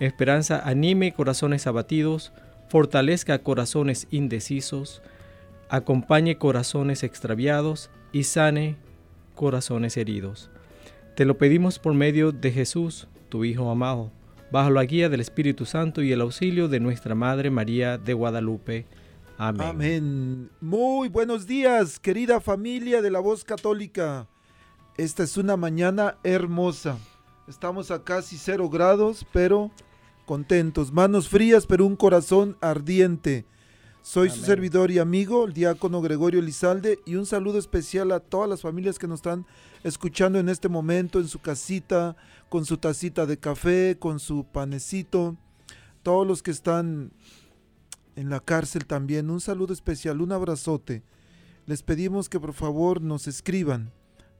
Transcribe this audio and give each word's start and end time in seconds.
Esperanza 0.00 0.60
anime 0.64 1.12
corazones 1.12 1.66
abatidos, 1.66 2.32
fortalezca 2.68 3.40
corazones 3.40 4.06
indecisos, 4.10 5.02
acompañe 5.68 6.38
corazones 6.38 7.02
extraviados 7.02 7.90
y 8.12 8.24
sane 8.24 8.76
corazones 9.34 9.96
heridos. 9.96 10.50
Te 11.16 11.24
lo 11.24 11.36
pedimos 11.36 11.78
por 11.78 11.94
medio 11.94 12.30
de 12.30 12.52
Jesús, 12.52 13.08
tu 13.28 13.44
Hijo 13.44 13.70
amado, 13.70 14.12
bajo 14.52 14.70
la 14.70 14.84
guía 14.84 15.08
del 15.08 15.20
Espíritu 15.20 15.64
Santo 15.64 16.02
y 16.02 16.12
el 16.12 16.20
auxilio 16.20 16.68
de 16.68 16.80
nuestra 16.80 17.14
Madre 17.14 17.50
María 17.50 17.98
de 17.98 18.14
Guadalupe. 18.14 18.86
Amén. 19.36 19.66
Amén. 19.66 20.50
Muy 20.60 21.08
buenos 21.08 21.46
días, 21.46 21.98
querida 21.98 22.40
familia 22.40 23.02
de 23.02 23.10
la 23.10 23.20
voz 23.20 23.44
católica. 23.44 24.28
Esta 24.96 25.22
es 25.22 25.36
una 25.36 25.56
mañana 25.56 26.18
hermosa. 26.22 26.98
Estamos 27.46 27.90
a 27.90 28.04
casi 28.04 28.36
cero 28.36 28.68
grados, 28.68 29.24
pero 29.32 29.70
contentos, 30.28 30.92
manos 30.92 31.30
frías 31.30 31.64
pero 31.64 31.86
un 31.86 31.96
corazón 31.96 32.58
ardiente. 32.60 33.46
Soy 34.02 34.28
su 34.28 34.42
servidor 34.42 34.90
y 34.90 34.98
amigo, 34.98 35.46
el 35.46 35.54
diácono 35.54 36.02
Gregorio 36.02 36.42
Lizalde, 36.42 36.98
y 37.06 37.14
un 37.14 37.24
saludo 37.24 37.58
especial 37.58 38.12
a 38.12 38.20
todas 38.20 38.46
las 38.46 38.60
familias 38.60 38.98
que 38.98 39.08
nos 39.08 39.20
están 39.20 39.46
escuchando 39.84 40.38
en 40.38 40.50
este 40.50 40.68
momento 40.68 41.18
en 41.18 41.28
su 41.28 41.38
casita, 41.38 42.14
con 42.50 42.66
su 42.66 42.76
tacita 42.76 43.24
de 43.24 43.38
café, 43.38 43.96
con 43.98 44.20
su 44.20 44.44
panecito, 44.44 45.38
todos 46.02 46.26
los 46.26 46.42
que 46.42 46.50
están 46.50 47.10
en 48.14 48.28
la 48.28 48.40
cárcel 48.40 48.84
también, 48.84 49.30
un 49.30 49.40
saludo 49.40 49.72
especial, 49.72 50.20
un 50.20 50.32
abrazote. 50.32 51.02
Les 51.64 51.82
pedimos 51.82 52.28
que 52.28 52.38
por 52.38 52.52
favor 52.52 53.00
nos 53.00 53.26
escriban, 53.28 53.92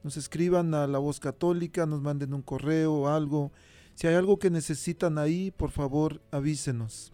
nos 0.05 0.19
escriban 0.19 0.75
a 0.75 0.87
la 0.87 0.99
voz 0.99 1.19
católica, 1.19 1.87
nos 1.87 2.03
manden 2.03 2.35
un 2.35 2.43
correo 2.43 2.93
o 2.93 3.09
algo 3.09 3.53
si 3.99 4.07
hay 4.07 4.15
algo 4.15 4.39
que 4.39 4.49
necesitan 4.49 5.19
ahí, 5.19 5.51
por 5.51 5.73
favor 5.73 6.23
avísenos. 6.31 7.11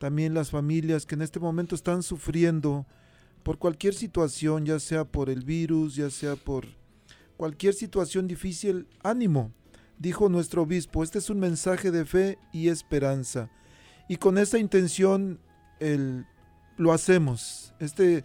También 0.00 0.34
las 0.34 0.50
familias 0.50 1.06
que 1.06 1.14
en 1.14 1.22
este 1.22 1.38
momento 1.38 1.76
están 1.76 2.02
sufriendo 2.02 2.84
por 3.44 3.58
cualquier 3.58 3.94
situación, 3.94 4.66
ya 4.66 4.80
sea 4.80 5.04
por 5.04 5.30
el 5.30 5.44
virus, 5.44 5.94
ya 5.94 6.10
sea 6.10 6.34
por 6.34 6.66
cualquier 7.36 7.74
situación 7.74 8.26
difícil, 8.26 8.88
ánimo, 9.04 9.52
dijo 10.00 10.28
nuestro 10.28 10.62
obispo. 10.62 11.04
Este 11.04 11.18
es 11.18 11.30
un 11.30 11.38
mensaje 11.38 11.92
de 11.92 12.04
fe 12.04 12.38
y 12.52 12.70
esperanza. 12.70 13.48
Y 14.08 14.16
con 14.16 14.36
esa 14.36 14.58
intención 14.58 15.38
el, 15.78 16.26
lo 16.76 16.92
hacemos. 16.92 17.72
Este 17.78 18.24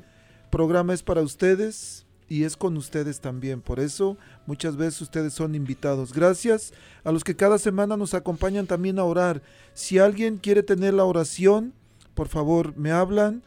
programa 0.50 0.96
es 0.96 1.04
para 1.04 1.22
ustedes, 1.22 2.05
y 2.28 2.44
es 2.44 2.58
con 2.58 2.78
ustedes 2.78 3.20
también. 3.20 3.62
Por 3.62 3.80
eso 3.80 4.18
muchas 4.46 4.76
veces 4.76 5.02
ustedes 5.02 5.34
son 5.34 5.56
invitados. 5.56 6.14
Gracias 6.14 6.74
a 7.04 7.12
los 7.12 7.24
que 7.24 7.36
cada 7.36 7.58
semana 7.58 7.98
nos 7.98 8.14
acompañan 8.14 8.68
también 8.68 9.00
a 9.00 9.04
orar. 9.04 9.42
Si 9.74 10.00
alguien 10.00 10.38
quiere 10.38 10.64
tener 10.64 10.94
la 10.94 11.06
oración, 11.06 11.74
por 12.14 12.28
favor 12.28 12.76
me 12.78 12.92
hablan 12.92 13.44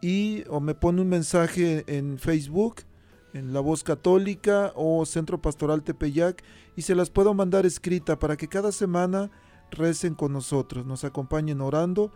y 0.00 0.44
o 0.48 0.60
me 0.60 0.74
pone 0.74 1.00
un 1.00 1.08
mensaje 1.08 1.84
en 1.86 2.18
Facebook, 2.18 2.82
en 3.32 3.52
La 3.52 3.60
Voz 3.60 3.82
Católica 3.82 4.72
o 4.76 5.04
Centro 5.06 5.40
Pastoral 5.40 5.82
Tepeyac 5.82 6.42
y 6.76 6.82
se 6.82 6.94
las 6.94 7.10
puedo 7.10 7.34
mandar 7.34 7.66
escrita 7.66 8.18
para 8.18 8.36
que 8.36 8.48
cada 8.48 8.72
semana 8.72 9.30
recen 9.70 10.14
con 10.14 10.32
nosotros, 10.32 10.86
nos 10.86 11.04
acompañen 11.04 11.60
orando 11.60 12.12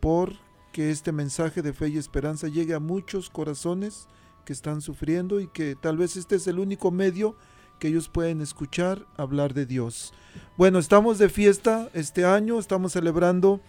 por 0.00 0.32
que 0.72 0.90
este 0.90 1.12
mensaje 1.12 1.62
de 1.62 1.72
fe 1.72 1.88
y 1.88 1.96
esperanza 1.96 2.48
llegue 2.48 2.74
a 2.74 2.80
muchos 2.80 3.30
corazones 3.30 4.06
que 4.48 4.54
están 4.54 4.80
sufriendo 4.80 5.40
y 5.40 5.46
que 5.46 5.76
tal 5.76 5.98
vez 5.98 6.16
este 6.16 6.36
es 6.36 6.46
el 6.46 6.58
único 6.58 6.90
medio 6.90 7.36
que 7.78 7.88
ellos 7.88 8.08
pueden 8.08 8.40
escuchar 8.40 9.04
hablar 9.18 9.52
de 9.52 9.66
Dios. 9.66 10.14
Bueno, 10.56 10.78
estamos 10.78 11.18
de 11.18 11.28
fiesta 11.28 11.90
este 11.92 12.24
año, 12.24 12.58
estamos 12.58 12.92
celebrando 12.92 13.60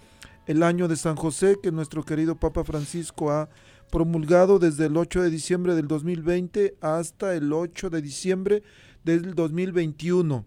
el 0.47 0.63
año 0.63 0.87
de 0.87 0.95
San 0.95 1.17
José 1.17 1.59
que 1.61 1.73
nuestro 1.73 2.05
querido 2.05 2.39
Papa 2.39 2.63
Francisco 2.63 3.29
ha 3.29 3.49
promulgado 3.91 4.57
desde 4.57 4.85
el 4.85 4.95
8 4.95 5.21
de 5.23 5.29
diciembre 5.29 5.75
del 5.75 5.89
2020 5.89 6.77
hasta 6.79 7.35
el 7.35 7.51
8 7.51 7.89
de 7.89 8.01
diciembre 8.01 8.63
del 9.03 9.35
2021. 9.35 10.45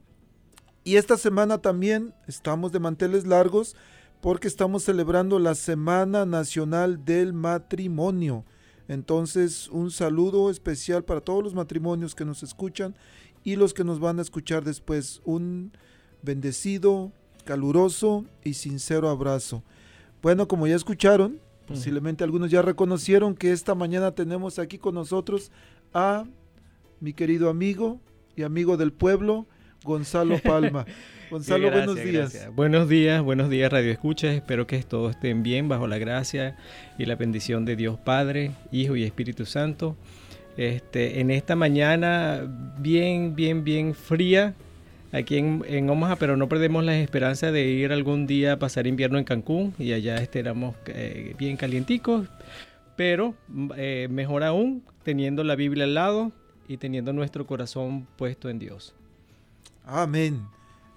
Y 0.82 0.97
esta 0.97 1.19
semana 1.19 1.59
también 1.59 2.15
estamos 2.26 2.72
de 2.72 2.81
manteles 2.81 3.26
largos 3.26 3.76
porque 4.22 4.48
estamos 4.48 4.82
celebrando 4.82 5.38
la 5.38 5.54
Semana 5.54 6.25
Nacional 6.25 7.04
del 7.04 7.34
Matrimonio. 7.34 8.47
Entonces, 8.92 9.70
un 9.70 9.91
saludo 9.91 10.50
especial 10.50 11.03
para 11.03 11.22
todos 11.22 11.42
los 11.42 11.54
matrimonios 11.54 12.14
que 12.14 12.26
nos 12.26 12.42
escuchan 12.42 12.94
y 13.42 13.56
los 13.56 13.72
que 13.72 13.84
nos 13.84 14.00
van 14.00 14.19
a 14.19 14.22
escuchar 14.22 14.64
después. 14.64 15.22
Un 15.25 15.72
bendecido, 16.20 17.10
caluroso 17.47 18.26
y 18.44 18.53
sincero 18.53 19.08
abrazo. 19.08 19.62
Bueno, 20.20 20.47
como 20.47 20.66
ya 20.66 20.76
escucharon, 20.76 21.41
posiblemente 21.66 22.22
algunos 22.22 22.50
ya 22.50 22.60
reconocieron 22.60 23.34
que 23.34 23.53
esta 23.53 23.75
mañana 23.75 24.14
tenemos 24.14 24.58
aquí 24.58 24.76
con 24.76 24.94
nosotros 24.94 25.50
a 25.94 26.26
mi 27.00 27.14
querido 27.14 27.48
amigo 27.48 27.98
y 28.36 28.42
amigo 28.42 28.76
del 28.76 28.92
pueblo, 28.92 29.47
Gonzalo 29.84 30.38
Palma. 30.38 30.87
Gonzalo, 31.31 31.70
buenos 31.70 31.97
días. 31.97 32.48
Buenos 32.54 32.88
días, 32.88 33.22
buenos 33.22 33.48
días 33.48 33.72
Radio 33.72 33.91
Escucha. 33.91 34.32
Espero 34.32 34.66
que 34.66 34.82
todos 34.82 35.12
estén 35.12 35.43
bien 35.43 35.69
bajo 35.69 35.87
la 35.87 35.98
gracia 35.98 36.56
y 36.98 37.06
la 37.06 37.16
bendición 37.16 37.65
de 37.65 37.74
Dios 37.74 37.98
Padre, 37.98 38.53
Hijo 38.71 38.97
y 38.97 39.04
Espíritu 39.04 39.47
Santo. 39.47 39.97
Este, 40.57 41.21
en 41.21 41.30
esta 41.30 41.57
mañana 41.57 42.42
bien, 42.78 43.34
bien, 43.34 43.65
bien 43.65 43.95
fría 43.95 44.54
aquí 45.10 45.39
en, 45.39 45.91
Omaha, 45.91 46.16
pero 46.16 46.36
no 46.36 46.48
perdemos 46.48 46.84
la 46.84 46.98
esperanza 46.98 47.51
de 47.51 47.65
ir 47.65 47.92
algún 47.92 48.27
día 48.27 48.53
a 48.53 48.59
pasar 48.59 48.86
invierno 48.86 49.18
en 49.18 49.24
Cancún 49.24 49.74
y 49.78 49.92
allá 49.92 50.16
estaremos 50.16 50.77
eh, 50.86 51.34
bien 51.39 51.57
calienticos, 51.57 52.28
pero 52.97 53.34
eh, 53.77 54.09
mejor 54.10 54.45
aún 54.45 54.83
teniendo 55.03 55.45
la 55.45 55.57
Biblia 55.57 55.84
al 55.84 55.95
lado 55.95 56.33
y 56.68 56.77
teniendo 56.77 57.12
nuestro 57.12 57.47
corazón 57.47 58.07
puesto 58.16 58.51
en 58.51 58.59
Dios. 58.59 58.95
Amén. 59.84 60.47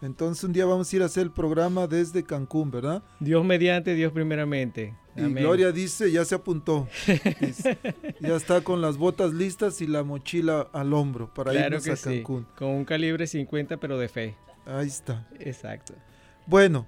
Entonces 0.01 0.43
un 0.43 0.53
día 0.53 0.65
vamos 0.65 0.91
a 0.91 0.95
ir 0.95 1.01
a 1.01 1.05
hacer 1.05 1.23
el 1.23 1.31
programa 1.31 1.87
desde 1.87 2.23
Cancún, 2.23 2.69
¿verdad? 2.69 3.03
Dios 3.19 3.43
mediante, 3.43 3.93
Dios 3.95 4.11
primeramente. 4.11 4.93
Y 5.15 5.21
Gloria 5.33 5.71
dice, 5.71 6.11
ya 6.11 6.25
se 6.25 6.35
apuntó. 6.35 6.87
ya 8.19 8.35
está 8.35 8.61
con 8.61 8.81
las 8.81 8.97
botas 8.97 9.33
listas 9.33 9.81
y 9.81 9.87
la 9.87 10.03
mochila 10.03 10.67
al 10.73 10.93
hombro 10.93 11.33
para 11.33 11.53
irnos 11.53 11.87
a 11.87 11.95
Cancún. 11.95 12.45
Con 12.57 12.69
un 12.69 12.85
calibre 12.85 13.25
50 13.25 13.77
pero 13.77 13.97
de 13.97 14.09
fe. 14.09 14.35
Ahí 14.65 14.87
está. 14.87 15.27
Exacto. 15.39 15.93
Bueno, 16.45 16.85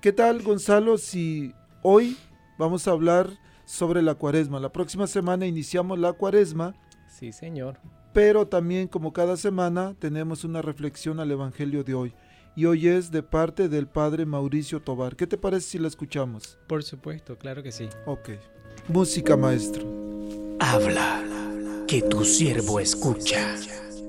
¿qué 0.00 0.12
tal 0.12 0.42
Gonzalo 0.42 0.98
si 0.98 1.52
hoy 1.82 2.16
vamos 2.58 2.86
a 2.86 2.92
hablar 2.92 3.30
sobre 3.64 4.02
la 4.02 4.14
cuaresma. 4.14 4.60
La 4.60 4.70
próxima 4.70 5.06
semana 5.06 5.46
iniciamos 5.46 5.98
la 5.98 6.12
cuaresma. 6.12 6.74
Sí, 7.08 7.32
Señor. 7.32 7.78
Pero 8.12 8.46
también 8.46 8.88
como 8.88 9.12
cada 9.12 9.36
semana 9.36 9.94
tenemos 9.98 10.44
una 10.44 10.62
reflexión 10.62 11.20
al 11.20 11.30
Evangelio 11.30 11.84
de 11.84 11.94
hoy. 11.94 12.14
Y 12.54 12.66
hoy 12.66 12.88
es 12.88 13.10
de 13.10 13.22
parte 13.22 13.68
del 13.68 13.86
Padre 13.86 14.26
Mauricio 14.26 14.80
Tobar. 14.80 15.16
¿Qué 15.16 15.26
te 15.26 15.38
parece 15.38 15.70
si 15.70 15.78
la 15.78 15.88
escuchamos? 15.88 16.58
Por 16.66 16.82
supuesto, 16.82 17.38
claro 17.38 17.62
que 17.62 17.72
sí. 17.72 17.88
Ok. 18.04 18.30
Música, 18.88 19.36
maestro. 19.36 19.86
Habla, 20.60 21.22
que 21.88 22.02
tu 22.02 22.24
siervo 22.24 22.78
escucha. 22.78 23.56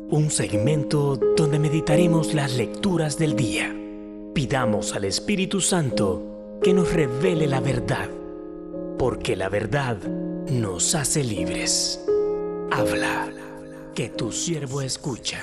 Un 0.10 0.30
segmento 0.30 1.16
donde 1.38 1.58
meditaremos 1.58 2.34
las 2.34 2.58
lecturas 2.58 3.18
del 3.18 3.36
día. 3.36 3.74
Pidamos 4.34 4.94
al 4.94 5.06
Espíritu 5.06 5.62
Santo 5.62 6.60
que 6.62 6.74
nos 6.74 6.92
revele 6.92 7.48
la 7.48 7.62
verdad, 7.62 8.10
porque 9.00 9.36
la 9.36 9.48
verdad 9.48 9.98
nos 10.50 10.96
hace 10.96 11.24
libres. 11.24 12.04
Habla, 12.72 13.32
que 13.96 14.10
tu 14.10 14.32
siervo 14.32 14.82
escucha. 14.82 15.40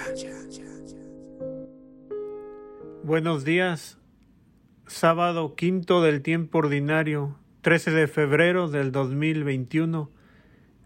Buenos 3.05 3.45
días, 3.45 3.99
sábado 4.89 5.55
quinto 5.55 6.03
del 6.03 6.21
tiempo 6.23 6.59
ordinario, 6.59 7.37
13 7.63 7.93
de 7.93 8.09
febrero 8.09 8.69
del 8.69 8.91
2021. 8.91 10.11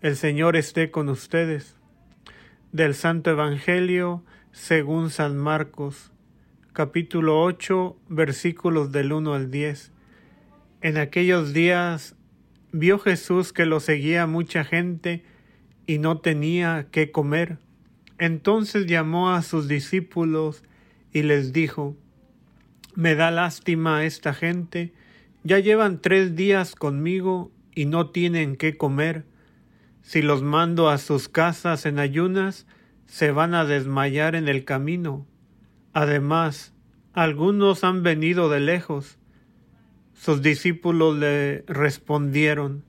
El 0.02 0.16
Señor 0.16 0.56
esté 0.56 0.90
con 0.90 1.08
ustedes. 1.08 1.76
Del 2.72 2.94
Santo 2.94 3.31
Evangelio 3.31 4.25
según 4.52 5.08
San 5.08 5.38
Marcos, 5.38 6.12
capítulo 6.75 7.43
8, 7.43 7.96
versículos 8.08 8.93
del 8.93 9.12
1 9.12 9.32
al 9.32 9.50
10. 9.50 9.90
En 10.82 10.99
aquellos 10.99 11.55
días 11.55 12.14
vio 12.72 12.99
Jesús 12.99 13.55
que 13.55 13.64
lo 13.64 13.81
seguía 13.81 14.26
mucha 14.26 14.64
gente 14.64 15.25
y 15.86 15.98
no 15.98 16.19
tenía 16.19 16.88
qué 16.90 17.10
comer. 17.10 17.58
Entonces 18.19 18.86
llamó 18.86 19.31
a 19.32 19.42
sus 19.42 19.69
discípulos 19.69 20.62
y 21.12 21.22
les 21.22 21.52
dijo, 21.52 21.96
Me 22.94 23.14
da 23.14 23.31
lástima 23.31 24.04
esta 24.04 24.34
gente, 24.34 24.92
ya 25.42 25.58
llevan 25.58 26.00
tres 26.00 26.36
días 26.36 26.75
conmigo 26.75 27.50
y 27.75 27.86
no 27.86 28.10
tienen 28.10 28.56
qué 28.56 28.76
comer. 28.76 29.25
Si 30.02 30.22
los 30.22 30.42
mando 30.42 30.88
a 30.88 30.98
sus 30.98 31.28
casas 31.28 31.86
en 31.86 31.98
ayunas, 31.98 32.66
se 33.06 33.31
van 33.31 33.54
a 33.54 33.64
desmayar 33.64 34.34
en 34.34 34.48
el 34.48 34.64
camino. 34.64 35.26
Además, 35.92 36.72
algunos 37.12 37.84
han 37.84 38.02
venido 38.02 38.48
de 38.48 38.60
lejos. 38.60 39.19
Sus 40.14 40.42
discípulos 40.42 41.16
le 41.16 41.62
respondieron, 41.66 42.84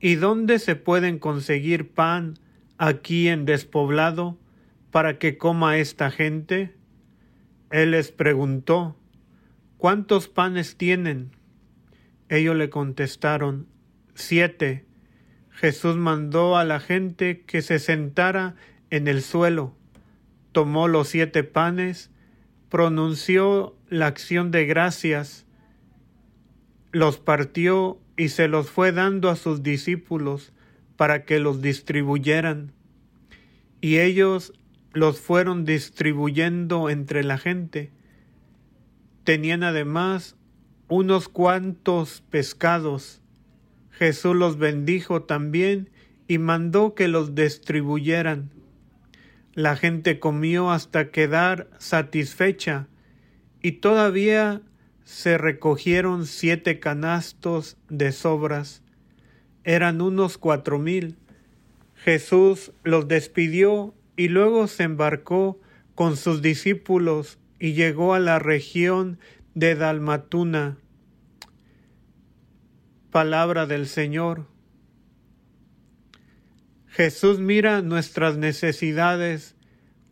¿Y 0.00 0.14
dónde 0.14 0.58
se 0.58 0.76
pueden 0.76 1.18
conseguir 1.18 1.90
pan 1.90 2.38
aquí 2.76 3.28
en 3.28 3.44
despoblado 3.44 4.38
para 4.92 5.18
que 5.18 5.36
coma 5.38 5.78
esta 5.78 6.10
gente? 6.10 6.74
Él 7.70 7.90
les 7.90 8.12
preguntó, 8.12 8.96
¿cuántos 9.76 10.28
panes 10.28 10.76
tienen? 10.76 11.32
Ellos 12.28 12.54
le 12.54 12.70
contestaron, 12.70 13.66
siete. 14.14 14.86
Jesús 15.50 15.96
mandó 15.96 16.56
a 16.56 16.64
la 16.64 16.78
gente 16.78 17.42
que 17.42 17.62
se 17.62 17.80
sentara 17.80 18.54
en 18.90 19.08
el 19.08 19.22
suelo, 19.22 19.74
tomó 20.52 20.86
los 20.86 21.08
siete 21.08 21.42
panes, 21.42 22.10
pronunció 22.68 23.76
la 23.88 24.06
acción 24.06 24.52
de 24.52 24.66
gracias, 24.66 25.46
los 26.92 27.18
partió 27.18 27.98
y 28.18 28.30
se 28.30 28.48
los 28.48 28.68
fue 28.68 28.90
dando 28.92 29.30
a 29.30 29.36
sus 29.36 29.62
discípulos 29.62 30.52
para 30.96 31.24
que 31.24 31.38
los 31.38 31.62
distribuyeran. 31.62 32.72
Y 33.80 33.98
ellos 33.98 34.52
los 34.92 35.20
fueron 35.20 35.64
distribuyendo 35.64 36.90
entre 36.90 37.22
la 37.22 37.38
gente. 37.38 37.92
Tenían 39.22 39.62
además 39.62 40.36
unos 40.88 41.28
cuantos 41.28 42.24
pescados. 42.28 43.22
Jesús 43.92 44.34
los 44.34 44.58
bendijo 44.58 45.22
también 45.22 45.88
y 46.26 46.38
mandó 46.38 46.94
que 46.96 47.06
los 47.06 47.36
distribuyeran. 47.36 48.50
La 49.54 49.76
gente 49.76 50.18
comió 50.18 50.72
hasta 50.72 51.10
quedar 51.12 51.70
satisfecha 51.78 52.88
y 53.62 53.72
todavía 53.72 54.62
se 55.08 55.38
recogieron 55.38 56.26
siete 56.26 56.80
canastos 56.80 57.78
de 57.88 58.12
sobras. 58.12 58.82
Eran 59.64 60.02
unos 60.02 60.36
cuatro 60.36 60.78
mil. 60.78 61.16
Jesús 61.94 62.72
los 62.84 63.08
despidió 63.08 63.94
y 64.18 64.28
luego 64.28 64.66
se 64.66 64.82
embarcó 64.82 65.58
con 65.94 66.18
sus 66.18 66.42
discípulos 66.42 67.38
y 67.58 67.72
llegó 67.72 68.12
a 68.12 68.18
la 68.20 68.38
región 68.38 69.18
de 69.54 69.76
Dalmatuna. 69.76 70.76
Palabra 73.10 73.64
del 73.64 73.86
Señor. 73.86 74.46
Jesús 76.86 77.40
mira 77.40 77.80
nuestras 77.80 78.36
necesidades 78.36 79.56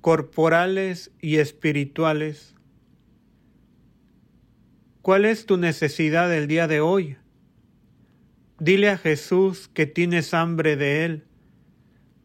corporales 0.00 1.10
y 1.20 1.36
espirituales. 1.36 2.55
¿Cuál 5.06 5.24
es 5.24 5.46
tu 5.46 5.56
necesidad 5.56 6.34
el 6.34 6.48
día 6.48 6.66
de 6.66 6.80
hoy? 6.80 7.16
Dile 8.58 8.90
a 8.90 8.98
Jesús 8.98 9.70
que 9.72 9.86
tienes 9.86 10.34
hambre 10.34 10.74
de 10.74 11.04
Él. 11.04 11.22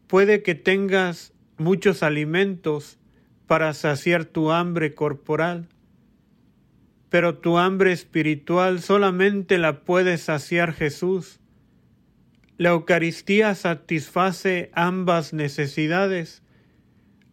Puede 0.08 0.42
que 0.42 0.56
tengas 0.56 1.32
muchos 1.58 2.02
alimentos 2.02 2.98
para 3.46 3.72
saciar 3.72 4.24
tu 4.24 4.50
hambre 4.50 4.94
corporal, 4.96 5.68
pero 7.08 7.38
tu 7.38 7.56
hambre 7.56 7.92
espiritual 7.92 8.80
solamente 8.82 9.58
la 9.58 9.84
puede 9.84 10.18
saciar 10.18 10.72
Jesús. 10.72 11.38
La 12.56 12.70
Eucaristía 12.70 13.54
satisface 13.54 14.72
ambas 14.74 15.32
necesidades, 15.32 16.42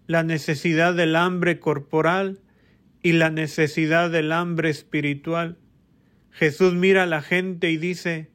la 0.06 0.22
necesidad 0.22 0.94
del 0.94 1.16
hambre 1.16 1.60
corporal 1.60 2.40
y 3.02 3.14
la 3.14 3.30
necesidad 3.30 4.10
del 4.10 4.32
hambre 4.32 4.70
espiritual. 4.70 5.58
Jesús 6.32 6.74
mira 6.74 7.04
a 7.04 7.08
la 7.08 7.22
gente 7.22 7.72
y 7.72 7.78
dice, 7.78 8.30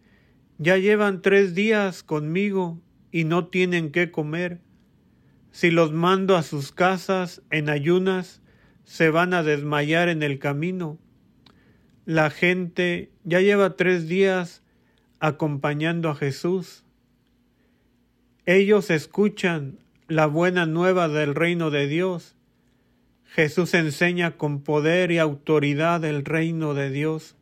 ya 0.58 0.76
llevan 0.76 1.22
tres 1.22 1.54
días 1.54 2.02
conmigo 2.02 2.80
y 3.10 3.24
no 3.24 3.48
tienen 3.48 3.90
qué 3.90 4.10
comer. 4.10 4.60
Si 5.50 5.70
los 5.70 5.92
mando 5.92 6.36
a 6.36 6.42
sus 6.42 6.72
casas 6.72 7.42
en 7.50 7.68
ayunas, 7.68 8.42
se 8.84 9.10
van 9.10 9.34
a 9.34 9.42
desmayar 9.42 10.08
en 10.08 10.22
el 10.22 10.38
camino. 10.38 10.98
La 12.04 12.30
gente 12.30 13.10
ya 13.24 13.40
lleva 13.40 13.76
tres 13.76 14.08
días 14.08 14.62
acompañando 15.20 16.10
a 16.10 16.14
Jesús. 16.14 16.84
Ellos 18.46 18.90
escuchan 18.90 19.78
la 20.06 20.26
buena 20.26 20.66
nueva 20.66 21.08
del 21.08 21.34
reino 21.34 21.70
de 21.70 21.86
Dios. 21.86 22.33
Jesús 23.34 23.74
enseña 23.74 24.36
con 24.36 24.62
poder 24.62 25.10
y 25.10 25.18
autoridad 25.18 26.04
el 26.04 26.24
reino 26.24 26.72
de 26.72 26.90
Dios. 26.90 27.34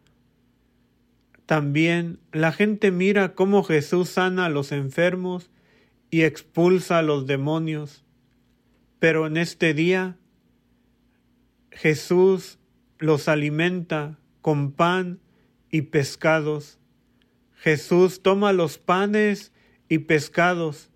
También 1.44 2.18
la 2.32 2.50
gente 2.50 2.90
mira 2.90 3.34
cómo 3.34 3.62
Jesús 3.62 4.08
sana 4.08 4.46
a 4.46 4.48
los 4.48 4.72
enfermos 4.72 5.50
y 6.10 6.22
expulsa 6.22 6.96
a 6.96 7.02
los 7.02 7.26
demonios. 7.26 8.06
Pero 9.00 9.26
en 9.26 9.36
este 9.36 9.74
día 9.74 10.16
Jesús 11.70 12.58
los 12.98 13.28
alimenta 13.28 14.18
con 14.40 14.72
pan 14.72 15.20
y 15.70 15.82
pescados. 15.82 16.78
Jesús 17.54 18.22
toma 18.22 18.54
los 18.54 18.78
panes 18.78 19.52
y 19.90 19.98
pescados 19.98 20.88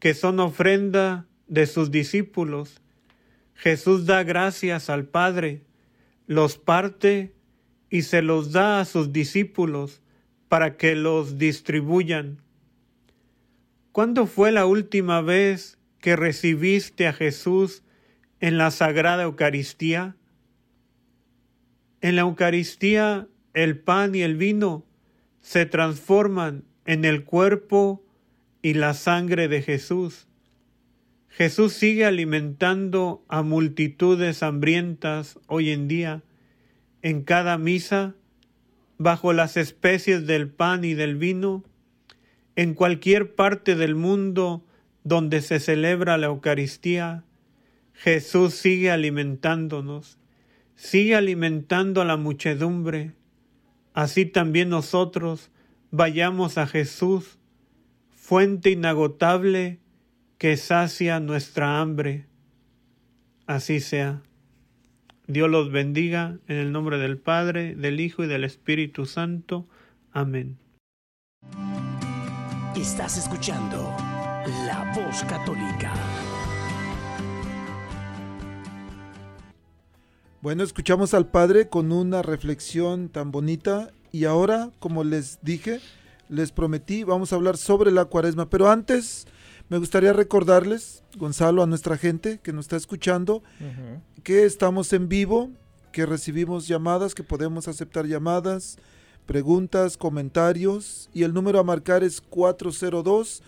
que 0.00 0.12
son 0.12 0.40
ofrenda 0.40 1.28
de 1.46 1.68
sus 1.68 1.92
discípulos. 1.92 2.80
Jesús 3.54 4.06
da 4.06 4.22
gracias 4.22 4.90
al 4.90 5.06
Padre, 5.06 5.62
los 6.26 6.58
parte 6.58 7.34
y 7.88 8.02
se 8.02 8.22
los 8.22 8.52
da 8.52 8.80
a 8.80 8.84
sus 8.84 9.12
discípulos 9.12 10.02
para 10.48 10.76
que 10.76 10.94
los 10.94 11.38
distribuyan. 11.38 12.42
¿Cuándo 13.92 14.26
fue 14.26 14.50
la 14.52 14.66
última 14.66 15.20
vez 15.20 15.78
que 16.00 16.16
recibiste 16.16 17.06
a 17.06 17.12
Jesús 17.12 17.82
en 18.40 18.58
la 18.58 18.70
Sagrada 18.70 19.22
Eucaristía? 19.22 20.16
En 22.00 22.16
la 22.16 22.22
Eucaristía 22.22 23.28
el 23.54 23.78
pan 23.78 24.14
y 24.14 24.22
el 24.22 24.36
vino 24.36 24.84
se 25.40 25.64
transforman 25.64 26.64
en 26.84 27.04
el 27.04 27.24
cuerpo 27.24 28.04
y 28.62 28.74
la 28.74 28.94
sangre 28.94 29.46
de 29.46 29.62
Jesús. 29.62 30.26
Jesús 31.36 31.72
sigue 31.72 32.04
alimentando 32.04 33.24
a 33.26 33.42
multitudes 33.42 34.44
hambrientas 34.44 35.40
hoy 35.48 35.70
en 35.70 35.88
día, 35.88 36.22
en 37.02 37.24
cada 37.24 37.58
misa, 37.58 38.14
bajo 38.98 39.32
las 39.32 39.56
especies 39.56 40.28
del 40.28 40.48
pan 40.48 40.84
y 40.84 40.94
del 40.94 41.16
vino, 41.16 41.64
En 42.54 42.74
cualquier 42.74 43.34
parte 43.34 43.74
del 43.74 43.96
mundo 43.96 44.64
donde 45.02 45.42
se 45.42 45.58
celebra 45.58 46.18
la 46.18 46.26
Eucaristía, 46.26 47.24
Jesús 47.94 48.54
sigue 48.54 48.92
alimentándonos, 48.92 50.18
sigue 50.76 51.16
alimentando 51.16 52.00
a 52.00 52.04
la 52.04 52.16
muchedumbre. 52.16 53.10
Así 53.92 54.24
también 54.24 54.68
nosotros 54.68 55.50
vayamos 55.90 56.58
a 56.58 56.68
Jesús, 56.68 57.40
fuente 58.12 58.70
inagotable 58.70 59.80
que 60.44 60.58
sacia 60.58 61.20
nuestra 61.20 61.80
hambre. 61.80 62.26
Así 63.46 63.80
sea. 63.80 64.20
Dios 65.26 65.48
los 65.48 65.72
bendiga 65.72 66.38
en 66.48 66.58
el 66.58 66.70
nombre 66.70 66.98
del 66.98 67.16
Padre, 67.16 67.74
del 67.74 67.98
Hijo 67.98 68.24
y 68.24 68.26
del 68.26 68.44
Espíritu 68.44 69.06
Santo. 69.06 69.66
Amén. 70.12 70.58
Estás 72.76 73.16
escuchando 73.16 73.96
La 74.66 74.92
Voz 74.94 75.24
Católica. 75.24 75.94
Bueno, 80.42 80.62
escuchamos 80.62 81.14
al 81.14 81.30
Padre 81.30 81.70
con 81.70 81.90
una 81.90 82.20
reflexión 82.20 83.08
tan 83.08 83.30
bonita 83.30 83.92
y 84.12 84.26
ahora, 84.26 84.68
como 84.78 85.04
les 85.04 85.38
dije, 85.40 85.80
les 86.28 86.52
prometí, 86.52 87.02
vamos 87.02 87.32
a 87.32 87.36
hablar 87.36 87.56
sobre 87.56 87.90
la 87.90 88.04
cuaresma, 88.04 88.50
pero 88.50 88.70
antes 88.70 89.26
me 89.68 89.78
gustaría 89.78 90.12
recordarles, 90.12 91.02
Gonzalo, 91.16 91.62
a 91.62 91.66
nuestra 91.66 91.96
gente 91.96 92.38
que 92.42 92.52
nos 92.52 92.66
está 92.66 92.76
escuchando, 92.76 93.42
que 94.22 94.44
estamos 94.44 94.92
en 94.92 95.08
vivo, 95.08 95.50
que 95.92 96.06
recibimos 96.06 96.68
llamadas, 96.68 97.14
que 97.14 97.22
podemos 97.22 97.68
aceptar 97.68 98.06
llamadas, 98.06 98.78
preguntas, 99.26 99.96
comentarios 99.96 101.08
y 101.14 101.22
el 101.22 101.32
número 101.32 101.58
a 101.58 101.64
marcar 101.64 102.04
es 102.04 102.20
402 102.20 103.42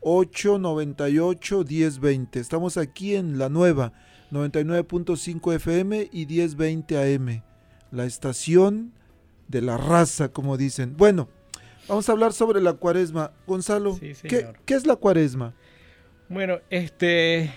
898 0.00 1.64
1020. 1.64 2.40
Estamos 2.40 2.76
aquí 2.76 3.14
en 3.14 3.38
la 3.38 3.48
nueva 3.48 3.92
99.5 4.32 5.54
FM 5.54 6.10
y 6.12 6.26
1020 6.26 7.14
AM, 7.14 7.42
la 7.90 8.04
estación 8.04 8.92
de 9.48 9.62
la 9.62 9.76
raza, 9.76 10.28
como 10.30 10.56
dicen. 10.56 10.96
Bueno, 10.96 11.28
vamos 11.88 12.08
a 12.08 12.12
hablar 12.12 12.32
sobre 12.32 12.60
la 12.60 12.72
cuaresma. 12.72 13.32
Gonzalo, 13.46 13.98
¿qué, 14.00 14.52
¿qué, 14.64 14.74
es 14.74 14.86
la 14.86 14.96
cuaresma? 14.96 15.54
Bueno, 16.32 16.60
este, 16.70 17.50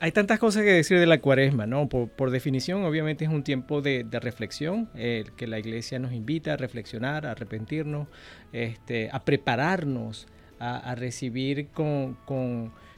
hay 0.00 0.12
tantas 0.12 0.38
cosas 0.38 0.62
que 0.62 0.70
decir 0.70 0.98
de 0.98 1.06
la 1.06 1.20
cuaresma, 1.20 1.66
¿no? 1.66 1.88
Por, 1.88 2.30
definición, 2.30 2.84
obviamente 2.84 3.24
es 3.24 3.30
un 3.30 3.42
tiempo 3.42 3.82
de, 3.82 4.06
reflexión, 4.10 4.88
el 4.94 5.32
que 5.32 5.46
la 5.46 5.58
iglesia 5.58 5.98
nos 5.98 6.12
invita 6.12 6.54
a 6.54 6.56
reflexionar, 6.56 7.26
a 7.26 7.32
arrepentirnos, 7.32 8.08
este, 8.52 9.10
a 9.12 9.24
prepararnos, 9.24 10.26
a, 10.58 10.94
recibir 10.94 11.68
con 11.68 12.16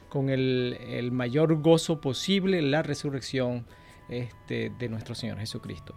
con 0.09 0.29
el, 0.29 1.09
mayor 1.11 1.61
gozo 1.61 2.01
posible 2.01 2.61
la 2.61 2.81
resurrección 2.81 3.65
este, 4.09 4.71
de 4.77 4.89
nuestro 4.89 5.15
Señor 5.15 5.37
Jesucristo. 5.37 5.95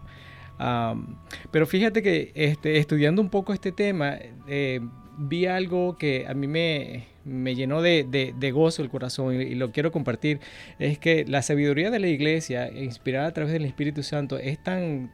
pero 1.50 1.67
fíjate 1.67 2.02
que 2.02 2.31
este, 2.35 2.79
estudiando 2.79 3.23
un 3.23 3.31
poco 3.31 3.52
este 3.52 3.73
tema, 3.73 4.19
eh, 4.47 4.81
vi 5.17 5.47
algo 5.47 5.97
que 5.97 6.26
a 6.29 6.35
mí 6.35 6.47
me, 6.47 7.12
llenó 7.25 7.83
de, 7.83 8.52
gozo 8.52 8.83
el 8.83 8.88
corazón 8.88 9.35
y, 9.35 9.55
lo 9.55 9.73
quiero 9.73 9.93
compartir. 9.93 10.41
Es 10.79 10.99
que 10.99 11.25
la 11.26 11.43
sabiduría 11.43 11.91
de 11.91 11.99
la 11.99 12.09
iglesia, 12.09 12.71
inspirada 12.71 13.29
a 13.29 13.33
través 13.33 13.52
del 13.52 13.64
Espíritu 13.64 14.02
Santo, 14.02 14.38
es 14.38 14.62
tan, 14.62 15.12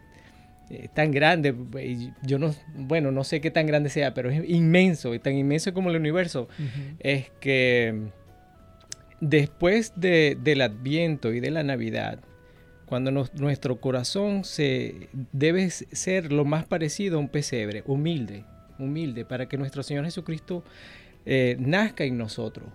eh, 0.71 0.89
tan 0.95 1.11
grande. 1.11 1.55
Yo 2.23 2.39
no, 2.39 2.55
bueno, 2.75 3.11
no 3.13 3.25
sé 3.25 3.41
qué 3.41 3.51
tan 3.51 3.67
grande 3.67 3.91
sea, 3.91 4.15
pero 4.15 4.31
es 4.31 4.49
inmenso, 4.49 5.15
y 5.15 5.19
tan 5.19 5.35
inmenso 5.35 5.73
como 5.73 5.91
el 5.91 5.97
universo. 5.97 6.49
Es 7.01 7.31
que 7.41 8.11
Después 9.21 9.93
del 9.97 10.61
Adviento 10.61 11.33
y 11.33 11.41
de 11.41 11.51
la 11.51 11.65
Navidad, 11.65 12.21
cuando 12.87 13.11
nuestro 13.11 13.81
corazón 13.81 14.45
se 14.45 15.09
debe 15.33 15.71
ser 15.71 16.33
lo 16.33 16.45
más 16.45 16.65
parecido 16.67 17.17
a 17.17 17.21
un 17.21 17.29
pesebre, 17.29 17.83
humilde, 17.87 18.45
humilde, 18.79 19.25
para 19.25 19.49
que 19.49 19.59
nuestro 19.59 19.83
Señor 19.83 20.05
Jesucristo 20.05 20.63
eh, 21.27 21.57
nazca 21.59 22.05
en 22.05 22.19
nosotros. 22.19 22.69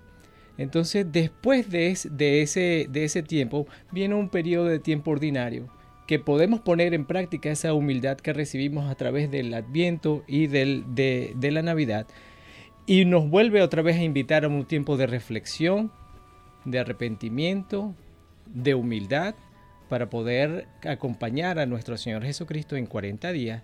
Entonces, 0.57 1.05
después 1.11 1.69
de, 1.69 1.91
ese, 1.91 3.23
tiempo, 3.23 3.67
viene 3.91 4.15
un 4.15 4.29
periodo 4.29 4.65
de 4.65 4.79
tiempo 4.79 5.11
ordinario, 5.11 5.67
que 6.07 6.19
podemos 6.19 6.59
poner 6.59 6.93
en 6.93 7.05
práctica 7.05 7.49
esa 7.49 7.73
humildad 7.73 8.17
que 8.17 8.33
recibimos 8.33 8.91
a 8.91 8.95
través 8.95 9.31
del 9.31 9.53
Adviento 9.53 10.23
y 10.27 10.47
de 10.47 11.49
la 11.51 11.61
Navidad, 11.61 12.05
y 12.85 13.05
nos 13.05 13.29
vuelve 13.29 13.61
otra 13.61 13.81
vez 13.81 13.97
a 13.97 14.03
invitar 14.03 14.45
a 14.45 14.49
un 14.49 14.65
tiempo 14.65 14.97
de 14.97 15.07
reflexión, 15.07 15.91
de 16.65 16.79
arrepentimiento, 16.79 17.95
de 18.45 18.75
humildad, 18.75 19.35
para 19.89 20.09
poder 20.09 20.67
acompañar 20.83 21.59
a 21.59 21.65
nuestro 21.65 21.97
Señor 21.97 22.23
Jesucristo 22.23 22.75
en 22.75 22.85
40 22.85 23.31
días 23.31 23.63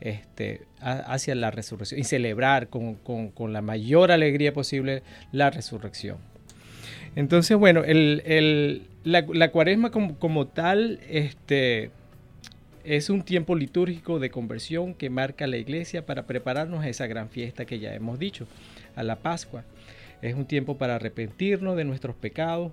este, 0.00 0.62
hacia 0.80 1.34
la 1.34 1.50
resurrección 1.50 2.00
y 2.00 2.04
celebrar 2.04 2.68
con, 2.68 3.52
la 3.52 3.62
mayor 3.62 4.10
alegría 4.10 4.52
posible 4.52 5.02
la 5.32 5.50
resurrección. 5.50 6.18
Entonces, 7.16 7.56
bueno, 7.56 7.82
la, 9.04 9.50
cuaresma 9.50 9.90
como, 9.90 10.46
tal 10.46 11.00
este, 11.08 11.90
es 12.84 13.10
un 13.10 13.22
tiempo 13.22 13.56
litúrgico 13.56 14.18
de 14.18 14.30
conversión 14.30 14.94
que 14.94 15.10
marca 15.10 15.46
la 15.46 15.56
iglesia 15.56 16.06
para 16.06 16.26
prepararnos 16.26 16.84
a 16.84 16.88
esa 16.88 17.06
gran 17.06 17.28
fiesta 17.28 17.64
que 17.64 17.78
ya 17.78 17.94
hemos 17.94 18.18
dicho, 18.18 18.46
a 18.96 19.02
la 19.02 19.16
Pascua. 19.16 19.64
Es 20.22 20.34
un 20.34 20.46
tiempo 20.46 20.78
para 20.78 20.96
arrepentirnos 20.96 21.76
de 21.76 21.84
nuestros 21.84 22.14
pecados, 22.14 22.72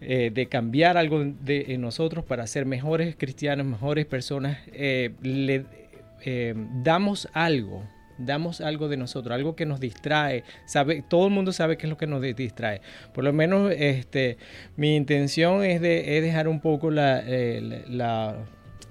eh, 0.00 0.30
de 0.32 0.46
cambiar 0.46 0.96
algo 0.96 1.24
de, 1.24 1.66
en 1.68 1.80
nosotros 1.80 2.24
para 2.24 2.46
ser 2.46 2.66
mejores 2.66 3.16
cristianos, 3.16 3.66
mejores 3.66 4.06
personas. 4.06 4.58
Eh, 4.72 5.10
eh, 6.24 6.54
damos 6.56 7.28
algo, 7.32 7.84
damos 8.18 8.60
algo 8.60 8.88
de 8.88 8.96
nosotros, 8.96 9.34
algo 9.34 9.56
que 9.56 9.66
nos 9.66 9.80
distrae. 9.80 10.44
Sabe, 10.64 11.02
todo 11.06 11.26
el 11.28 11.32
mundo 11.32 11.52
sabe 11.52 11.76
qué 11.76 11.86
es 11.86 11.90
lo 11.90 11.96
que 11.96 12.06
nos 12.06 12.20
distrae. 12.22 12.80
Por 13.12 13.24
lo 13.24 13.32
menos 13.32 13.72
este, 13.76 14.38
mi 14.76 14.96
intención 14.96 15.64
es, 15.64 15.80
de, 15.80 16.20
dejar 16.20 16.48
un 16.48 16.60
poco 16.60 16.90
la, 16.90 18.36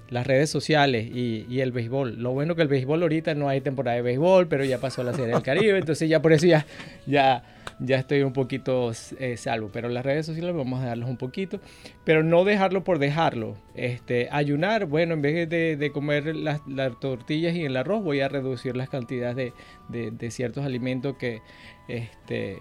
las 0.08 0.26
redes 0.26 0.50
sociales 0.50 1.06
y, 1.12 1.60
el 1.60 1.72
béisbol. 1.72 2.22
Lo 2.22 2.32
bueno 2.32 2.54
que 2.54 2.62
el 2.62 2.68
béisbol 2.68 3.02
ahorita 3.02 3.34
no 3.34 3.48
hay 3.48 3.60
temporada 3.60 3.96
de 3.96 4.02
béisbol, 4.02 4.48
pero 4.48 4.64
ya 4.64 4.78
pasó 4.78 5.02
la 5.02 5.12
Serie 5.12 5.34
del 5.34 5.42
Caribe, 5.42 5.78
entonces 5.78 6.08
ya 6.08 6.22
por 6.22 6.32
eso 6.32 6.46
ya, 6.46 6.66
ya 7.06 7.42
ya 7.80 7.96
estoy 7.96 8.22
un 8.22 8.32
poquito 8.32 8.92
eh, 9.18 9.36
salvo. 9.36 9.70
Pero 9.72 9.88
las 9.88 10.04
redes 10.04 10.26
sociales 10.26 10.54
vamos 10.54 10.82
a 10.82 10.86
darlos 10.86 11.08
un 11.08 11.16
poquito, 11.16 11.60
pero 12.04 12.22
no 12.22 12.44
dejarlo 12.44 12.84
por 12.84 12.98
dejarlo. 12.98 13.56
Este, 13.74 14.28
ayunar, 14.30 14.86
bueno, 14.86 15.14
en 15.14 15.22
vez 15.22 15.48
de, 15.48 15.90
comer 15.92 16.34
las, 16.34 16.60
tortillas 17.00 17.54
y 17.54 17.64
el 17.64 17.76
arroz, 17.76 18.02
voy 18.02 18.20
a 18.20 18.28
reducir 18.28 18.76
las 18.76 18.88
cantidades 18.88 19.52
de, 19.88 20.30
ciertos 20.30 20.64
alimentos 20.64 21.16
que, 21.16 21.40
este, 21.86 22.58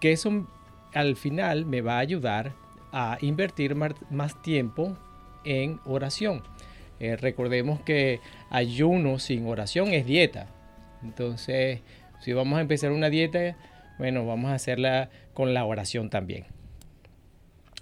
que 0.00 0.12
eso 0.12 0.46
al 0.94 1.16
final 1.16 1.66
me 1.66 1.80
va 1.80 1.96
a 1.96 1.98
ayudar 2.00 2.52
a 2.92 3.18
invertir 3.20 3.74
más, 3.74 4.42
tiempo 4.42 4.96
en 5.44 5.80
oración. 5.84 6.42
Eh, 7.00 7.16
recordemos 7.16 7.80
que 7.80 8.20
ayuno 8.50 9.18
sin 9.18 9.46
oración 9.46 9.88
es 9.88 10.06
dieta. 10.06 10.46
Entonces, 11.02 11.80
si 12.20 12.32
vamos 12.32 12.58
a 12.58 12.62
empezar 12.62 12.92
una 12.92 13.10
dieta, 13.10 13.56
bueno, 13.98 14.26
vamos 14.26 14.50
a 14.50 14.54
hacerla 14.54 15.10
con 15.34 15.54
la 15.54 15.64
oración 15.64 16.10
también. 16.10 16.46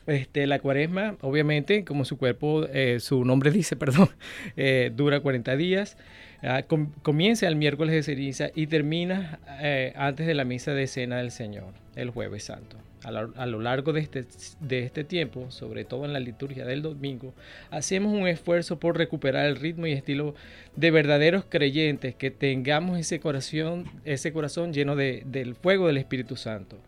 Este, 0.07 0.47
la 0.47 0.61
cuaresma, 0.61 1.17
obviamente, 1.21 1.85
como 1.85 2.05
su 2.05 2.17
cuerpo, 2.17 2.67
eh, 2.73 3.01
su 3.01 3.25
nombre 3.25 3.51
dice, 3.53 3.77
perdón, 3.77 4.09
eh, 4.57 4.93
dura 4.95 5.21
40 5.21 5.57
días. 5.57 5.97
Ah, 6.43 6.65
comienza 7.03 7.49
el 7.49 7.57
miércoles 7.57 7.95
de 7.95 8.03
ceniza 8.03 8.51
y 8.55 8.67
termina 8.67 9.41
eh, 9.61 9.93
antes 9.97 10.27
de 10.27 10.35
la 10.35 10.45
misa 10.45 10.73
de 10.73 10.87
cena 10.87 11.19
del 11.19 11.31
Señor, 11.31 11.73
el 11.95 12.11
jueves 12.11 12.45
santo. 12.45 12.77
A 13.05 13.47
lo, 13.47 13.61
largo 13.61 13.93
de 13.93 14.01
este, 14.01 14.25
de 14.59 14.81
este 14.81 15.05
tiempo, 15.05 15.51
sobre 15.53 15.85
todo 15.85 16.07
en 16.07 16.13
la 16.13 16.19
liturgia 16.19 16.65
del 16.65 16.83
domingo, 16.83 17.35
hacemos 17.71 18.13
un 18.13 18.27
esfuerzo 18.27 18.81
por 18.81 18.99
recuperar 18.99 19.47
el 19.47 19.57
ritmo 19.57 19.87
y 19.87 19.93
estilo 19.93 20.35
de 20.75 20.91
verdaderos 20.91 21.45
creyentes, 21.49 22.17
que 22.17 22.33
tengamos 22.33 22.99
ese 22.99 23.21
corazón, 23.21 23.85
ese 24.05 24.33
corazón 24.33 24.73
lleno 24.73 24.97
de, 24.97 25.23
del 25.25 25.55
fuego 25.55 25.87
del 25.87 25.99
Espíritu 25.99 26.35
Santo, 26.35 26.79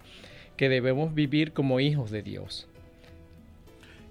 que 0.57 0.69
debemos 0.69 1.15
vivir 1.15 1.53
como 1.53 1.79
hijos 1.79 2.11
de 2.11 2.23
Dios. 2.23 2.68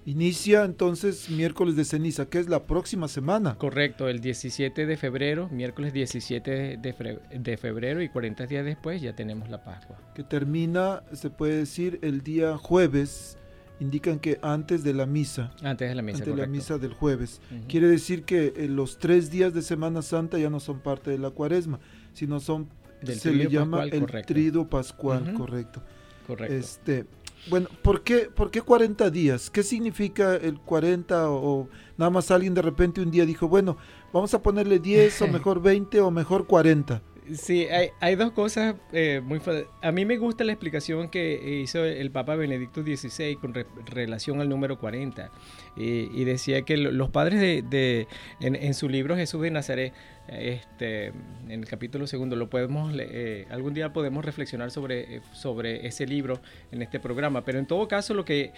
Inicia 0.08 0.64
entonces 0.64 1.28
miércoles 1.28 1.76
de 1.76 1.84
ceniza, 1.84 2.24
que 2.24 2.38
es 2.38 2.48
la 2.48 2.64
próxima 2.64 3.08
semana. 3.08 3.56
Correcto, 3.56 4.08
el 4.08 4.20
17 4.20 4.86
de 4.86 4.96
febrero, 4.96 5.50
miércoles 5.50 5.92
17 5.92 6.78
de 6.78 7.56
febrero 7.58 8.00
y 8.00 8.08
40 8.08 8.46
días 8.46 8.64
después 8.64 9.02
ya 9.02 9.14
tenemos 9.14 9.50
la 9.50 9.62
Pascua. 9.62 9.98
Que 10.14 10.24
termina, 10.24 11.02
se 11.12 11.28
puede 11.28 11.58
decir, 11.58 11.98
el 12.00 12.22
día 12.22 12.56
jueves. 12.56 13.36
Indican 13.80 14.18
que 14.18 14.38
antes 14.40 14.82
de 14.82 14.94
la 14.94 15.04
misa. 15.04 15.52
Antes 15.62 15.90
de 15.90 15.94
la 15.94 16.00
misa. 16.00 16.18
Antes 16.20 16.34
de 16.34 16.40
la 16.40 16.48
misa 16.48 16.78
del 16.78 16.94
jueves. 16.94 17.42
Quiere 17.68 17.86
decir 17.86 18.24
que 18.24 18.54
eh, 18.56 18.66
los 18.66 18.98
tres 18.98 19.30
días 19.30 19.52
de 19.52 19.60
Semana 19.60 20.00
Santa 20.00 20.38
ya 20.38 20.48
no 20.48 20.58
son 20.58 20.80
parte 20.80 21.10
de 21.10 21.18
la 21.18 21.30
cuaresma, 21.30 21.80
sino 22.14 22.40
son 22.40 22.70
se 23.02 23.30
le 23.30 23.50
llama 23.50 23.84
el 23.84 24.06
trido 24.24 24.70
pascual, 24.70 25.34
correcto. 25.34 25.82
Correcto. 26.26 26.54
Este, 26.54 27.04
bueno, 27.48 27.68
¿por 27.82 28.02
qué, 28.02 28.30
¿por 28.34 28.50
qué 28.50 28.62
40 28.62 29.10
días? 29.10 29.50
¿Qué 29.50 29.62
significa 29.62 30.36
el 30.36 30.58
40 30.60 31.30
o, 31.30 31.68
nada 31.96 32.10
más 32.10 32.30
alguien 32.30 32.54
de 32.54 32.62
repente 32.62 33.00
un 33.00 33.10
día 33.10 33.24
dijo, 33.24 33.48
bueno, 33.48 33.76
vamos 34.12 34.34
a 34.34 34.42
ponerle 34.42 34.78
10 34.78 35.22
o 35.22 35.28
mejor 35.28 35.62
20 35.62 36.00
o 36.00 36.10
mejor 36.10 36.46
40? 36.46 37.02
Sí, 37.34 37.66
hay, 38.00 38.14
dos 38.14 38.32
cosas 38.32 38.76
eh, 38.92 39.20
muy... 39.22 39.40
A 39.82 39.92
mí 39.92 40.04
me 40.04 40.16
gusta 40.16 40.44
la 40.44 40.52
explicación 40.52 41.08
que 41.08 41.60
hizo 41.62 41.84
el 41.84 42.10
Papa 42.10 42.36
Benedicto 42.36 42.82
XVI 42.82 43.36
con 43.36 43.54
relación 43.86 44.40
al 44.40 44.48
número 44.48 44.78
40. 44.78 45.30
Y, 45.76 46.24
decía 46.24 46.62
que 46.62 46.76
los 46.76 47.10
padres 47.10 47.40
de, 47.40 48.08
en, 48.40 48.74
su 48.74 48.88
libro 48.88 49.16
Jesús 49.16 49.42
de 49.42 49.50
Nazaret, 49.50 49.92
este, 50.28 51.06
en 51.06 51.50
el 51.50 51.66
capítulo 51.66 52.06
segundo, 52.06 52.34
lo 52.36 52.50
podemos, 52.50 52.92
eh, 52.98 53.46
algún 53.50 53.74
día 53.74 53.92
podemos 53.92 54.24
reflexionar 54.24 54.70
sobre, 54.70 55.16
eh, 55.16 55.22
sobre 55.32 55.86
ese 55.86 56.06
libro 56.06 56.40
en 56.72 56.82
este 56.82 56.98
programa. 56.98 57.44
Pero 57.44 57.58
en 57.58 57.66
todo 57.66 57.88
caso, 57.88 58.14
lo 58.14 58.24
que 58.24 58.52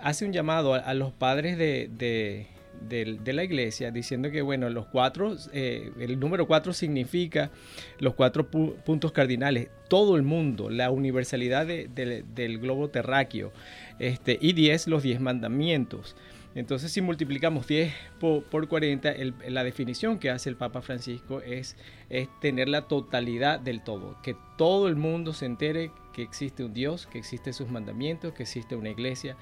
hace 0.00 0.24
un 0.24 0.32
llamado 0.32 0.74
a, 0.74 0.94
los 0.94 1.12
padres 1.12 1.58
de, 1.58 2.46
la 2.88 3.44
iglesia 3.44 3.90
diciendo 3.90 4.30
que, 4.30 4.42
bueno, 4.42 4.68
los 4.70 4.86
cuatro, 4.86 5.36
eh, 5.52 5.92
el 5.98 6.18
número 6.18 6.46
cuatro 6.46 6.72
significa 6.72 7.50
los 7.98 8.14
cuatro 8.14 8.50
puntos 8.50 9.12
cardinales, 9.12 9.68
todo 9.88 10.16
el 10.16 10.22
mundo, 10.22 10.70
la 10.70 10.90
universalidad 10.90 11.66
del 11.66 12.58
globo 12.58 12.88
terráqueo, 12.88 13.52
este, 13.98 14.38
y 14.40 14.52
diez, 14.52 14.86
los 14.86 15.02
diez 15.02 15.20
mandamientos. 15.20 16.16
Entonces, 16.54 16.92
si 16.92 17.00
multiplicamos 17.00 17.66
10 17.66 17.94
por, 18.20 18.68
40, 18.68 19.14
la 19.48 19.64
definición 19.64 20.18
que 20.18 20.30
hace 20.30 20.50
el 20.50 20.56
Papa 20.56 20.82
Francisco 20.82 21.40
es, 21.40 21.76
es 22.10 22.28
tener 22.40 22.68
la 22.68 22.82
totalidad 22.82 23.58
del 23.58 23.82
todo, 23.82 24.18
que 24.22 24.36
todo 24.58 24.88
el 24.88 24.96
mundo 24.96 25.32
se 25.32 25.46
entere 25.46 25.92
que 26.12 26.22
existe 26.22 26.62
un 26.62 26.74
Dios, 26.74 27.06
que 27.06 27.18
existen 27.18 27.54
sus 27.54 27.70
mandamientos, 27.70 28.34
que 28.34 28.42
existe 28.42 28.76
una 28.76 28.90
iglesia. 28.90 29.36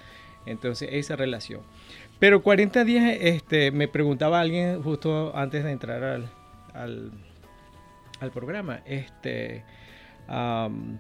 Entonces, 0.47 0.89
esa 0.93 1.17
relación. 1.17 1.63
Pero 2.21 2.43
40 2.43 2.85
días, 2.85 3.17
este, 3.19 3.71
me 3.71 3.89
preguntaba 3.89 4.41
alguien 4.41 4.83
justo 4.83 5.35
antes 5.35 5.65
de 5.65 5.71
entrar 5.73 6.05
al, 6.05 6.31
al, 8.21 8.31
programa, 8.31 8.83
este, 8.85 9.65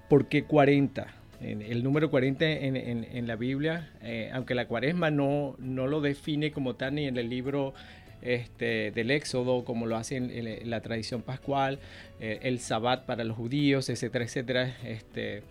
¿por 0.08 0.26
qué 0.26 0.44
40? 0.44 1.06
el 1.42 1.82
número 1.82 2.10
40 2.10 2.44
en, 2.44 2.76
en, 2.76 3.26
la 3.26 3.36
Biblia, 3.36 3.90
eh, 4.02 4.30
aunque 4.32 4.54
la 4.54 4.66
cuaresma 4.66 5.10
no, 5.10 5.56
no 5.58 5.86
lo 5.86 6.02
define 6.02 6.52
como 6.52 6.74
tal 6.74 6.96
ni 6.96 7.06
en 7.06 7.16
el 7.16 7.30
libro 7.30 7.72
este, 8.22 8.90
del 8.90 9.10
Éxodo, 9.10 9.64
como 9.64 9.86
lo 9.86 9.96
hace 9.96 10.16
en, 10.16 10.70
la 10.70 10.80
tradición 10.80 11.22
pascual, 11.22 11.78
eh, 12.20 12.40
el 12.42 12.60
Sabbat 12.60 13.06
para 13.06 13.24
los 13.24 13.36
judíos, 13.36 13.88
etcétera, 13.88 14.24
etcétera. 14.24 14.76
Este, 14.84 15.42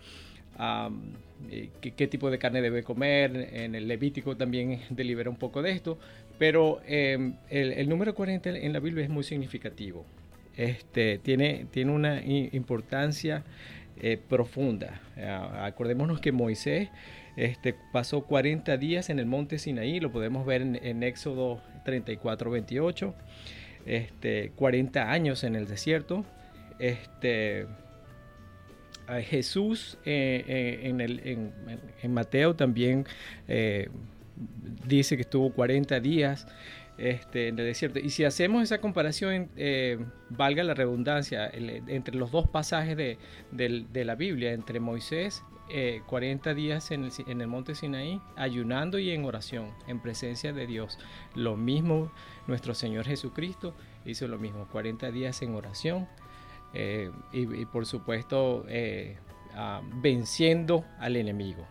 eh, 1.50 1.70
qué, 1.80 2.06
tipo 2.06 2.30
de 2.30 2.38
carne 2.38 2.60
debe 2.60 2.82
comer. 2.82 3.50
En 3.52 3.74
el 3.74 3.88
Levítico 3.88 4.36
también 4.36 4.80
delibera 4.90 5.30
un 5.30 5.36
poco 5.36 5.62
de 5.62 5.72
esto. 5.72 5.98
Pero 6.38 6.80
em, 6.86 7.34
el, 7.48 7.88
número 7.88 8.14
40 8.14 8.50
en 8.50 8.72
la 8.72 8.80
Biblia 8.80 9.04
es 9.04 9.10
muy 9.10 9.24
significativo. 9.24 10.04
Este, 10.56 11.18
tiene, 11.18 11.66
tiene 11.70 11.92
una 11.92 12.22
importancia 12.24 13.44
eh, 13.96 14.18
profunda. 14.28 15.00
acordémonos 15.62 16.20
que 16.20 16.32
Moisés 16.32 16.88
este, 17.36 17.74
pasó 17.92 18.22
40 18.22 18.76
días 18.76 19.10
en 19.10 19.18
el 19.18 19.26
monte 19.26 19.58
Sinaí, 19.58 20.00
lo 20.00 20.10
podemos 20.10 20.44
ver 20.44 20.62
en, 20.62 20.76
en 20.82 21.02
Éxodo 21.02 21.62
34, 21.84 22.50
28. 22.50 23.14
Este, 23.86 24.52
40 24.56 25.10
años 25.10 25.44
en 25.44 25.56
el 25.56 25.66
desierto. 25.66 26.24
Este, 26.78 27.66
Jesús 29.22 29.98
eh, 30.04 30.44
eh, 30.46 31.52
en, 32.02 32.14
Mateo 32.14 32.54
también 32.54 33.06
eh, 33.48 33.88
dice 34.86 35.16
que 35.16 35.22
estuvo 35.22 35.52
40 35.52 36.00
días 36.00 36.46
este, 36.98 37.48
en 37.48 37.58
el 37.58 37.64
desierto. 37.64 37.98
Y 37.98 38.10
si 38.10 38.24
hacemos 38.24 38.62
esa 38.62 38.80
comparación, 38.80 39.48
valga 40.28 40.62
la 40.62 40.74
redundancia, 40.74 41.50
entre 41.52 42.16
los 42.16 42.30
dos 42.30 42.48
pasajes 42.48 42.96
de, 42.96 44.04
la 44.04 44.14
Biblia, 44.14 44.52
entre 44.52 44.80
Moisés, 44.80 45.42
40 46.06 46.52
días 46.54 46.90
en 46.90 47.04
el, 47.04 47.12
en 47.26 47.40
el, 47.40 47.46
monte 47.46 47.74
Sinaí, 47.74 48.20
ayunando 48.36 48.98
y 48.98 49.10
en 49.10 49.24
oración, 49.24 49.70
en 49.86 50.00
presencia 50.00 50.52
de 50.52 50.66
Dios. 50.66 50.98
Lo 51.34 51.56
mismo 51.56 52.12
nuestro 52.46 52.74
Señor 52.74 53.06
Jesucristo 53.06 53.74
hizo 54.04 54.28
lo 54.28 54.38
mismo, 54.38 54.68
40 54.70 55.10
días 55.10 55.40
en 55.42 55.54
oración, 55.54 56.06
eh, 56.72 57.10
y, 57.32 57.64
por 57.66 57.84
supuesto 57.84 58.64
eh, 58.68 59.16
ah, 59.54 59.82
venciendo 59.94 60.84
al 60.98 61.16
enemigo. 61.16 61.66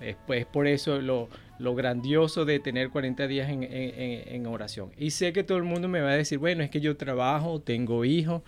Es, 0.00 0.16
pues, 0.26 0.46
por 0.46 0.66
eso 0.66 1.00
lo, 1.00 1.28
grandioso 1.74 2.44
de 2.44 2.60
tener 2.60 2.90
40 2.90 3.26
días 3.26 3.48
en, 3.50 4.46
oración. 4.46 4.90
Y 4.96 5.10
sé 5.10 5.32
que 5.32 5.44
todo 5.44 5.58
el 5.58 5.64
mundo 5.64 5.88
me 5.88 6.00
va 6.00 6.10
a 6.10 6.16
decir, 6.16 6.38
bueno, 6.38 6.62
es 6.62 6.70
que 6.70 6.80
yo 6.80 6.96
trabajo, 6.96 7.60
tengo 7.60 8.04
hijos, 8.04 8.42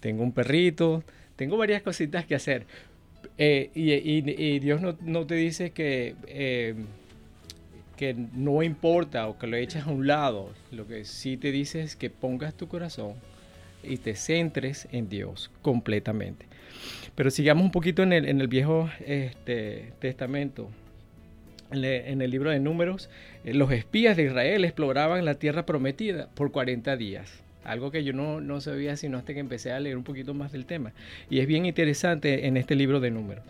tengo 0.00 0.22
un 0.22 0.32
perrito, 0.32 1.04
tengo 1.36 1.56
varias 1.56 1.82
cositas 1.82 2.26
que 2.26 2.34
hacer. 2.34 2.66
Eh, 3.36 3.70
y, 3.74 4.58
Dios 4.58 4.80
no, 4.80 4.96
no, 5.02 5.26
te 5.26 5.36
dice 5.36 5.70
que, 5.70 6.16
que 7.96 8.14
no 8.14 8.62
importa 8.64 9.28
o 9.28 9.38
que 9.38 9.46
lo 9.46 9.56
eches 9.56 9.86
a 9.86 9.90
un 9.90 10.08
lado. 10.08 10.50
Lo 10.72 10.88
que 10.88 11.04
sí 11.04 11.36
te 11.36 11.52
dice 11.52 11.82
es 11.82 11.94
que 11.94 12.10
pongas 12.10 12.54
tu 12.54 12.66
corazón 12.66 13.14
y 13.82 13.98
te 13.98 14.14
centres 14.14 14.88
en 14.92 15.08
Dios 15.08 15.50
completamente. 15.62 16.46
Pero 17.14 17.30
sigamos 17.30 17.64
un 17.64 17.72
poquito 17.72 18.02
en 18.02 18.12
el, 18.12 18.28
en 18.28 18.40
el 18.40 18.48
Viejo 18.48 18.90
este, 19.04 19.92
Testamento. 19.98 20.70
En, 21.70 22.22
el 22.22 22.30
libro 22.30 22.50
de 22.50 22.60
Números, 22.60 23.10
eh, 23.44 23.52
los 23.52 23.70
espías 23.72 24.16
de 24.16 24.22
Israel 24.24 24.64
exploraban 24.64 25.24
la 25.26 25.34
tierra 25.34 25.66
prometida 25.66 26.28
por 26.34 26.50
40 26.50 26.96
días. 26.96 27.42
Algo 27.62 27.90
que 27.90 28.04
yo 28.04 28.14
no, 28.14 28.40
no 28.40 28.62
sabía 28.62 28.96
sino 28.96 29.18
hasta 29.18 29.34
que 29.34 29.40
empecé 29.40 29.72
a 29.72 29.80
leer 29.80 29.98
un 29.98 30.04
poquito 30.04 30.32
más 30.32 30.50
del 30.50 30.64
tema. 30.64 30.92
Y 31.28 31.40
es 31.40 31.46
bien 31.46 31.66
interesante 31.66 32.46
en 32.46 32.56
este 32.56 32.74
libro 32.74 33.00
de 33.00 33.10
Números. 33.10 33.44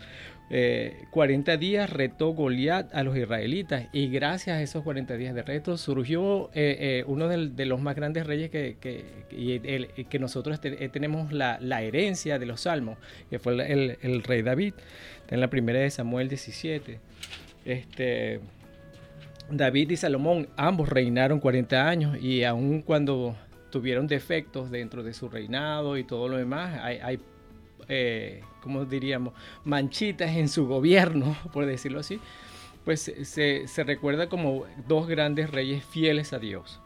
40 0.49 1.53
eh, 1.53 1.57
días 1.57 1.89
retó 1.91 2.29
Goliat 2.29 2.93
a 2.95 3.03
los 3.03 3.15
israelitas 3.15 3.87
y 3.93 4.09
gracias 4.09 4.57
a 4.57 4.61
esos 4.63 4.83
40 4.83 5.15
días 5.15 5.35
de 5.35 5.43
reto 5.43 5.77
surgió 5.77 6.49
eh, 6.55 6.77
eh, 6.79 7.03
uno 7.05 7.27
de, 7.27 7.65
los 7.67 7.79
más 7.81 7.95
grandes 7.95 8.25
reyes 8.25 8.49
que, 8.49 8.77
que, 8.79 10.19
nosotros 10.19 10.59
tenemos 10.59 11.31
la, 11.31 11.81
herencia 11.83 12.39
de 12.39 12.47
los 12.47 12.61
salmos, 12.61 12.97
que 13.29 13.37
fue 13.37 13.53
el, 13.71 14.23
rey 14.23 14.41
David, 14.41 14.73
en 15.29 15.39
la 15.39 15.49
primera 15.49 15.79
de 15.79 15.91
Samuel 15.91 16.29
17. 16.29 16.99
Este, 17.65 18.39
David 19.51 19.91
y 19.91 19.97
Salomón 19.97 20.47
ambos 20.57 20.89
reinaron 20.89 21.39
40 21.39 21.87
años 21.87 22.17
y 22.19 22.43
aun 22.43 22.81
cuando 22.81 23.35
tuvieron 23.69 24.07
defectos 24.07 24.71
dentro 24.71 25.03
de 25.03 25.13
su 25.13 25.29
reinado 25.29 25.95
y 25.95 26.03
todo 26.03 26.27
lo 26.27 26.37
demás, 26.37 26.79
hay 26.81 27.19
eh, 27.89 28.43
como 28.61 28.85
diríamos, 28.85 29.33
manchitas 29.65 30.35
en 30.35 30.47
su 30.47 30.67
gobierno, 30.67 31.35
por 31.53 31.65
decirlo 31.65 31.99
así, 31.99 32.19
pues 32.85 33.11
se, 33.23 33.83
recuerda 33.83 34.29
como 34.29 34.65
dos 34.87 35.07
grandes 35.07 35.49
reyes 35.49 35.83
fieles 35.83 36.31
a 36.33 36.39
Dios. 36.39 36.79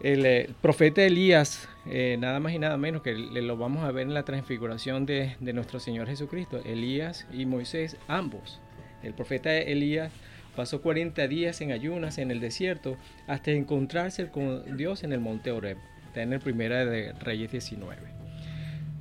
El, 0.00 0.26
eh, 0.26 0.50
profeta 0.60 1.02
Elías, 1.02 1.68
eh, 1.86 2.16
nada 2.18 2.40
más 2.40 2.52
y 2.52 2.58
nada 2.58 2.76
menos 2.76 3.02
que 3.02 3.14
lo 3.14 3.56
vamos 3.56 3.84
a 3.84 3.92
ver 3.92 4.06
en 4.06 4.14
la 4.14 4.24
transfiguración 4.24 5.06
de, 5.06 5.36
nuestro 5.40 5.78
Señor 5.78 6.08
Jesucristo, 6.08 6.60
Elías 6.64 7.26
y 7.32 7.46
Moisés, 7.46 7.96
ambos. 8.08 8.60
El 9.04 9.14
profeta 9.14 9.56
Elías 9.56 10.12
pasó 10.56 10.82
40 10.82 11.28
días 11.28 11.60
en 11.60 11.70
ayunas 11.72 12.18
en 12.18 12.30
el 12.30 12.40
desierto 12.40 12.96
hasta 13.26 13.52
encontrarse 13.52 14.28
con 14.28 14.76
Dios 14.76 15.04
en 15.04 15.12
el 15.12 15.20
monte 15.20 15.52
Oreb, 15.52 15.78
en 16.14 16.32
el 16.32 16.40
primera 16.40 16.84
de 16.84 17.12
Reyes 17.12 17.52
19. 17.52 18.21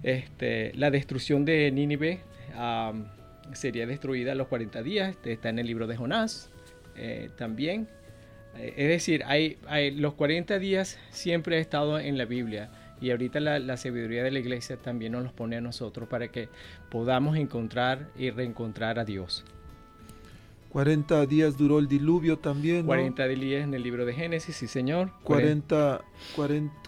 Este, 0.03 0.71
la 0.75 0.89
destrucción 0.91 1.45
de 1.45 1.71
Nínive 1.71 2.21
sería 3.53 3.85
destruida 3.85 4.31
a 4.31 4.35
los 4.35 4.47
40 4.47 4.81
días, 4.83 5.09
este, 5.11 5.33
está 5.33 5.49
en 5.49 5.59
el 5.59 5.67
libro 5.67 5.87
de 5.87 5.97
Jonás 5.97 6.49
eh, 6.95 7.29
también. 7.37 7.87
Eh, 8.57 8.73
es 8.77 8.87
decir, 8.89 9.23
hay, 9.25 9.57
los 9.95 10.13
40 10.13 10.59
días 10.59 10.99
siempre 11.09 11.57
ha 11.57 11.59
estado 11.59 11.99
en 11.99 12.17
la 12.17 12.25
Biblia 12.25 12.69
y 12.99 13.11
ahorita 13.11 13.39
la, 13.39 13.59
la, 13.59 13.77
sabiduría 13.77 14.23
de 14.23 14.31
la 14.31 14.39
iglesia 14.39 14.77
también 14.77 15.13
nos 15.13 15.23
los 15.23 15.33
pone 15.33 15.57
a 15.57 15.61
nosotros 15.61 16.07
para 16.07 16.27
que 16.27 16.49
podamos 16.89 17.37
encontrar 17.37 18.09
y 18.17 18.29
reencontrar 18.29 18.99
a 18.99 19.05
Dios. 19.05 19.43
40 20.71 21.25
días 21.25 21.57
duró 21.57 21.79
el 21.79 21.87
diluvio 21.87 22.39
también. 22.39 22.85
40 22.85 23.27
días 23.27 23.63
en 23.63 23.73
el 23.73 23.83
libro 23.83 24.05
de 24.05 24.13
Génesis, 24.13 24.55
sí 24.55 24.67
señor. 24.67 25.11
40, 25.23 26.01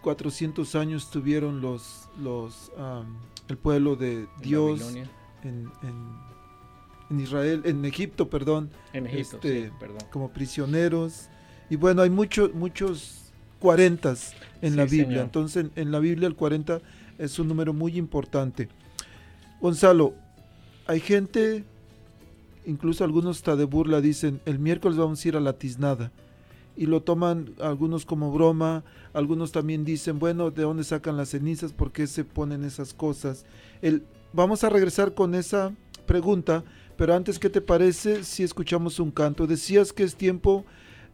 400 0.02 0.76
años 0.76 1.12
tuvieron 1.12 1.60
los, 1.60 2.10
los, 2.17 2.72
el 3.50 3.58
pueblo 3.58 3.96
de 3.96 4.28
Dios 4.41 4.96
en, 5.43 5.69
en, 7.10 7.19
Israel, 7.19 7.62
en 7.65 7.84
Egipto, 7.84 8.30
perdón. 8.30 8.72
En 8.93 9.06
Egipto, 9.06 9.36
este, 9.36 9.72
perdón. 9.80 10.02
Como 10.12 10.32
prisioneros. 10.32 11.30
Y 11.69 11.76
bueno, 11.76 12.02
hay 12.02 12.10
muchos 12.10 12.54
muchos 12.54 13.24
40 13.60 14.15
en 14.62 14.76
la 14.76 14.86
Biblia. 14.86 15.22
Entonces, 15.22 15.67
en, 15.76 15.91
la 15.91 16.00
Biblia 16.00 16.28
el 16.28 16.36
40 16.36 16.82
es 17.17 17.39
un 17.39 17.48
número 17.48 17.74
muy 17.74 17.98
importante. 17.98 18.69
Gonzalo, 19.62 20.13
hay 20.86 21.00
gente, 21.00 21.63
incluso 22.65 23.04
algunos 23.04 23.38
hasta 23.38 23.56
de 23.56 23.65
burla, 23.65 24.02
dicen, 24.02 24.41
el 24.45 24.60
miércoles 24.60 24.97
vamos 24.97 25.23
a 25.23 25.28
ir 25.28 25.36
a 25.36 25.41
la 25.41 25.54
tiznada. 25.54 26.12
Y 26.76 26.88
lo 26.88 27.02
toman 27.02 27.54
algunos 27.60 28.06
como 28.06 28.32
broma, 28.32 28.84
algunos 29.13 29.52
también 29.52 29.86
dicen, 29.86 30.17
bueno, 30.17 30.49
¿de 30.49 30.63
dónde 30.63 30.84
sacan 30.84 31.17
las 31.17 31.30
cenizas? 31.30 31.71
¿Por 31.71 31.91
qué 31.91 32.08
se 32.08 32.23
ponen 32.23 32.63
esas 32.63 32.93
cosas? 32.93 33.45
El, 33.82 34.04
vamos 34.34 34.63
a 34.63 34.69
regresar 34.69 35.13
con 35.13 35.36
esa 35.36 35.73
pregunta, 36.08 36.63
pero 36.97 37.15
antes, 37.15 37.39
¿qué 37.39 37.49
te 37.49 37.62
parece 37.62 38.23
si 38.23 38.43
escuchamos 38.43 38.99
un 38.99 39.12
canto? 39.12 39.47
Decías 39.47 39.93
que 39.93 40.04
es 40.04 40.15
tiempo 40.15 40.65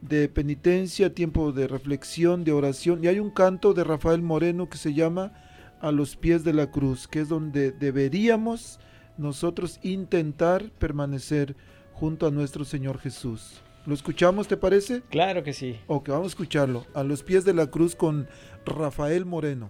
de 0.02 0.30
penitencia, 0.30 1.14
tiempo 1.14 1.52
de 1.52 1.68
reflexión, 1.68 2.44
de 2.44 2.54
oración, 2.54 3.04
y 3.04 3.08
hay 3.08 3.20
un 3.20 3.32
canto 3.32 3.74
de 3.74 3.84
Rafael 3.84 4.22
Moreno 4.22 4.70
que 4.70 4.78
se 4.78 4.94
llama 4.94 5.34
A 5.82 5.92
los 5.92 6.16
pies 6.16 6.44
de 6.44 6.54
la 6.54 6.72
cruz, 6.72 7.08
que 7.08 7.22
es 7.22 7.30
donde 7.30 7.72
deberíamos 7.72 8.80
nosotros 9.20 9.80
intentar 9.84 10.72
permanecer 10.80 11.56
junto 11.94 12.26
a 12.26 12.32
nuestro 12.32 12.66
Señor 12.66 12.98
Jesús. 13.00 13.62
¿Lo 13.86 13.94
escuchamos, 13.94 14.48
te 14.48 14.58
parece? 14.58 15.02
Claro 15.10 15.44
que 15.44 15.54
sí. 15.54 15.80
Ok, 15.88 16.10
vamos 16.10 16.26
a 16.26 16.30
escucharlo. 16.30 16.86
A 16.94 17.04
los 17.04 17.24
pies 17.24 17.44
de 17.46 17.54
la 17.54 17.68
cruz 17.68 17.96
con 17.96 18.28
Rafael 18.66 19.26
Moreno. 19.26 19.70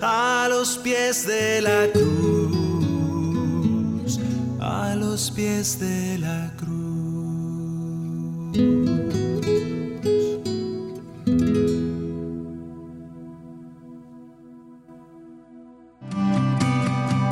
A 0.00 0.46
los 0.48 0.78
pies 0.78 1.26
de 1.26 1.60
la 1.60 1.90
cruz. 1.92 2.18
A 4.60 4.94
los 4.94 5.30
pies 5.30 5.78
de 5.78 6.18
la 6.18 6.50
cruz. 6.56 6.72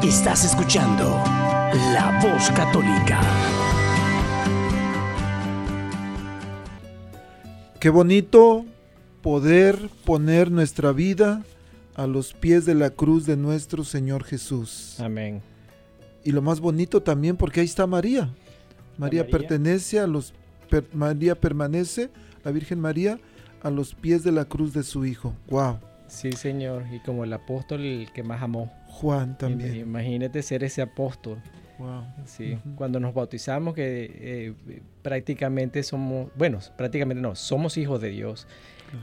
Estás 0.02 0.44
escuchando 0.44 1.22
La 1.94 2.20
Voz 2.22 2.50
Católica. 2.50 3.20
Qué 7.80 7.88
bonito 7.88 8.66
poder 9.22 9.78
poner 10.04 10.50
nuestra 10.50 10.92
vida 10.92 11.42
a 11.94 12.06
los 12.06 12.32
pies 12.32 12.64
de 12.66 12.74
la 12.74 12.90
cruz 12.90 13.26
de 13.26 13.36
nuestro 13.36 13.84
Señor 13.84 14.24
Jesús. 14.24 14.98
Amén. 15.00 15.40
Y 16.24 16.32
lo 16.32 16.42
más 16.42 16.60
bonito 16.60 17.02
también 17.02 17.36
porque 17.36 17.60
ahí 17.60 17.66
está 17.66 17.86
María. 17.86 18.30
María, 18.98 19.22
María. 19.22 19.26
pertenece 19.26 19.98
a 19.98 20.06
los 20.06 20.32
per- 20.68 20.86
María 20.92 21.34
permanece, 21.40 22.10
la 22.44 22.50
Virgen 22.50 22.80
María, 22.80 23.18
a 23.62 23.70
los 23.70 23.94
pies 23.94 24.22
de 24.24 24.32
la 24.32 24.44
cruz 24.44 24.72
de 24.72 24.82
su 24.82 25.04
Hijo. 25.04 25.34
Wow. 25.48 25.78
Sí, 26.08 26.32
Señor. 26.32 26.84
Y 26.92 27.00
como 27.00 27.24
el 27.24 27.32
apóstol 27.32 27.80
el 27.80 28.12
que 28.12 28.22
más 28.22 28.42
amó. 28.42 28.70
Juan 28.88 29.36
también. 29.38 29.74
Imagínate 29.76 30.42
ser 30.42 30.62
ese 30.64 30.82
apóstol. 30.82 31.38
Wow. 31.78 32.04
Sí, 32.26 32.58
cuando 32.76 33.00
nos 33.00 33.12
bautizamos 33.14 33.74
que 33.74 34.10
eh, 34.14 34.80
prácticamente 35.02 35.82
somos, 35.82 36.30
bueno, 36.36 36.60
prácticamente 36.76 37.20
no, 37.20 37.34
somos 37.34 37.76
hijos 37.76 38.00
de 38.00 38.10
Dios. 38.10 38.46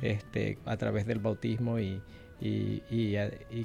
Este, 0.02 0.58
a 0.66 0.78
través 0.78 1.06
del 1.06 1.20
bautismo 1.20 1.80
y, 1.80 2.02
y- 2.42 3.16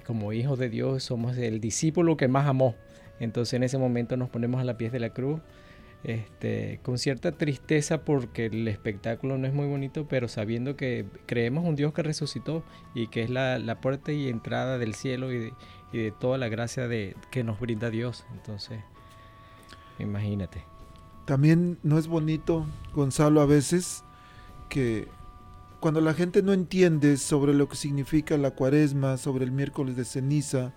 como 0.07 0.33
hijos 0.33 0.59
de 0.59 0.69
Dios 0.69 1.05
somos 1.05 1.37
el 1.37 1.61
discípulo 1.61 2.17
que 2.17 2.29
más 2.29 2.47
amó. 2.47 2.75
Entonces 3.21 3.55
en 3.55 3.63
ese 3.63 3.79
momento 3.79 4.17
nos 4.17 4.29
ponemos 4.31 4.61
a 4.61 4.65
la 4.65 4.77
pies 4.77 4.93
de 4.93 5.01
la 5.01 5.11
cruz 5.11 5.41
este, 6.03 6.81
con 6.83 6.99
cierta 6.99 7.33
tristeza 7.33 8.05
porque 8.05 8.47
el 8.47 8.69
espectáculo 8.69 9.39
no 9.39 9.47
es 9.47 9.55
muy 9.55 9.67
bonito, 9.67 10.07
pero 10.07 10.29
sabiendo 10.29 10.77
que 10.77 11.07
creemos 11.27 11.65
un 11.65 11.77
Dios 11.77 11.93
que 11.95 12.03
resucitó 12.03 12.63
y 12.95 13.07
que 13.07 13.23
es 13.23 13.31
la, 13.31 13.59
la 13.59 13.81
puerta 13.81 14.13
y 14.13 14.29
entrada 14.29 14.77
del 14.77 14.95
cielo 14.95 15.33
y 15.33 15.39
de, 15.39 15.53
y 15.93 15.99
de 15.99 16.11
toda 16.11 16.37
la 16.37 16.49
gracia 16.49 16.89
de, 16.89 17.17
que 17.31 17.43
nos 17.43 17.59
brinda 17.59 17.89
Dios. 17.89 18.27
Entonces, 18.35 18.81
imagínate. 19.99 20.65
También 21.25 21.79
no 21.83 21.99
es 21.99 22.07
bonito, 22.07 22.67
Gonzalo, 22.93 23.41
a 23.41 23.47
veces 23.47 24.05
que 24.69 25.09
cuando 25.85 26.01
la 26.01 26.14
gente 26.14 26.40
no 26.42 26.55
entiende 26.55 27.18
sobre 27.18 27.53
lo 27.53 27.68
que 27.68 27.77
significa 27.77 28.38
la 28.38 28.53
cuaresma, 28.53 29.18
sobre 29.18 29.44
el 29.44 29.53
miércoles 29.53 29.97
de 29.97 30.07
ceniza, 30.07 30.73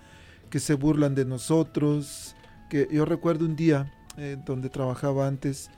que 0.50 0.60
se 0.60 0.74
burlan 0.74 1.16
de 1.16 1.24
nosotros, 1.24 2.36
que 2.70 2.90
yo 2.92 3.06
recuerdo 3.06 3.46
un 3.46 3.56
día 3.56 3.94
eh, 4.18 4.36
donde 4.46 4.68
trabajaba 4.68 5.26
antes 5.26 5.70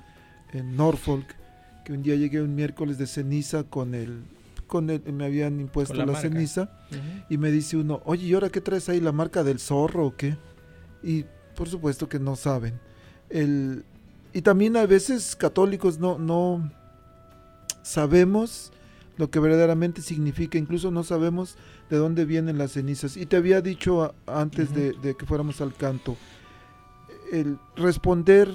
en 0.52 0.76
Norfolk, 0.76 1.28
que 1.86 1.94
un 1.94 2.02
día 2.02 2.16
llegué 2.16 2.42
un 2.42 2.56
miércoles 2.56 2.98
de 2.98 3.06
ceniza 3.06 3.66
con 3.66 3.94
el, 3.94 4.24
con 4.66 4.90
el, 4.90 5.04
me 5.14 5.26
habían 5.26 5.60
impuesto 5.60 5.94
la 5.94 6.08
la, 6.08 6.20
ceniza 6.20 6.72
y 7.30 7.38
me 7.38 7.52
dice 7.52 7.78
uno, 7.78 8.02
oye, 8.06 8.26
¿y 8.26 8.34
ahora 8.34 8.50
qué 8.50 8.62
traes 8.62 8.90
ahí? 8.90 9.00
¿La 9.00 9.12
marca 9.12 9.44
del 9.44 9.60
zorro 9.60 10.08
o 10.08 10.16
qué? 10.16 10.38
Y 11.04 11.26
por 11.56 11.70
supuesto 11.70 12.10
que 12.10 12.18
no 12.18 12.36
saben. 12.36 12.80
El, 13.30 13.84
y 14.34 14.42
también 14.42 14.76
a 14.76 14.88
veces 14.88 15.36
católicos 15.36 16.00
no, 16.00 16.18
no 16.18 16.72
sabemos 17.84 18.72
lo 19.20 19.30
que 19.30 19.40
verdaderamente 19.40 20.02
significa, 20.02 20.58
incluso 20.58 20.90
no 20.90 21.04
sabemos 21.04 21.58
de 21.90 21.98
dónde 21.98 22.24
vienen 22.24 22.58
las 22.58 22.72
cenizas. 22.72 23.18
Y 23.18 23.26
te 23.26 23.36
había 23.36 23.62
dicho 23.62 24.16
antes 24.26 24.74
de, 24.74 24.94
de 24.94 25.16
que 25.16 25.26
fuéramos 25.26 25.60
al 25.60 25.76
canto, 25.76 26.16
el 27.32 27.60
responder 27.76 28.50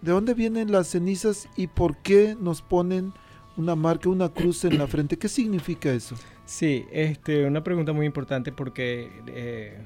de 0.00 0.12
dónde 0.12 0.32
vienen 0.32 0.72
las 0.72 0.88
cenizas 0.88 1.48
y 1.54 1.66
por 1.66 1.98
qué 1.98 2.34
nos 2.40 2.62
ponen 2.62 3.12
una 3.58 3.76
marca, 3.76 4.08
una 4.08 4.30
cruz 4.30 4.64
en 4.64 4.78
la 4.78 4.86
frente. 4.88 5.18
¿Qué 5.18 5.28
significa 5.28 5.92
eso? 5.92 6.16
Sí, 6.46 6.86
este, 6.90 7.44
una 7.44 7.62
pregunta 7.62 7.92
muy 7.92 8.06
importante 8.06 8.52
porque 8.52 9.10
eh, 9.26 9.78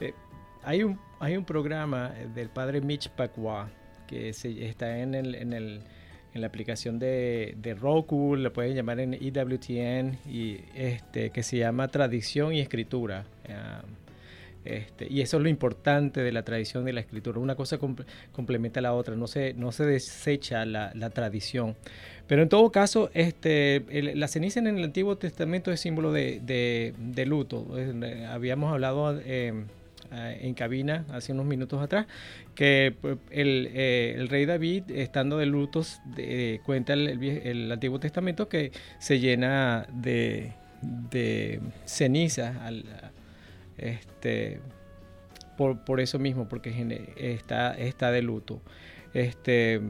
eh, 0.00 0.14
hay, 0.62 0.82
un, 0.82 0.98
hay 1.20 1.36
un 1.36 1.44
programa 1.44 2.08
del 2.34 2.48
padre 2.48 2.80
Mitch 2.80 3.10
Pacwa 3.10 3.68
que 4.06 4.32
se, 4.32 4.66
está 4.66 4.98
en, 4.98 5.14
el, 5.14 5.34
en, 5.34 5.52
el, 5.52 5.82
en 6.34 6.40
la 6.40 6.48
aplicación 6.48 6.98
de, 6.98 7.54
de 7.56 7.74
Roku, 7.74 8.34
le 8.36 8.50
pueden 8.50 8.74
llamar 8.74 8.98
en 9.00 9.14
EWTN, 9.14 10.18
y, 10.28 10.58
este, 10.74 11.30
que 11.30 11.42
se 11.42 11.56
llama 11.58 11.88
Tradición 11.88 12.52
y 12.52 12.60
Escritura. 12.60 13.24
Este, 14.64 15.06
y 15.12 15.20
eso 15.20 15.36
es 15.36 15.42
lo 15.42 15.50
importante 15.50 16.22
de 16.22 16.32
la 16.32 16.42
tradición 16.42 16.88
y 16.88 16.92
la 16.92 17.00
escritura. 17.00 17.38
Una 17.38 17.54
cosa 17.54 17.78
comple- 17.78 18.06
complementa 18.32 18.80
a 18.80 18.82
la 18.82 18.94
otra, 18.94 19.14
no 19.14 19.26
se, 19.26 19.52
no 19.52 19.72
se 19.72 19.84
desecha 19.84 20.64
la, 20.64 20.90
la 20.94 21.10
tradición. 21.10 21.76
Pero 22.26 22.42
en 22.42 22.48
todo 22.48 22.72
caso, 22.72 23.10
este, 23.12 23.84
la 24.14 24.26
ceniza 24.26 24.60
en 24.60 24.66
el 24.68 24.82
Antiguo 24.84 25.16
Testamento 25.18 25.70
es 25.70 25.80
símbolo 25.80 26.12
de, 26.12 26.40
de- 26.40 26.94
de 26.98 27.26
luto. 27.26 27.66
Eh, 27.78 28.24
Habíamos 28.26 28.72
hablado 28.72 29.20
eh, 29.22 29.52
eh, 30.12 30.40
en 30.42 30.54
cabina 30.54 31.04
hace 31.10 31.32
unos 31.32 31.46
minutos 31.46 31.82
atrás 31.82 32.06
que 32.54 32.94
pues, 33.00 33.18
el, 33.30 33.70
eh, 33.72 34.14
el 34.16 34.28
rey 34.28 34.46
David, 34.46 34.90
estando 34.90 35.38
de 35.38 35.46
lutos, 35.46 36.00
de- 36.04 36.60
cuenta 36.64 36.92
el, 36.92 37.70
Antiguo 37.72 37.98
Testamento 37.98 38.48
que 38.48 38.72
se 38.98 39.18
llena 39.20 39.86
de, 39.92 40.52
de 40.82 41.60
ceniza 41.84 42.64
al, 42.64 42.84
este, 43.78 44.60
por, 45.56 45.84
por 45.84 46.00
eso 46.00 46.18
mismo, 46.18 46.48
porque 46.48 46.70
está, 47.16 47.74
está 47.74 48.10
de 48.10 48.22
luto. 48.22 48.60
Este, 49.12 49.80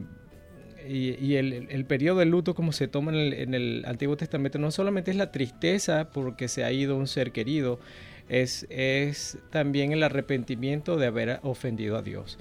y, 0.87 1.35
el, 1.35 1.85
periodo 1.85 2.19
de 2.19 2.25
luto 2.25 2.53
como 2.53 2.71
se 2.71 2.87
toma 2.87 3.11
en 3.11 3.53
el 3.53 3.83
Antiguo 3.87 4.15
Testamento 4.17 4.59
no 4.59 4.71
solamente 4.71 5.11
es 5.11 5.17
la 5.17 5.31
tristeza 5.31 6.09
porque 6.11 6.47
se 6.47 6.63
ha 6.63 6.71
ido 6.71 6.95
un 6.95 7.07
ser 7.07 7.31
querido, 7.31 7.79
es, 8.29 8.65
es 8.69 9.37
también 9.51 9.91
el 9.91 10.03
arrepentimiento 10.03 10.97
de 10.97 11.07
haber 11.07 11.39
ofendido 11.43 11.97
a 11.97 12.01
Dios. 12.01 12.37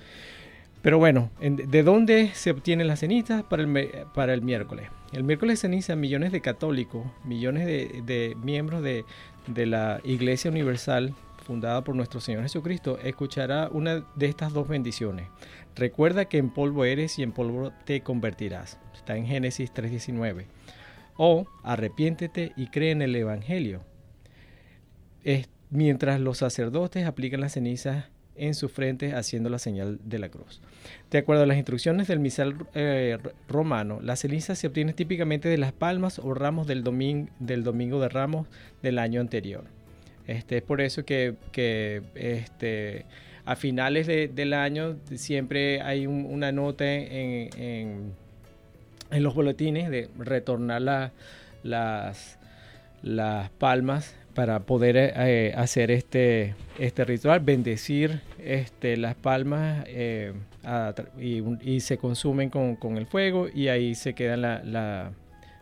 Pero 0.82 0.98
bueno, 0.98 1.30
en- 1.40 1.56
¿de 1.56 1.82
dónde 1.82 2.30
se 2.34 2.50
obtienen 2.50 2.86
las 2.88 3.00
cenizas 3.00 3.42
para 3.42 3.62
el, 3.62 3.88
para 4.14 4.34
el 4.34 4.42
miércoles? 4.42 4.88
El 5.12 5.24
miércoles 5.24 5.60
ceniza, 5.60 5.96
millones 5.96 6.30
de 6.32 6.40
católicos, 6.40 7.06
millones 7.24 7.66
de, 7.66 8.02
de 8.04 8.34
miembros 8.42 8.82
de, 8.82 9.04
de 9.46 9.66
la 9.66 10.00
Iglesia 10.04 10.50
Universal, 10.50 11.14
fundada 11.46 11.84
por 11.84 11.94
nuestro 11.94 12.20
Señor 12.20 12.42
Jesucristo, 12.42 12.98
escuchará 13.02 13.68
una 13.70 14.04
de 14.14 14.26
estas 14.26 14.52
dos 14.52 14.66
bendiciones. 14.68 15.26
Recuerda 15.76 16.26
que 16.26 16.38
en 16.38 16.50
polvo 16.50 16.84
eres 16.84 17.18
y 17.18 17.22
en 17.22 17.32
polvo 17.32 17.72
te 17.84 18.00
convertirás. 18.02 18.78
Está 18.94 19.16
en 19.16 19.26
Génesis 19.26 19.72
3.19. 19.72 20.46
O 21.16 21.46
arrepiéntete 21.62 22.52
y 22.56 22.66
cree 22.68 22.90
en 22.90 23.02
el 23.02 23.14
Evangelio. 23.16 23.82
Mientras 25.74 26.20
los 26.20 26.38
sacerdotes 26.38 27.04
aplican 27.04 27.40
las 27.40 27.52
cenizas 27.52 28.06
en 28.36 28.54
su 28.54 28.68
frente 28.68 29.12
haciendo 29.14 29.48
la 29.50 29.58
señal 29.58 29.98
de 30.04 30.18
la 30.20 30.28
cruz. 30.28 30.60
De 31.10 31.18
acuerdo 31.18 31.42
a 31.42 31.46
las 31.46 31.56
instrucciones 31.56 32.06
del 32.08 32.20
misal 32.20 32.54
eh, 32.74 33.18
romano, 33.48 33.98
las 34.02 34.20
cenizas 34.20 34.58
se 34.58 34.66
obtienen 34.68 34.94
típicamente 34.94 35.48
de 35.48 35.58
las 35.58 35.72
palmas 35.72 36.18
o 36.20 36.32
ramos 36.32 36.66
del, 36.66 36.82
domin- 36.84 37.28
del 37.40 37.62
domingo 37.64 38.00
de 38.00 38.08
ramos 38.08 38.46
del 38.82 38.98
año 38.98 39.20
anterior. 39.20 39.64
Este, 40.26 40.56
es 40.58 40.62
por 40.62 40.80
eso 40.80 41.04
que, 41.04 41.34
este, 42.14 43.04
a 43.44 43.56
finales 43.56 44.06
de- 44.06 44.28
del 44.28 44.52
año 44.54 44.96
siempre 45.14 45.80
hay 45.82 46.06
un- 46.06 46.24
una 46.24 46.50
nota 46.52 46.84
en, 46.92 48.12
los 49.10 49.34
boletines 49.34 49.90
de 49.90 50.08
retornar 50.18 50.82
la- 50.82 51.12
las 53.02 53.50
palmas 53.58 54.14
para 54.34 54.60
poder 54.60 54.96
eh, 54.96 55.52
hacer 55.56 55.90
este, 55.90 56.54
este 56.78 57.04
ritual, 57.04 57.40
bendecir 57.40 58.20
este, 58.38 58.96
las 58.96 59.14
palmas 59.14 59.84
eh, 59.86 60.32
y, 61.62 61.80
se 61.80 61.98
consumen 61.98 62.50
con, 62.50 62.76
con 62.76 62.96
el 62.96 63.06
fuego 63.06 63.46
y 63.52 63.68
ahí 63.68 63.94
se 63.94 64.14
quedan 64.14 64.42
la- 64.42 64.62
la- 64.64 65.12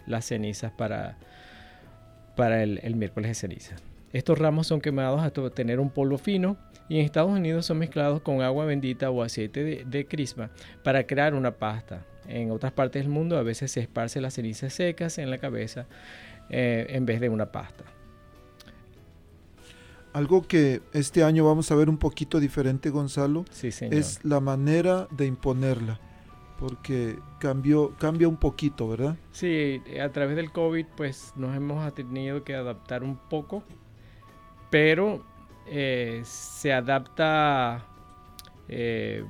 las 0.07 0.25
cenizas 0.25 0.73
para, 0.73 1.17
para 2.37 2.63
el, 2.63 2.81
el 2.83 2.97
miércoles 2.97 3.31
de 3.31 3.35
ceniza. 3.35 3.77
Estos 4.13 4.39
ramos 4.39 4.67
son 4.67 4.81
quemados 4.81 5.23
hasta 5.23 5.41
obtener 5.43 5.79
un 5.81 5.91
polvo 5.91 6.19
fino 6.19 6.57
y 6.89 6.99
en 6.99 7.05
Estados 7.05 7.31
Unidos 7.31 7.67
son 7.67 7.79
mezclados 7.79 8.21
con 8.21 8.43
agua 8.43 8.65
bendita 8.65 9.11
o 9.11 9.23
aceite 9.23 9.63
de, 9.65 9.85
de 9.87 10.07
crisma 10.07 10.51
para 10.83 11.07
crear 11.07 11.35
una 11.35 11.53
pasta. 11.53 12.05
En 12.29 12.51
otras 12.51 12.73
partes 12.73 13.03
del 13.03 13.11
mundo 13.11 13.37
a 13.39 13.43
veces 13.43 13.71
se 13.73 13.81
esparce 13.81 14.21
las 14.21 14.35
cenizas 14.35 14.73
secas 14.73 15.19
en 15.19 15.31
la 15.31 15.39
cabeza 15.39 15.87
eh, 16.51 16.87
en 16.91 17.07
vez 17.07 17.21
de 17.21 17.29
una 17.29 17.47
pasta. 17.53 17.85
Algo 20.13 20.43
que 20.43 20.83
este 20.93 21.25
año 21.25 21.45
vamos 21.47 21.71
a 21.71 21.75
ver 21.75 21.89
un 21.89 21.97
poquito 21.97 22.39
diferente, 22.39 22.91
Gonzalo, 22.91 23.45
Sí, 23.51 23.71
es 23.91 24.21
la 24.25 24.41
manera 24.41 25.09
de 25.11 25.27
imponerla, 25.27 25.99
porque 26.59 27.19
cambió, 27.41 27.95
cambia 27.99 28.29
un 28.29 28.37
poquito, 28.37 28.89
¿verdad? 28.89 29.17
Sí, 29.33 29.81
a 30.03 30.11
través 30.11 30.37
del 30.37 30.53
COVID 30.53 30.85
pues 30.97 31.33
nos 31.37 31.57
hemos 31.57 31.95
tenido 31.95 32.45
que 32.45 32.55
adaptar 32.55 33.03
un 33.03 33.17
poco, 33.17 33.63
pero 34.71 35.25
eh, 35.67 36.21
se 36.25 36.73
adapta 36.73 37.87
eh, 38.69 39.25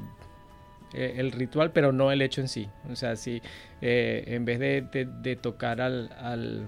eh, 0.95 1.15
el 1.17 1.33
ritual, 1.33 1.73
pero 1.73 1.93
no 1.93 2.11
el 2.11 2.23
hecho 2.23 2.41
en 2.41 2.49
sí. 2.49 2.69
O 2.91 2.97
sea, 2.97 3.17
si 3.17 3.41
eh, 3.81 4.25
en 4.27 4.45
vez 4.45 4.59
de, 4.59 4.83
de- 4.93 5.05
de 5.07 5.37
tocar 5.37 5.81
al, 5.81 6.11
al, 6.19 6.67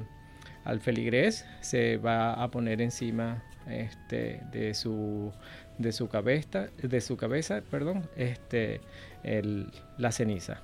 al 0.65 0.81
feligrés, 0.81 1.45
se 1.61 1.97
va 1.97 2.35
a 2.35 2.49
poner 2.51 2.81
encima 2.81 3.43
este, 3.69 4.43
de, 4.53 4.75
su, 4.75 5.33
de 5.79 5.93
su 5.93 6.09
cabeza, 6.09 6.69
de 6.83 7.01
su 7.01 7.17
cabeza, 7.17 7.63
perdón, 7.71 8.09
este, 8.17 8.81
el, 9.23 9.71
la 9.99 10.13
ceniza. 10.13 10.63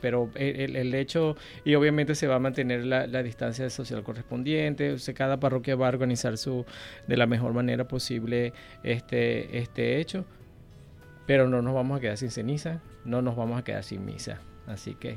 Pero 0.00 0.30
el, 0.36 0.76
el, 0.76 0.94
hecho, 0.94 1.36
y 1.64 1.74
obviamente 1.74 2.14
se 2.14 2.28
va 2.28 2.36
a 2.36 2.38
mantener 2.38 2.84
la, 2.84 3.06
la 3.06 3.22
distancia 3.22 3.68
social 3.68 4.04
correspondiente, 4.04 4.92
o 4.92 4.98
sea, 4.98 5.14
cada 5.14 5.40
parroquia 5.40 5.74
va 5.74 5.86
a 5.86 5.88
organizar 5.88 6.38
su, 6.38 6.64
de 7.08 7.16
la 7.16 7.26
mejor 7.26 7.52
manera 7.52 7.88
posible 7.88 8.52
este, 8.84 9.58
este 9.58 9.98
hecho, 9.98 10.24
pero 11.26 11.48
no 11.48 11.62
nos 11.62 11.74
vamos 11.74 11.98
a 11.98 12.00
quedar 12.00 12.16
sin 12.16 12.30
ceniza, 12.30 12.80
no 13.04 13.22
nos 13.22 13.34
vamos 13.34 13.58
a 13.58 13.64
quedar 13.64 13.82
sin 13.82 14.04
misa, 14.04 14.40
así 14.66 14.94
que... 14.94 15.16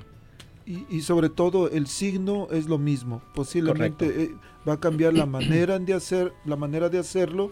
Y, 0.65 0.86
y 0.89 1.02
sobre 1.02 1.30
todo 1.30 1.69
el 1.69 1.88
signo 1.88 2.47
es 2.52 2.67
lo 2.67 2.78
mismo, 2.78 3.21
posiblemente 3.34 4.24
eh, 4.24 4.36
va 4.67 4.74
a 4.74 4.80
cambiar 4.80 5.13
la 5.13 5.26
manera 5.26 5.80
de 5.80 5.93
hacer, 5.93 6.34
la 6.45 6.56
manera 6.56 6.88
de 6.89 7.00
hacerlo, 7.00 7.52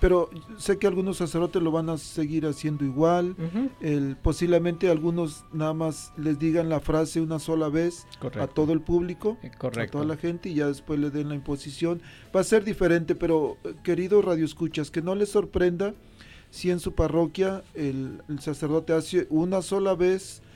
pero 0.00 0.28
sé 0.58 0.78
que 0.78 0.88
algunos 0.88 1.16
sacerdotes 1.18 1.62
lo 1.62 1.70
van 1.70 1.88
a 1.88 1.96
seguir 1.96 2.44
haciendo 2.46 2.84
igual. 2.84 3.36
Uh 3.38 3.42
-huh. 3.56 3.70
el, 3.80 4.16
posiblemente 4.16 4.90
algunos 4.90 5.44
nada 5.52 5.74
más 5.74 6.12
les 6.16 6.38
digan 6.40 6.68
la 6.68 6.80
frase 6.80 7.20
una 7.20 7.38
sola 7.38 7.68
vez 7.68 8.06
Correcto. 8.18 8.42
a 8.42 8.48
todo 8.48 8.72
el 8.72 8.80
público, 8.80 9.38
Correcto. 9.58 9.98
a 9.98 10.02
toda 10.02 10.04
la 10.04 10.16
gente 10.16 10.48
y 10.48 10.54
ya 10.54 10.66
después 10.66 10.98
le 10.98 11.10
den 11.10 11.28
la 11.28 11.36
imposición. 11.36 12.02
Va 12.34 12.40
a 12.40 12.44
ser 12.44 12.64
diferente, 12.64 13.14
pero 13.14 13.56
eh, 13.64 13.74
queridos 13.84 14.24
radioescuchas, 14.24 14.90
que 14.90 15.02
no 15.02 15.14
les 15.14 15.28
sorprenda 15.30 15.94
si 16.50 16.70
en 16.70 16.80
su 16.80 16.92
parroquia 16.94 17.62
el, 17.74 18.22
el 18.28 18.40
sacerdote 18.40 18.92
hace 18.92 19.26
una 19.30 19.62
sola 19.62 19.94
vez, 19.94 20.42
eh, 20.42 20.51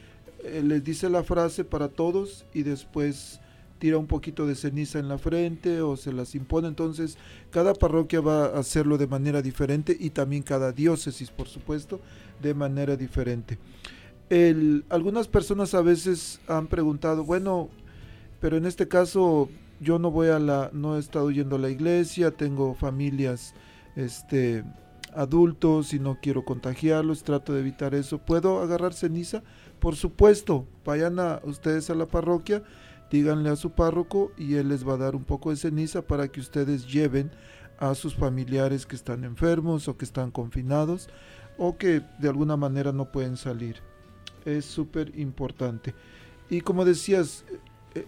les 0.62 0.85
dice 0.85 1.11
la 1.11 1.22
frase 1.22 1.64
para 1.64 1.88
todos 1.88 2.46
y 2.54 2.62
después 2.62 3.40
tira 3.78 3.98
un 3.98 4.06
poquito 4.06 4.46
de 4.46 4.54
ceniza 4.54 4.98
en 4.98 5.09
la 5.09 5.18
frente 5.18 5.80
o 5.82 5.96
se 5.96 6.12
las 6.12 6.35
impone. 6.35 6.68
Entonces, 6.68 7.18
cada 7.50 7.74
parroquia 7.74 8.20
va 8.20 8.46
a 8.46 8.59
hacerlo 8.59 8.98
de 8.98 9.06
manera 9.06 9.42
diferente 9.42 9.96
y 9.98 10.11
también 10.11 10.42
cada 10.42 10.72
diócesis, 10.72 11.30
por 11.30 11.48
supuesto, 11.48 12.00
de 12.40 12.54
manera 12.54 12.96
diferente. 12.96 13.59
Algunas 14.88 15.28
personas 15.28 15.74
a 15.74 15.82
veces 15.82 16.40
han 16.48 16.66
preguntado, 16.66 17.24
bueno, 17.24 17.68
pero 18.40 18.56
en 18.56 18.66
este 18.66 18.88
caso 18.88 19.48
yo 19.80 19.98
no 19.98 20.11
voy 20.11 20.28
a 20.28 20.38
la, 20.38 20.70
no 20.72 20.96
he 20.96 21.00
estado 21.00 21.30
yendo 21.30 21.56
a 21.56 21.61
la 21.61 21.70
iglesia, 21.70 22.30
tengo 22.30 22.74
familias, 22.74 23.54
este, 23.94 24.64
adultos 25.14 25.94
y 25.94 25.98
no 25.98 26.18
quiero 26.20 26.44
contagiarlos, 26.44 27.22
trato 27.22 27.52
de 27.52 27.61
evitar 27.61 27.94
eso. 27.94 28.18
¿Puedo 28.18 28.61
agarrar 28.61 28.94
ceniza? 28.94 29.42
Por 29.78 29.96
supuesto, 29.96 30.66
vayan 30.84 31.18
a 31.18 31.40
ustedes 31.44 31.90
a 31.90 31.94
la 31.94 32.06
parroquia 32.06 32.62
díganle 33.10 33.50
a 33.50 33.56
su 33.56 33.70
párroco 33.70 34.32
y 34.36 34.54
él 34.54 34.68
les 34.68 34.86
va 34.86 34.94
a 34.94 34.98
dar 34.98 35.14
un 35.14 35.24
poco 35.24 35.50
de 35.50 35.56
ceniza 35.56 36.02
para 36.02 36.28
que 36.28 36.40
ustedes 36.40 36.86
lleven 36.86 37.30
a 37.78 37.94
sus 37.94 38.14
familiares 38.14 38.86
que 38.86 38.96
están 38.96 39.24
enfermos 39.24 39.88
o 39.88 39.96
que 39.96 40.04
están 40.04 40.30
confinados 40.30 41.08
o 41.58 41.76
que 41.76 42.02
de 42.18 42.28
alguna 42.28 42.56
manera 42.56 42.92
no 42.92 43.10
pueden 43.12 43.36
salir. 43.36 43.76
Es 44.44 44.64
súper 44.64 45.18
importante. 45.18 45.94
Y 46.48 46.60
como 46.60 46.84
decías, 46.84 47.44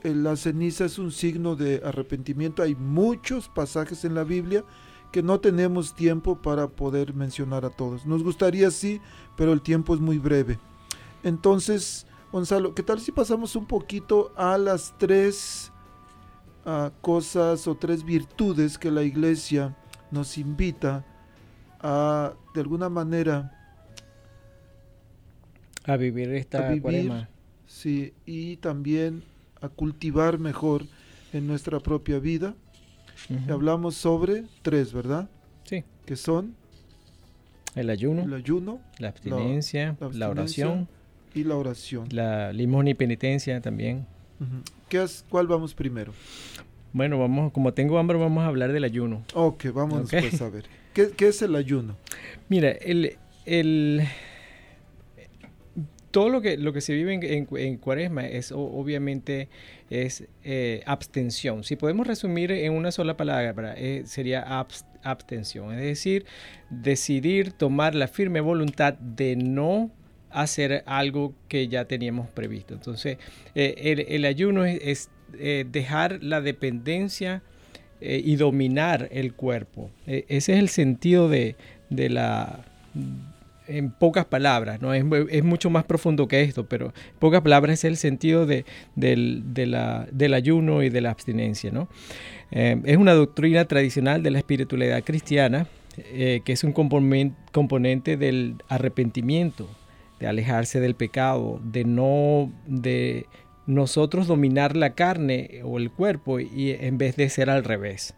la 0.03 0.37
ceniza 0.37 0.85
es 0.85 0.99
un 0.99 1.13
signo 1.13 1.57
de 1.57 1.83
arrepentimiento. 1.85 2.63
Hay 2.63 2.75
muchos 2.75 3.49
pasajes 3.49 4.05
en 4.05 4.15
la 4.15 4.25
Biblia 4.25 4.65
que 5.13 5.23
no 5.23 5.41
tenemos 5.41 5.95
tiempo 5.95 6.41
para 6.41 6.69
poder 6.69 7.15
mencionar 7.15 7.65
a 7.65 7.71
todos. 7.71 8.05
Nos 8.07 8.23
gustaría 8.23 8.71
sí, 8.71 9.01
pero 9.37 9.53
el 9.53 9.63
tiempo 9.63 9.95
es 9.95 10.01
muy 10.01 10.19
breve. 10.19 10.59
Entonces, 11.23 12.07
Gonzalo, 12.33 12.75
¿qué 12.75 12.83
tal 12.83 13.01
si 13.01 13.13
pasamos 13.13 13.57
un 13.57 13.67
poquito 13.67 14.33
a 14.37 14.59
las 14.59 14.95
tres 14.99 15.73
uh, 16.67 16.91
cosas 17.01 17.67
o 17.67 17.75
tres 17.77 18.05
virtudes 18.05 18.79
que 18.79 18.91
la 18.91 19.03
iglesia 19.03 19.77
nos 20.11 20.37
invita 20.39 21.05
a, 21.81 22.35
de 22.55 22.61
alguna 22.61 22.89
manera, 22.89 23.53
a 25.85 25.97
vivir 25.97 26.33
esta 26.35 26.59
a 26.59 26.69
vivir, 26.69 26.83
cuaresma? 26.83 27.29
Sí, 27.67 28.13
y 28.27 28.57
también 28.59 29.23
a 29.61 29.69
cultivar 29.69 30.39
mejor 30.39 30.85
en 31.33 31.47
nuestra 31.47 31.81
propia 31.81 32.19
vida. 32.19 32.55
Uh 33.29 33.35
-huh. 33.35 33.53
Hablamos 33.53 33.95
sobre 33.97 34.45
tres, 34.63 34.93
¿verdad? 34.93 35.29
Sí. 35.65 35.85
Que 36.07 36.17
son 36.17 36.55
el 37.75 37.91
ayuno, 37.91 38.23
el 38.23 38.35
ayuno 38.35 38.81
la 38.99 39.09
abstinencia, 39.09 39.81
la, 39.81 39.87
la, 39.87 40.07
abstinencia, 40.07 40.19
la 40.19 40.29
oración 40.31 40.89
y 41.39 41.45
la 41.45 41.57
oración. 41.57 42.09
La 42.11 42.53
limosna 42.53 42.91
y 42.91 42.95
penitencia 42.95 43.61
también. 43.61 44.07
Uh 44.41 44.45
-huh. 44.45 44.63
¿Qué 44.89 45.03
es, 45.03 45.25
¿Cuál 45.29 45.47
vamos 45.47 45.75
primero? 45.75 46.13
Bueno, 46.93 47.19
vamos, 47.19 47.53
como 47.53 47.73
tengo 47.75 47.99
hambre, 47.99 48.19
vamos 48.19 48.43
a 48.43 48.47
hablar 48.47 48.73
del 48.73 48.85
ayuno. 48.85 49.23
Ok, 49.35 49.67
vamos 49.73 50.07
okay. 50.07 50.31
a 50.41 50.49
ver. 50.49 50.65
¿Qué, 50.95 51.11
¿Qué, 51.11 51.29
es 51.29 51.43
el 51.43 51.55
ayuno? 51.55 51.97
Mira, 52.49 52.71
el, 52.71 53.17
el, 53.45 54.03
todo 56.11 56.31
lo 56.31 56.41
que, 56.41 56.57
lo 56.57 56.73
que 56.73 56.81
se 56.81 56.95
vive 56.95 57.15
en, 57.15 57.23
en, 57.23 57.49
en 57.57 57.77
cuaresma 57.77 58.27
es 58.27 58.53
obviamente 58.53 59.49
es 59.91 60.27
eh, 60.45 60.83
abstención. 60.87 61.65
Si 61.65 61.77
podemos 61.77 62.07
resumir 62.07 62.51
en 62.51 62.73
una 62.73 62.91
sola 62.91 63.17
palabra, 63.17 63.75
eh, 63.77 64.03
sería 64.07 64.59
abst 64.59 64.87
abstención. 65.03 65.73
Es 65.75 65.81
decir, 65.81 66.27
decidir 66.71 67.53
tomar 67.53 67.95
la 67.95 68.09
firme 68.09 68.41
voluntad 68.41 68.95
de 68.95 69.37
no 69.37 69.91
hacer 70.31 70.83
algo 70.87 71.35
que 71.49 71.69
ya 71.69 71.87
teníamos 71.87 72.29
previsto. 72.29 72.75
Entonces, 72.75 73.19
eh, 73.55 74.07
el, 74.09 74.25
ayuno 74.25 74.65
es, 74.65 75.11
eh, 75.39 75.65
dejar 75.71 76.23
la 76.23 76.41
dependencia 76.41 77.43
eh, 78.01 78.21
y 78.25 78.37
dominar 78.37 79.09
el 79.13 79.35
cuerpo. 79.35 79.91
E, 80.07 80.25
ese 80.29 80.55
es 80.55 80.59
el 80.59 80.69
sentido 80.69 81.29
de, 81.29 81.57
de, 81.91 82.11
la... 82.11 82.65
En 83.67 83.91
pocas 83.91 84.25
palabras, 84.25 84.81
¿no? 84.81 84.95
Es, 84.95 85.05
es, 85.31 85.45
mucho 85.45 85.69
más 85.69 85.85
profundo 85.85 86.27
que 86.27 86.41
esto, 86.41 86.67
pero 86.67 86.87
en 86.87 87.19
pocas 87.19 87.43
palabras 87.43 87.75
es 87.75 87.85
el 87.85 87.97
sentido 87.99 88.47
de, 88.47 88.65
del 88.97 90.35
ayuno 90.35 90.83
y 90.83 90.89
de 90.89 91.01
la 91.03 91.11
abstinencia. 91.11 91.71
¿no? 91.71 91.89
es 92.51 92.97
una 92.97 93.13
doctrina 93.13 93.67
tradicional 93.67 94.23
de 94.23 94.31
la 94.31 94.39
espiritualidad 94.39 95.05
cristiana 95.05 95.67
que 95.97 96.43
es 96.47 96.65
un 96.65 96.73
componente 96.73 98.17
del 98.17 98.55
arrepentimiento, 98.69 99.69
de 100.21 100.27
alejarse 100.27 100.81
del 100.81 100.95
pecado, 100.95 101.61
de 101.63 101.85
no 101.85 102.53
de 102.67 103.27
nosotros 103.67 104.27
dominar 104.27 104.77
la 104.77 104.95
carne 104.95 105.61
o 105.65 105.79
el 105.79 105.91
cuerpo 105.91 106.41
y 106.41 106.71
en 106.71 106.99
vez 106.99 107.17
de 107.17 107.29
ser 107.29 107.51
al 107.51 107.65
revés. 107.65 108.15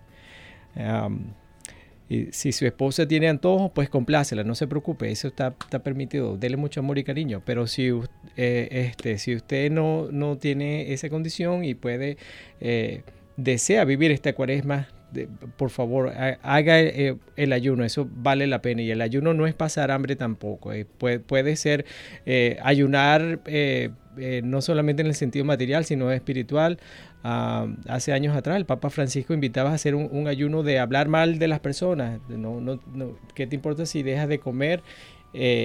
Y 2.09 2.27
si 2.33 2.51
su 2.51 2.67
esposa 2.67 3.07
tiene 3.07 3.29
antojos, 3.29 3.71
pues 3.73 3.89
complácela, 3.89 4.43
no 4.43 4.57
se 4.57 4.67
preocupe, 4.67 5.13
eso 5.13 5.29
está, 5.29 5.55
está 5.61 5.79
permitido, 5.85 6.37
dele 6.37 6.57
mucho 6.57 6.81
amor 6.81 6.99
y 6.99 7.05
cariño. 7.05 7.41
Pero 7.47 7.69
si, 7.69 7.89
eh, 8.37 8.69
este, 8.71 9.17
si 9.19 9.37
usted 9.37 9.71
no, 9.71 10.09
no 10.11 10.37
tiene 10.37 10.93
esa 10.93 11.09
condición 11.09 11.65
y 11.65 11.75
puede, 11.75 12.17
eh, 12.61 13.03
desea 13.37 13.85
vivir 13.85 14.11
esta 14.11 14.33
cuaresma, 14.33 14.89
por 15.57 15.71
favor, 15.71 16.13
haga 16.43 16.81
eh, 16.81 17.17
el 17.37 17.53
ayuno, 17.53 17.85
eso 17.85 18.09
vale 18.11 18.47
la 18.47 18.63
pena. 18.63 18.83
Y 18.83 18.91
el 18.91 19.01
ayuno 19.01 19.35
no 19.35 19.47
es 19.47 19.55
pasar 19.55 19.91
hambre 19.91 20.17
tampoco, 20.17 20.73
eh, 20.73 20.85
puede, 20.85 21.57
ser 21.57 21.85
eh, 22.27 22.59
ayunar 22.63 23.41
no 24.43 24.61
solamente 24.61 25.03
en 25.03 25.09
el 25.09 25.15
sentido 25.15 25.45
material, 25.45 25.85
sino 25.85 26.11
espiritual. 26.11 26.79
Uh, 27.23 27.77
hace 27.87 28.15
años 28.15 28.35
atrás 28.35 28.57
el 28.57 28.65
Papa 28.65 28.89
Francisco 28.89 29.35
invitaba 29.35 29.73
a 29.73 29.75
hacer 29.75 29.95
un, 29.95 30.09
un 30.11 30.27
ayuno 30.27 30.63
de 30.63 30.79
hablar 30.79 31.09
mal 31.09 31.39
de 31.39 31.49
las 31.49 31.61
personas. 31.61 32.19
No, 32.29 32.61
no, 32.61 32.81
no, 32.95 33.19
¿Qué 33.35 33.47
te 33.47 33.55
importa 33.55 33.85
si 33.85 34.03
dejas 34.03 34.29
de 34.29 34.39
comer 34.39 34.83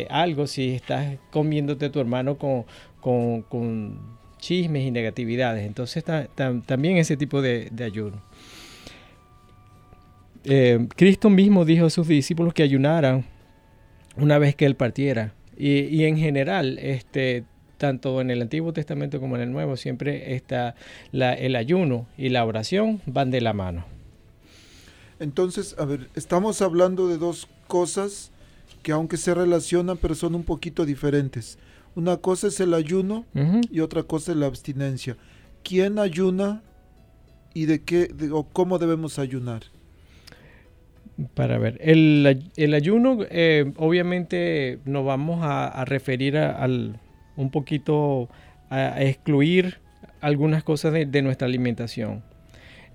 algo, 0.10 0.48
si 0.48 0.72
estás 0.72 1.18
comiéndote 1.32 1.86
a 1.86 1.92
tu 1.92 2.00
hermano 2.00 2.38
con, 2.38 2.66
con, 3.02 4.16
chismes 4.38 4.84
y 4.84 4.92
negatividades? 4.92 5.66
Entonces 5.66 6.04
ta, 6.04 6.28
ta, 6.28 6.54
también 6.66 6.98
ese 6.98 7.16
tipo 7.16 7.42
de 7.42 7.72
ayuno. 7.84 8.22
Eh, 10.46 10.88
Cristo 10.96 11.30
mismo 11.30 11.66
dijo 11.66 11.88
a 11.88 11.90
sus 11.90 12.08
discípulos 12.08 12.54
que 12.54 12.64
ayunaran 12.64 13.26
una 14.16 14.38
vez 14.38 14.56
que 14.56 14.66
Él 14.66 14.76
partiera. 14.76 15.34
Y, 15.58 15.80
y, 15.82 16.06
en 16.06 16.18
general, 16.18 16.78
este, 16.80 17.46
tanto 17.78 18.22
en 18.22 18.30
el 18.30 18.42
Antiguo 18.42 18.74
Testamento 18.74 19.20
como 19.20 19.36
en 19.36 19.44
el 19.44 19.52
Nuevo, 19.52 19.78
siempre 19.78 20.36
está 20.36 20.76
la, 21.12 21.34
el 21.34 21.56
ayuno 21.56 22.08
y 22.18 22.30
la 22.30 22.46
oración 22.46 23.02
van 23.06 23.32
de 23.32 23.42
la 23.42 23.54
mano. 23.54 23.86
Entonces, 25.20 25.76
a 25.80 25.86
ver, 25.86 26.10
estamos 26.16 26.62
hablando 26.62 27.08
de 27.08 27.18
dos 27.18 27.48
cosas 27.68 28.32
que 28.84 28.92
aunque 28.92 29.18
se 29.18 29.34
relacionan, 29.34 29.98
pero 29.98 30.14
son 30.14 30.36
un 30.36 30.44
poquito 30.44 30.86
diferentes. 30.86 31.58
Una 31.96 32.18
cosa 32.18 32.48
es 32.48 32.60
el 32.60 32.74
ayuno 32.74 33.26
uh 33.34 33.40
-huh. 33.40 33.68
y 33.72 33.80
otra 33.80 34.04
cosa 34.04 34.32
es 34.34 34.38
la 34.38 34.48
abstinencia. 34.48 35.16
¿Quién 35.64 35.98
ayuna 35.98 36.62
y 37.54 37.66
de 37.66 37.82
qué 37.82 38.08
de, 38.08 38.32
o 38.32 38.44
cómo 38.44 38.78
debemos 38.78 39.18
ayunar? 39.18 39.64
Para 41.34 41.58
ver, 41.58 41.78
el, 41.82 42.52
el 42.58 42.74
ayuno, 42.74 43.20
eh, 43.30 43.72
obviamente 43.78 44.80
nos 44.84 45.06
vamos 45.06 45.40
a, 45.44 45.86
referir 45.86 46.38
a, 46.38 46.52
al, 46.52 47.00
un 47.38 47.52
poquito 47.52 48.30
a, 48.70 49.02
excluir 49.02 49.80
algunas 50.20 50.64
cosas 50.64 50.92
de, 50.92 51.22
nuestra 51.22 51.48
alimentación. 51.48 52.22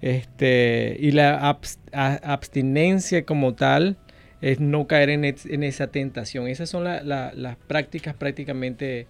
Este, 0.02 0.96
y 1.00 1.12
la 1.12 1.48
abst 1.48 1.80
abstinencia 1.92 3.24
como 3.24 3.54
tal 3.54 3.98
es 4.40 4.60
no 4.60 4.86
caer 4.86 5.10
en, 5.10 5.24
en 5.24 5.62
esa 5.62 5.86
tentación. 5.86 6.46
Esas 6.48 6.68
son 6.68 6.84
las 6.84 7.56
prácticas 7.68 8.14
prácticamente 8.14 9.06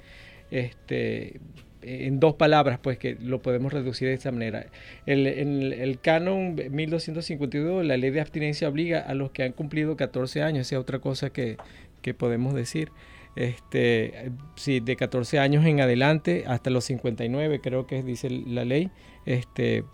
este, 0.53 1.41
en 1.83 2.21
dos 2.21 2.35
palabras, 2.35 2.79
pues 2.83 2.99
que 2.99 3.17
lo 3.21 3.43
podemos 3.43 3.73
reducir 3.73 4.09
de 4.09 4.15
esta 4.15 4.31
manera. 4.33 4.67
El, 5.07 5.27
en 5.27 5.63
el 5.63 6.01
canon 6.01 6.55
1252, 6.55 7.85
la 7.85 7.97
ley 7.97 8.11
de 8.11 8.21
abstinencia 8.21 8.69
obliga 8.69 9.01
a 9.01 9.15
los 9.15 9.31
que 9.31 9.43
han 9.43 9.53
cumplido 9.53 9.97
14 9.97 10.43
años, 10.43 10.67
esa 10.67 10.77
es 10.77 10.81
otra 10.81 10.99
cosa 10.99 11.31
que, 11.31 11.57
que 12.03 12.15
podemos 12.15 12.55
decir. 12.55 12.91
Este, 13.37 14.33
sí, 14.57 14.81
de 14.81 14.97
14 14.97 15.39
años 15.39 15.65
en 15.65 15.81
adelante 15.81 16.45
hasta 16.47 16.71
los 16.71 16.85
59, 16.85 17.61
creo 17.61 17.87
que 17.87 18.03
dice 18.03 18.29
la 18.31 18.65
ley, 18.65 18.91
este, 19.25 19.85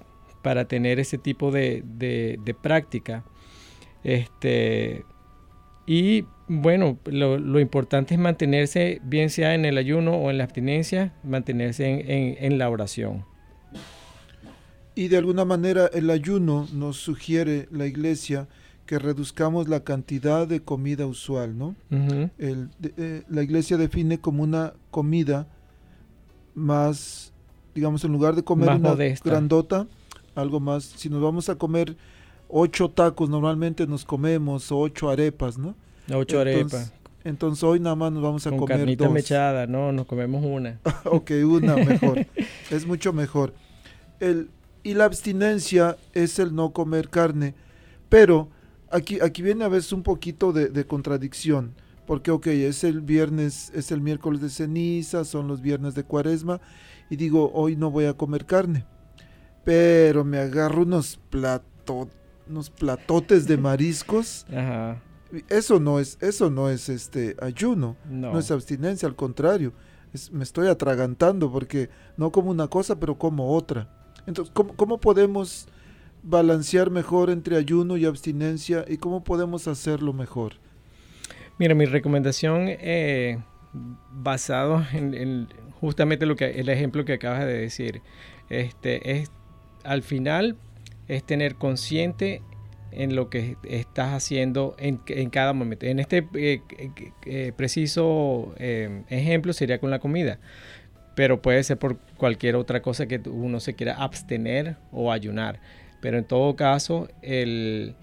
para 0.43 0.67
tener 0.67 0.99
ese 0.99 1.19
tipo 1.19 1.51
de, 1.51 1.83
de, 1.85 2.39
de 2.45 2.55
práctica. 2.55 3.25
Este, 4.05 5.05
y 5.87 6.25
bueno, 6.49 6.99
lo, 7.07 7.61
importante 7.61 8.15
es 8.15 8.21
mantenerse, 8.21 9.01
bien 9.05 9.31
sea 9.31 9.55
en 9.55 9.65
el 9.65 9.79
ayuno 9.79 10.13
o 10.13 10.31
en 10.31 10.39
la 10.39 10.45
abstinencia, 10.45 11.13
mantenerse 11.25 12.37
en, 12.39 12.59
la 12.59 12.71
oración. 12.71 13.25
Y 14.95 15.09
de 15.09 15.17
alguna 15.17 15.45
manera 15.45 15.91
el 15.93 16.11
ayuno 16.11 16.67
nos 16.73 16.97
sugiere 16.97 17.69
la 17.71 17.87
iglesia 17.87 18.49
que 18.87 18.99
reduzcamos 18.99 19.69
la 19.69 19.81
cantidad 19.81 20.47
de 20.47 20.61
comida 20.61 21.07
usual, 21.07 21.59
¿no? 21.59 21.75
Eh, 21.91 23.23
la 23.29 23.43
iglesia 23.43 23.77
define 23.77 24.21
como 24.21 24.45
una 24.45 24.75
comida 24.91 25.49
más, 26.55 27.33
digamos, 27.75 28.05
en 28.05 28.13
lugar 28.13 28.37
de 28.37 28.45
comer 28.45 28.71
una 28.71 28.95
grandota, 29.25 29.87
algo 30.37 30.61
más, 30.61 30.85
si 30.85 31.09
nos 31.09 31.21
vamos 31.21 31.49
a 31.49 31.57
comer 31.57 31.97
ocho 32.49 32.89
tacos, 32.91 33.29
normalmente 33.29 33.87
nos 33.87 34.05
comemos 34.05 34.71
ocho 34.71 35.11
arepas, 35.11 35.59
¿no? 35.59 35.75
Ocho 36.13 36.41
arepas. 36.41 36.93
Entonces 37.25 37.65
hoy 37.65 37.81
nada 37.81 37.97
más 37.97 38.13
nos 38.13 38.23
vamos 38.23 38.47
a 38.47 38.51
Con 38.51 38.61
comer 38.61 38.79
carnita 38.79 39.09
mechada, 39.09 39.67
no, 39.67 39.91
nos 39.91 40.07
comemos 40.07 40.45
una. 40.45 40.81
ok, 41.05 41.33
una 41.45 41.75
mejor. 41.75 42.25
es 42.71 42.87
mucho 42.87 43.13
mejor. 43.13 43.53
El, 44.21 44.49
y 44.85 44.95
la 44.95 45.07
abstinencia 45.07 45.97
es 46.15 46.39
el 46.39 46.55
no 46.55 46.71
comer 46.71 47.09
carne. 47.09 47.55
Pero 48.09 48.49
aquí, 48.91 49.19
aquí 49.21 49.43
viene 49.43 49.65
a 49.65 49.69
veces 49.69 49.93
un 49.93 50.05
poquito 50.05 50.53
de, 50.53 50.69
de 50.69 50.87
contradicción. 50.87 51.75
Porque, 52.07 52.31
ok, 52.31 52.47
es 52.47 52.85
el 52.85 53.01
viernes, 53.01 53.73
es 53.75 53.91
el 53.91 54.01
miércoles 54.01 54.41
de 54.41 54.49
ceniza, 54.49 55.25
son 55.25 55.49
los 55.49 55.61
viernes 55.61 55.97
de 55.97 56.05
cuaresma. 56.05 56.61
Y 57.11 57.17
digo, 57.17 57.51
hoy 57.53 57.75
no 57.75 57.91
voy 57.91 58.05
a 58.05 58.15
comer 58.15 58.47
carne. 58.47 58.85
Pero 59.65 60.25
me 60.25 60.39
agarro 60.39 60.83
unos 60.83 61.19
platos 61.31 62.07
unos 62.49 62.71
platotes 62.71 63.47
de 63.47 63.57
mariscos. 63.57 64.47
Ajá. 64.51 65.01
Eso 65.49 65.81
no 65.81 65.99
es, 65.99 66.19
eso 66.21 66.51
no 66.51 66.71
es 66.71 66.89
este 66.89 67.37
ayuno, 67.41 67.97
no, 68.09 68.39
es 68.39 68.51
abstinencia, 68.51 69.09
al 69.09 69.17
contrario, 69.17 69.73
me 70.31 70.45
estoy 70.45 70.69
atragantando 70.69 71.51
porque 71.51 71.91
no 72.17 72.31
como 72.31 72.51
una 72.51 72.69
cosa, 72.69 72.99
pero 73.01 73.19
como 73.19 73.53
otra. 73.53 73.89
Entonces, 74.27 74.53
¿cómo, 74.55 74.99
podemos 74.99 75.69
balancear 76.23 76.91
mejor 76.91 77.31
entre 77.31 77.57
ayuno 77.57 77.97
y 77.97 78.05
abstinencia 78.05 78.85
y 78.89 78.99
cómo 78.99 79.25
podemos 79.25 79.67
hacerlo 79.69 80.13
mejor? 80.13 80.55
Mira, 81.59 81.75
mi 81.75 81.87
recomendación 81.87 82.67
eh, 82.69 83.39
basado 84.13 84.85
en, 84.93 85.49
justamente 85.81 86.25
lo 86.25 86.37
que 86.37 86.61
el 86.61 86.69
ejemplo 86.69 87.05
que 87.05 87.15
acabas 87.15 87.47
de 87.47 87.59
decir, 87.59 88.01
este 88.49 89.19
es 89.21 89.31
al 89.85 90.03
final 90.03 90.57
es 91.09 91.25
tener 91.25 91.57
consciente 91.57 92.43
en 92.93 93.15
lo 93.15 93.29
que 93.29 93.57
estás 93.69 94.15
haciendo 94.15 94.75
en, 94.79 94.99
cada 95.31 95.53
momento. 95.53 95.87
En 95.87 96.01
este 96.01 96.27
eh, 96.35 96.63
eh, 97.27 97.53
preciso 97.55 98.55
eh, 98.59 99.03
ejemplo 99.09 99.53
sería 99.53 99.79
con 99.79 99.91
la 99.91 99.99
comida, 99.99 100.39
pero 101.15 101.43
puede 101.43 101.63
ser 101.63 101.79
por 101.79 101.99
cualquier 102.17 102.57
otra 102.57 102.81
cosa 102.81 103.07
que 103.07 103.21
uno 103.29 103.61
se 103.61 103.75
quiera 103.75 103.95
abstener 103.95 104.77
o 104.93 105.13
ayunar. 105.13 105.61
Pero 106.01 106.19
en 106.19 106.25
todo 106.25 106.57
caso, 106.57 107.09
el, 107.23 107.95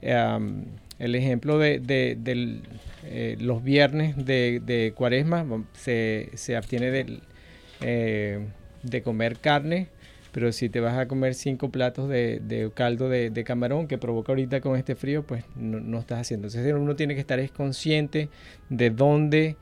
el 0.00 1.14
ejemplo 1.14 1.58
de, 1.58 2.62
los 3.40 3.64
viernes 3.64 4.16
de, 4.16 4.92
cuaresma 4.96 5.44
se, 5.72 6.30
se 6.34 6.56
abstiene 6.56 6.90
de 7.80 9.02
comer 9.02 9.38
carne 9.38 9.88
pero 10.36 10.52
si 10.52 10.68
te 10.68 10.80
vas 10.80 10.98
a 10.98 11.08
comer 11.08 11.32
cinco 11.32 11.70
platos 11.70 12.10
de, 12.10 12.70
caldo 12.74 13.08
de, 13.08 13.42
camarón 13.42 13.86
que 13.86 13.96
provoca 13.96 14.32
ahorita 14.32 14.60
con 14.60 14.76
este 14.76 14.94
frío, 14.94 15.22
pues 15.22 15.46
no, 15.56 15.98
estás 15.98 16.20
haciendo. 16.20 16.48
Entonces 16.48 16.74
uno 16.74 16.94
tiene 16.94 17.14
que 17.14 17.20
estar 17.20 17.40
consciente 17.52 18.28
de 18.68 18.90
dónde, 18.90 19.56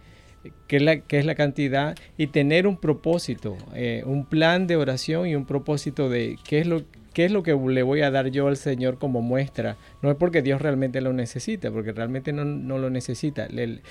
qué 0.67 0.79
es 0.79 0.83
la, 0.83 0.99
qué 0.99 1.21
es 1.21 1.27
la 1.27 1.37
cantidad 1.37 1.95
y 2.19 2.27
tener 2.27 2.67
un 2.67 2.77
propósito, 2.77 3.57
eh, 3.73 4.03
un 4.05 4.27
plan 4.27 4.67
de 4.67 4.75
oración 4.75 5.29
y 5.29 5.37
un 5.37 5.47
propósito 5.47 6.09
de 6.09 6.39
qué 6.43 6.59
es 6.59 6.67
lo 6.67 6.83
¿Qué 7.15 7.25
es 7.25 7.31
lo 7.31 7.45
que 7.45 7.55
le 7.55 7.85
voy 7.85 8.03
a 8.03 8.11
dar 8.11 8.29
yo 8.33 8.49
al 8.49 8.57
Señor 8.57 8.99
como 8.99 9.23
muestra? 9.23 9.77
No 10.03 10.11
es 10.11 10.17
porque 10.17 10.43
Dios 10.43 10.61
realmente 10.61 11.01
lo 11.01 11.13
necesita, 11.13 11.71
porque 11.71 11.93
realmente 11.93 12.33
no, 12.33 12.45
lo 12.45 12.91
necesita. 12.91 13.47
Le, 13.47 13.83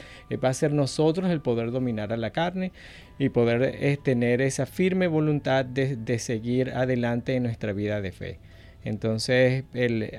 va 0.43 0.49
a 0.49 0.53
ser 0.53 0.73
nosotros 0.73 1.31
el 1.31 1.39
poder 1.39 1.71
dominar 1.71 2.11
a 2.11 2.17
la 2.17 2.31
carne 2.31 2.73
y 3.17 3.29
poder 3.29 3.63
eh, 3.63 3.97
tener 4.03 4.41
esa 4.41 4.65
firme 4.65 5.07
voluntad 5.07 5.63
de, 5.63 6.19
seguir 6.19 6.71
adelante 6.71 7.35
en 7.35 7.43
nuestra 7.43 7.71
vida 7.71 8.01
de 8.01 8.11
fe. 8.11 8.39
Entonces, 8.83 9.63
el, 9.73 10.11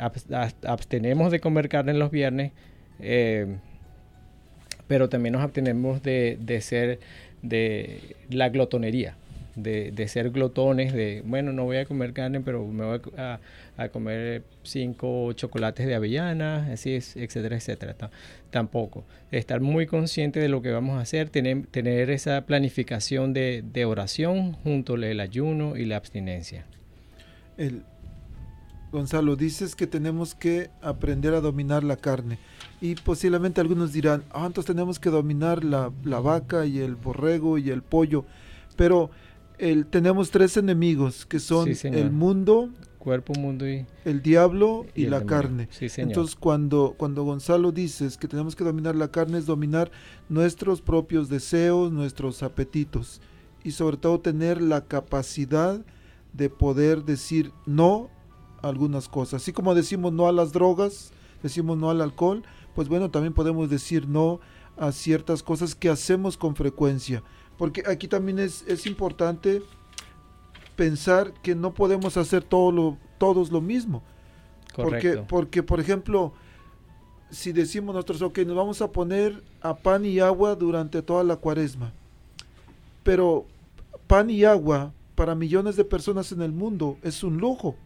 abstenemos 0.63 1.31
de 1.31 1.41
comer 1.41 1.69
carne 1.69 1.93
en 1.93 1.99
los 1.99 2.11
viernes, 2.11 2.53
eh, 3.01 3.59
pero 4.89 5.11
también 5.11 5.35
nos 5.35 5.43
abstenemos 5.43 6.03
de 6.03 6.59
ser 6.63 7.01
de 7.43 8.17
la 8.31 8.49
glotonería 8.49 9.19
de, 9.57 10.09
ser 10.09 10.31
glotones, 10.31 10.93
de, 10.93 11.23
bueno, 11.25 11.53
no 11.53 11.65
voy 11.65 11.77
a 11.79 11.85
comer 11.85 12.13
carne, 12.13 12.41
pero 12.41 12.67
me 12.67 12.85
voy 12.85 13.01
a, 13.17 13.41
comer 13.91 14.43
cinco 14.63 15.33
chocolates 15.33 15.87
de 15.87 15.95
avellana, 15.95 16.73
así 16.73 16.95
es, 16.95 17.17
etcétera, 17.17 17.57
etcétera. 17.57 17.97
tampoco. 18.51 19.05
Estar 19.31 19.61
muy 19.61 19.87
consciente 19.87 20.41
de 20.41 20.49
lo 20.49 20.63
que 20.63 20.71
vamos 20.71 20.99
a 20.99 21.03
hacer, 21.03 21.31
tener, 21.31 21.67
tener 21.67 22.11
esa 22.11 22.43
planificación 22.47 23.33
de, 23.33 23.85
oración 23.87 24.53
junto 24.53 24.95
al 24.95 25.21
ayuno 25.21 25.77
y 25.77 25.85
la 25.85 25.97
abstinencia. 25.97 26.65
El, 27.57 27.83
Gonzalo, 28.95 29.35
dices 29.35 29.75
que 29.75 29.89
tenemos 29.89 30.37
que 30.37 30.71
aprender 30.81 31.35
a 31.35 31.41
dominar 31.41 31.83
la 31.83 31.97
carne. 31.97 32.39
Y 32.81 32.95
posiblemente 32.95 33.61
algunos 33.61 33.93
dirán, 33.93 34.23
ah, 34.31 34.45
entonces 34.47 34.73
tenemos 34.73 35.01
que 35.01 35.11
dominar 35.11 35.65
la, 35.65 35.91
la 36.05 36.21
vaca 36.21 36.65
y 36.65 36.79
el 36.79 36.95
borrego 36.95 37.59
y 37.59 37.71
el 37.71 37.83
pollo. 37.83 38.25
Pero 38.77 39.11
el, 39.59 39.87
tenemos 39.87 40.31
tres 40.31 40.57
enemigos 40.57 41.27
que 41.27 41.39
son 41.39 41.69
el 41.83 42.11
mundo, 42.11 42.71
cuerpo, 42.99 43.35
mundo 43.35 43.69
y 43.69 43.87
el 44.05 44.23
diablo 44.23 44.87
y, 44.95 45.07
la 45.07 45.25
carne. 45.25 45.69
Entonces 45.97 46.37
cuando 46.37 46.95
cuando 46.97 47.23
Gonzalo 47.23 47.71
dices 47.71 48.17
que 48.17 48.29
tenemos 48.29 48.57
que 48.57 48.65
dominar 48.65 48.97
la 48.97 49.09
carne 49.09 49.39
es 49.39 49.47
dominar 49.47 49.91
nuestros 50.29 50.81
propios 50.81 51.29
deseos, 51.29 51.93
nuestros 51.93 52.43
apetitos 52.43 53.21
y 53.63 53.73
sobre 53.73 53.97
todo 53.97 54.21
tener 54.21 54.61
la 54.61 54.87
capacidad 54.87 55.85
de 56.33 56.51
poder 56.51 57.05
decir 57.05 57.53
no 57.67 58.11
a 58.63 58.69
algunas 58.69 59.09
cosas. 59.09 59.43
Así 59.43 59.53
como 59.53 59.75
decimos 59.75 60.13
no 60.13 60.27
a 60.27 60.33
las 60.33 60.53
drogas, 60.53 61.13
decimos 61.43 61.79
no 61.79 61.91
al 61.91 62.01
alcohol, 62.01 62.43
pues 62.75 62.89
bueno, 62.89 63.11
también 63.11 63.35
podemos 63.35 63.71
decir 63.71 64.09
no 64.09 64.41
a 64.77 64.91
ciertas 64.93 65.43
cosas 65.43 65.75
que 65.75 65.89
hacemos 65.89 66.37
con 66.37 66.57
frecuencia 66.57 67.23
porque 67.59 67.83
aquí 67.87 68.09
también 68.09 68.39
es, 68.39 68.87
importante 68.87 69.63
pensar 70.77 71.33
que 71.43 71.55
no 71.55 71.73
podemos 71.73 72.17
hacer 72.17 72.43
todo 72.43 72.73
lo, 72.73 72.99
todos 73.19 73.51
lo 73.51 73.61
mismo. 73.61 74.03
Porque, 74.75 75.25
porque, 75.29 75.63
por 75.63 75.79
ejemplo, 75.79 76.33
si 77.31 77.53
decimos 77.53 77.95
nosotros, 77.95 78.23
ok, 78.23 78.39
nos 78.41 78.57
vamos 78.57 78.83
a 78.83 78.91
poner 78.91 79.43
a 79.61 79.75
pan 79.75 80.05
y 80.05 80.19
agua 80.21 80.55
durante 80.55 81.03
toda 81.03 81.23
la 81.23 81.37
cuaresma, 81.37 81.93
pero 83.03 83.47
pan 84.07 84.31
y 84.31 84.45
agua 84.45 84.93
para 85.15 85.35
millones 85.35 85.77
de 85.77 85.85
personas 85.85 86.33
en 86.33 86.43
el 86.43 86.53
mundo 86.53 86.99
es 87.03 87.23
un 87.23 87.39
lujo, 87.39 87.77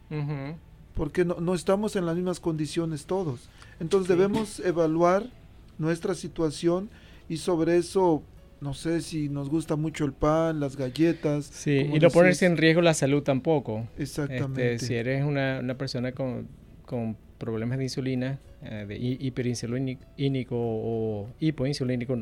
porque 0.94 1.24
no, 1.24 1.54
estamos 1.54 1.94
en 1.96 2.06
las 2.06 2.16
mismas 2.16 2.40
condiciones 2.40 3.06
todos. 3.06 3.48
Entonces 3.80 4.08
debemos 4.08 4.60
evaluar 4.60 5.30
nuestra 5.78 6.14
situación 6.14 6.90
y 7.28 7.36
sobre 7.36 7.76
eso 7.76 8.22
no 8.60 8.74
sé 8.74 9.00
si 9.02 9.28
nos 9.28 9.48
gusta 9.48 9.76
mucho 9.76 10.04
el 10.04 10.12
pan, 10.12 10.60
las 10.60 10.76
galletas. 10.76 11.46
Sí, 11.46 11.88
y 11.92 11.98
no 11.98 12.10
ponerse 12.10 12.46
en 12.46 12.56
riesgo 12.56 12.82
la 12.82 12.94
salud 12.94 13.22
tampoco. 13.22 13.86
Exactamente. 13.98 14.74
Este, 14.74 14.86
si 14.86 14.94
eres 14.94 15.24
una, 15.24 15.62
persona 15.78 16.12
con, 16.12 16.48
problemas 17.38 17.78
de 17.78 17.84
insulina, 17.84 18.38
eh, 18.62 18.84
de 18.88 18.96
hiperinsulínico 18.96 20.56
o 20.56 21.28
hipoinsulínico, 21.38 22.18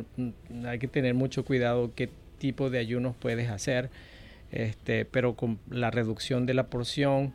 hay 0.67 0.79
que 0.79 0.89
tener 0.89 1.15
mucho 1.15 1.45
cuidado 1.45 1.93
qué 1.95 2.11
tipo 2.39 2.69
de 2.69 2.79
ayunos 2.79 3.17
puedes 3.19 3.49
hacer, 3.49 3.89
este, 4.51 5.07
pero 5.07 5.37
con 5.37 5.59
la 5.71 5.91
reducción 5.91 6.45
de 6.45 6.55
la 6.55 6.67
porción, 6.69 7.33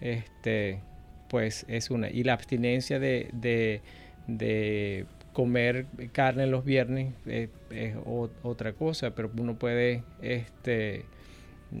este, 0.00 0.80
pues 1.28 1.64
es 1.68 1.90
una. 1.90 2.10
Y 2.10 2.24
la 2.24 2.32
abstinencia 2.32 2.98
de 2.98 3.80
de 4.26 5.06
comer 5.34 5.86
carne 6.12 6.46
los 6.46 6.64
viernes 6.64 7.12
es, 7.26 7.50
otra 8.42 8.72
cosa, 8.72 9.14
pero 9.14 9.30
uno 9.36 9.58
puede, 9.58 10.04
este, 10.22 11.04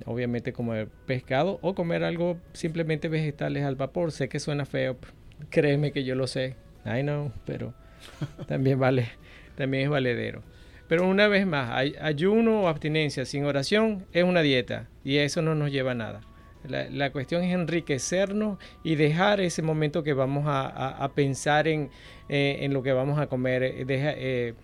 obviamente 0.04 0.52
comer 0.52 0.88
pescado 1.06 1.60
o 1.62 1.74
comer 1.74 2.04
algo 2.04 2.36
simplemente 2.52 3.08
vegetales 3.08 3.64
al 3.64 3.76
vapor. 3.76 4.12
Sé 4.12 4.28
que 4.28 4.40
suena 4.40 4.66
feo, 4.66 4.98
créeme 5.48 5.92
que 5.92 6.04
yo 6.04 6.16
lo 6.16 6.26
sé, 6.26 6.56
I 6.84 7.02
know, 7.02 7.32
pero 7.46 7.72
también 8.46 8.78
vale, 8.78 9.08
también 9.56 9.84
es 9.84 9.88
valedero. 9.88 10.42
Pero 10.88 11.08
una 11.08 11.28
vez 11.28 11.46
más, 11.46 11.70
ayuno 12.00 12.62
o 12.62 12.68
abstinencia 12.68 13.24
sin 13.24 13.44
oración 13.44 14.04
es 14.12 14.24
una 14.24 14.42
dieta 14.42 14.88
y 15.02 15.16
eso 15.16 15.40
no 15.40 15.54
nos 15.54 15.70
lleva 15.70 15.92
a 15.92 15.94
nada. 15.94 16.20
La, 16.68 17.10
cuestión 17.10 17.44
es 17.44 17.52
enriquecernos 17.52 18.58
y 18.82 18.94
dejar 18.94 19.40
ese 19.40 19.60
momento 19.60 20.02
que 20.02 20.14
vamos 20.14 20.44
a, 20.46 21.10
pensar 21.14 21.68
en, 21.68 21.90
eh, 22.28 22.58
en, 22.60 22.72
lo 22.72 22.82
que 22.82 22.92
vamos 22.92 23.18
a 23.18 23.26
comer. 23.26 23.62
Eh, 23.62 24.54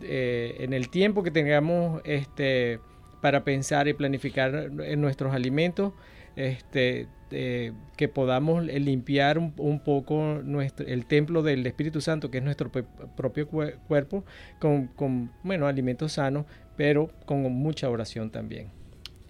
eh, 0.00 0.56
en 0.60 0.72
el 0.72 0.90
tiempo 0.90 1.22
que 1.22 1.30
tengamos 1.30 2.02
este, 2.04 2.80
para 3.22 3.44
pensar 3.44 3.88
y 3.88 3.94
planificar 3.94 4.70
en 4.78 5.00
nuestros 5.00 5.34
alimentos, 5.34 5.94
este, 6.36 7.08
que 7.30 8.08
podamos 8.08 8.64
limpiar 8.64 9.38
un, 9.38 9.80
poco 9.80 10.40
nuestro, 10.44 10.86
el 10.86 11.06
templo 11.06 11.42
del 11.42 11.66
Espíritu 11.66 12.00
Santo, 12.00 12.30
que 12.30 12.38
es 12.38 12.44
nuestro 12.44 12.70
propio 13.16 13.48
cuerpo, 13.48 14.24
con, 14.58 14.88
con 14.88 15.32
bueno, 15.42 15.66
alimentos 15.66 16.12
sanos, 16.12 16.44
pero 16.76 17.10
con 17.24 17.42
mucha 17.52 17.88
oración 17.88 18.30
también 18.30 18.77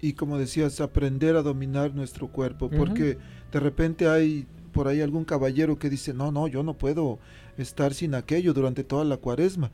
y 0.00 0.12
como 0.12 0.38
decías, 0.38 0.80
aprender 0.80 1.36
a 1.36 1.42
dominar 1.42 1.94
nuestro 1.94 2.28
cuerpo, 2.28 2.70
porque 2.70 3.18
de 3.50 3.60
repente 3.60 4.08
hay 4.08 4.46
por 4.72 4.86
ahí 4.86 5.00
algún 5.00 5.24
caballero 5.24 5.78
que 5.78 5.90
dice, 5.90 6.14
no, 6.14 6.30
no, 6.30 6.46
yo 6.46 6.62
no 6.62 6.74
puedo 6.74 7.18
estar 7.56 7.94
sin 7.94 8.14
aquello 8.14 8.54
durante 8.54 8.84
toda 8.84 9.04
la 9.04 9.16
cuaresma, 9.16 9.70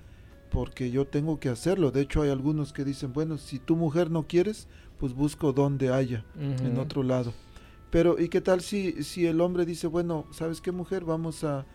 porque 0.50 0.90
yo 0.90 1.06
tengo 1.06 1.38
que 1.40 1.48
hacerlo. 1.48 1.90
De 1.90 2.00
hecho, 2.00 2.22
hay 2.22 2.30
algunos 2.30 2.72
que 2.72 2.84
dicen, 2.84 3.12
bueno, 3.12 3.36
si 3.36 3.58
tu 3.58 3.76
mujer 3.76 4.10
no 4.10 4.26
quieres, 4.26 4.68
pues 4.98 5.12
busco 5.12 5.52
donde 5.52 5.92
haya, 5.92 6.24
en 6.38 6.78
otro 6.78 7.02
lado. 7.02 7.34
Pero, 7.90 8.18
¿y 8.18 8.28
qué 8.28 8.40
tal 8.40 8.60
si, 8.60 9.02
si 9.04 9.26
el 9.26 9.40
hombre 9.40 9.66
dice, 9.66 9.86
bueno, 9.86 10.24
¿sabes 10.30 10.60
qué 10.60 10.72
mujer? 10.72 11.04
Vamos 11.04 11.44
a, 11.44 11.66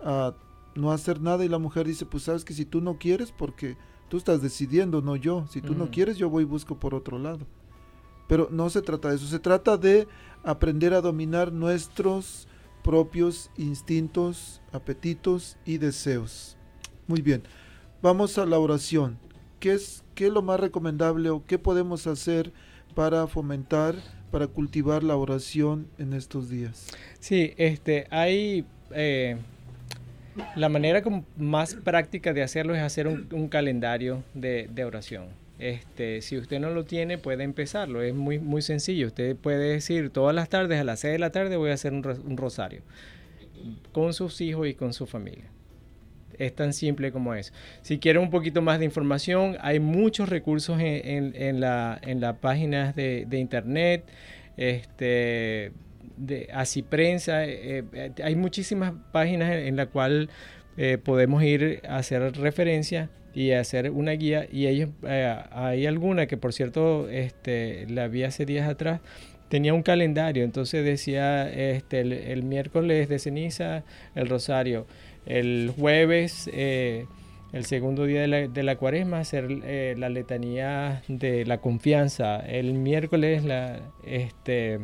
a 0.00 0.34
no 0.74 0.92
hacer 0.92 1.20
nada 1.20 1.44
y 1.44 1.48
la 1.48 1.58
mujer 1.58 1.86
dice, 1.86 2.06
pues 2.06 2.22
sabes 2.24 2.44
que 2.44 2.54
si 2.54 2.64
tú 2.64 2.80
no 2.80 2.98
quieres, 2.98 3.32
porque 3.32 3.76
tú 4.08 4.16
estás 4.16 4.40
decidiendo, 4.40 5.02
no 5.02 5.16
yo, 5.16 5.46
si 5.48 5.60
tú 5.60 5.74
no 5.74 5.90
quieres, 5.90 6.16
yo 6.16 6.30
voy 6.30 6.44
y 6.44 6.46
busco 6.46 6.78
por 6.78 6.94
otro 6.94 7.18
lado. 7.18 7.46
Pero 8.28 8.48
no 8.52 8.70
se 8.70 8.82
trata 8.82 9.08
de 9.08 9.16
eso, 9.16 9.26
se 9.26 9.40
trata 9.40 9.76
de 9.76 10.06
aprender 10.44 10.94
a 10.94 11.00
dominar 11.00 11.52
nuestros 11.52 12.46
propios 12.84 13.50
instintos, 13.56 14.60
apetitos 14.70 15.56
y 15.64 15.78
deseos. 15.78 16.56
Muy 17.06 17.22
bien, 17.22 17.42
vamos 18.02 18.38
a 18.38 18.46
la 18.46 18.58
oración. 18.58 19.18
¿Qué 19.60 19.72
es, 19.72 20.04
qué 20.14 20.26
es 20.26 20.32
lo 20.32 20.42
más 20.42 20.60
recomendable 20.60 21.30
o 21.30 21.44
qué 21.44 21.58
podemos 21.58 22.06
hacer 22.06 22.52
para 22.94 23.26
fomentar, 23.26 23.96
para 24.30 24.46
cultivar 24.46 25.02
la 25.02 25.16
oración 25.16 25.88
en 25.98 26.12
estos 26.12 26.48
días? 26.48 26.86
Sí, 27.18 27.54
este, 27.56 28.06
hay... 28.10 28.64
Eh, 28.94 29.36
la 30.54 30.68
manera 30.68 31.02
más 31.36 31.74
práctica 31.74 32.32
de 32.32 32.42
hacerlo 32.44 32.72
es 32.72 32.80
hacer 32.80 33.08
un, 33.08 33.48
calendario 33.48 34.22
de 34.34 34.84
oración. 34.84 35.26
Este, 35.58 36.22
si 36.22 36.38
usted 36.38 36.60
no 36.60 36.70
lo 36.70 36.84
tiene, 36.84 37.18
puede 37.18 37.42
empezarlo. 37.42 38.02
Es 38.02 38.14
muy, 38.14 38.38
muy 38.38 38.62
sencillo. 38.62 39.08
Usted 39.08 39.36
puede 39.36 39.72
decir 39.72 40.10
todas 40.10 40.34
las 40.34 40.48
tardes 40.48 40.80
a 40.80 40.84
las 40.84 41.00
6 41.00 41.12
de 41.12 41.18
la 41.18 41.30
tarde 41.30 41.56
voy 41.56 41.70
a 41.70 41.74
hacer 41.74 41.92
un, 41.92 42.02
rosario 42.36 42.82
con 43.92 44.14
sus 44.14 44.40
hijos 44.40 44.68
y 44.68 44.74
con 44.74 44.92
su 44.92 45.06
familia. 45.06 45.46
Es 46.38 46.54
tan 46.54 46.72
simple 46.72 47.10
como 47.10 47.34
eso. 47.34 47.52
Si 47.82 47.98
quiere 47.98 48.20
un 48.20 48.30
poquito 48.30 48.62
más 48.62 48.78
de 48.78 48.84
información, 48.84 49.56
hay 49.60 49.80
muchos 49.80 50.28
recursos 50.28 50.78
en, 50.80 51.34
en, 51.34 51.58
la, 51.58 51.98
en 52.02 52.20
las 52.20 52.36
páginas 52.36 52.94
de, 52.94 53.26
internet. 53.32 54.04
Este, 54.56 55.72
de 56.16 56.48
así 56.52 56.82
prensa, 56.82 57.44
eh, 57.44 57.84
eh, 57.92 58.12
hay 58.22 58.36
muchísimas 58.36 58.92
páginas 59.10 59.52
en, 59.52 59.76
las 59.76 59.88
cuales 59.88 60.28
eh, 60.76 60.98
podemos 60.98 61.42
ir 61.42 61.80
a 61.88 61.96
hacer 61.96 62.36
referencia 62.36 63.10
y 63.34 63.52
hacer 63.52 63.90
una 63.90 64.12
guía. 64.12 64.46
Y 64.50 64.66
ellos, 64.66 64.90
eh, 65.06 65.36
hay 65.50 65.86
alguna 65.86 66.26
que 66.26 66.36
por 66.36 66.52
cierto 66.52 67.08
este, 67.08 67.86
la 67.88 68.08
vi 68.08 68.24
hace 68.24 68.46
días 68.46 68.68
atrás, 68.68 69.00
tenía 69.48 69.74
un 69.74 69.82
calendario, 69.82 70.44
entonces 70.44 70.84
decía 70.84 71.50
este, 71.50 72.00
el, 72.00 72.42
miércoles 72.42 73.08
de 73.08 73.18
ceniza, 73.18 73.84
el 74.14 74.28
rosario, 74.28 74.86
el 75.26 75.72
jueves... 75.76 76.50
Eh, 76.52 77.06
el 77.52 77.64
segundo 77.64 78.04
día 78.04 78.20
de 78.20 78.28
la, 78.28 78.48
de 78.48 78.62
la 78.62 78.76
cuaresma, 78.76 79.20
hacer 79.20 79.48
eh, 79.64 79.94
la 79.96 80.10
letanía 80.10 81.02
de 81.08 81.46
la 81.46 81.62
confianza. 81.62 82.40
El 82.40 82.74
miércoles, 82.74 83.42
la 83.42 83.80
este, 84.04 84.80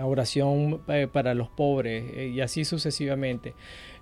oración 0.00 0.80
para 1.12 1.34
los 1.34 1.48
pobres 1.48 2.04
y 2.32 2.40
así 2.40 2.64
sucesivamente. 2.64 3.54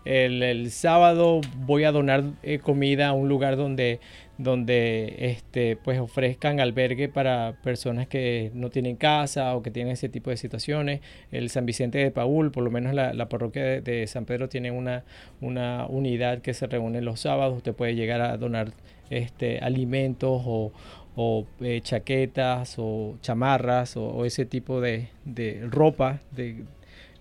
El, 0.08 0.70
sábado 0.70 1.42
voy 1.66 1.84
a 1.84 1.92
donar 1.92 2.24
eh, 2.42 2.60
comida 2.60 3.08
a 3.08 3.12
un 3.12 3.28
lugar 3.28 3.58
donde, 3.58 4.00
donde 4.38 5.16
este, 5.18 5.76
pues 5.76 6.00
ofrezcan 6.00 6.60
albergue 6.60 7.10
para 7.10 7.56
personas 7.62 8.08
que 8.08 8.50
no 8.54 8.70
tienen 8.70 8.96
casa 8.96 9.54
o 9.54 9.62
que 9.62 9.70
tienen 9.70 9.92
ese 9.92 10.08
tipo 10.08 10.30
de 10.30 10.38
situaciones. 10.38 11.02
El 11.30 11.50
San 11.50 11.66
Vicente 11.66 11.98
de 11.98 12.10
Paul, 12.10 12.50
por 12.52 12.64
lo 12.64 12.70
menos 12.70 12.94
la, 12.94 13.28
parroquia 13.28 13.82
de, 13.82 14.06
San 14.06 14.24
Pedro 14.24 14.48
tiene 14.48 14.70
una, 14.70 15.04
una 15.42 15.84
unidad 15.86 16.40
que 16.40 16.54
se 16.54 16.66
reúne 16.66 17.02
los 17.02 17.20
sábados. 17.20 17.58
Usted 17.58 17.74
puede 17.74 17.94
llegar 17.94 18.22
a 18.22 18.38
donar 18.38 18.72
este, 19.10 19.58
alimentos 19.58 20.42
o, 20.46 20.72
eh, 21.60 21.82
chaquetas 21.82 22.76
o 22.78 23.16
chamarras 23.20 23.98
o, 23.98 24.24
ese 24.24 24.46
tipo 24.46 24.80
de, 24.80 25.08
de 25.26 25.66
ropa 25.70 26.20
de, 26.30 26.64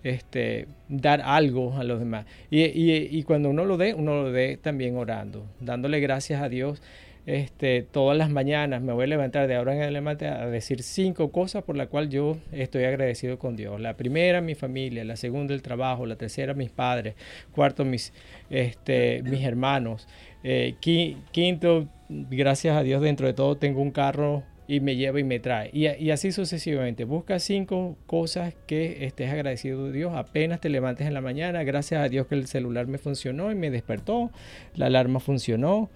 este, 0.02 0.68
dar 0.88 1.20
algo 1.22 1.76
a 1.76 1.84
los 1.84 1.98
demás. 1.98 2.26
Y, 2.50 3.22
cuando 3.24 3.50
uno 3.50 3.64
lo 3.64 3.76
dé, 3.76 3.94
uno 3.94 4.22
lo 4.22 4.32
dé 4.32 4.56
también 4.56 4.96
orando, 4.96 5.46
dándole 5.60 6.00
gracias 6.00 6.42
a 6.42 6.48
Dios. 6.48 6.82
Este, 7.26 7.82
todas 7.82 8.16
las 8.16 8.30
mañanas 8.30 8.80
me 8.80 8.94
voy 8.94 9.04
a 9.04 9.06
levantar 9.06 9.48
de 9.48 9.54
ahora 9.54 9.74
en 9.74 9.82
adelante 9.82 10.26
a 10.26 10.46
decir 10.46 10.82
cinco 10.82 11.30
cosas 11.30 11.62
por 11.62 11.76
las 11.76 11.88
cuales 11.88 12.08
yo 12.08 12.38
estoy 12.52 12.84
agradecido 12.84 13.38
con 13.38 13.54
Dios. 13.54 13.78
La 13.82 13.98
primera, 13.98 14.40
mi 14.40 14.54
familia. 14.54 15.04
La 15.04 15.16
segunda, 15.16 15.52
el 15.52 15.60
trabajo. 15.60 16.06
La 16.06 16.16
tercera, 16.16 16.54
mis 16.54 16.70
padres. 16.70 17.16
Cuarto, 17.52 17.84
mis, 17.84 18.14
este, 18.48 19.22
mis 19.24 19.44
hermanos. 19.44 20.08
Eh, 20.42 20.76
quinto, 20.80 21.88
gracias 22.08 22.76
a 22.76 22.82
Dios, 22.82 23.02
dentro 23.02 23.26
de 23.26 23.34
todo 23.34 23.56
tengo 23.56 23.82
un 23.82 23.90
carro 23.90 24.44
y 24.68 24.80
me 24.80 24.96
lleva 24.96 25.18
y 25.18 25.24
me 25.24 25.40
trae. 25.40 25.70
Y, 25.72 26.10
así 26.10 26.30
sucesivamente. 26.30 27.04
Busca 27.04 27.38
cinco 27.38 27.96
cosas 28.06 28.54
que 28.66 29.06
estés 29.06 29.32
agradecido 29.32 29.86
de 29.86 29.92
Dios. 29.92 30.12
Apenas 30.14 30.60
te 30.60 30.68
levantes 30.68 31.06
en 31.06 31.14
la 31.14 31.22
mañana, 31.22 31.64
gracias 31.64 32.02
a 32.02 32.08
Dios 32.10 32.26
que 32.26 32.34
el 32.34 32.46
celular 32.46 32.86
me 32.86 32.98
funcionó 32.98 33.50
y 33.50 33.54
me 33.54 33.70
despertó, 33.70 34.30
la 34.76 34.86
alarma 34.86 35.20
funcionó. 35.20 35.88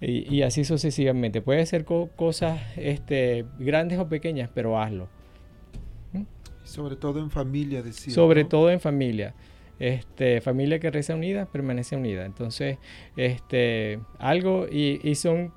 Y, 0.00 0.42
así 0.42 0.64
sucesivamente. 0.64 1.40
Puede 1.40 1.64
ser 1.66 1.84
cosas 1.84 2.60
este, 2.76 3.44
grandes 3.58 4.00
o 4.00 4.08
pequeñas, 4.08 4.50
pero 4.52 4.80
hazlo. 4.80 5.08
¿Mm? 6.12 6.22
Sobre 6.64 6.96
todo 6.96 7.20
en 7.20 7.30
familia, 7.30 7.82
decía. 7.82 8.12
Sobre 8.12 8.44
todo 8.44 8.70
en 8.70 8.80
familia. 8.80 9.34
Este, 9.78 10.40
familia 10.40 10.80
que 10.80 10.90
reza 10.90 11.14
unida, 11.14 11.46
permanece 11.46 11.96
unida. 11.96 12.26
Entonces, 12.26 12.78
este, 13.16 14.00
algo, 14.18 14.66
y, 14.68 15.00
y 15.02 15.14
son 15.14 15.52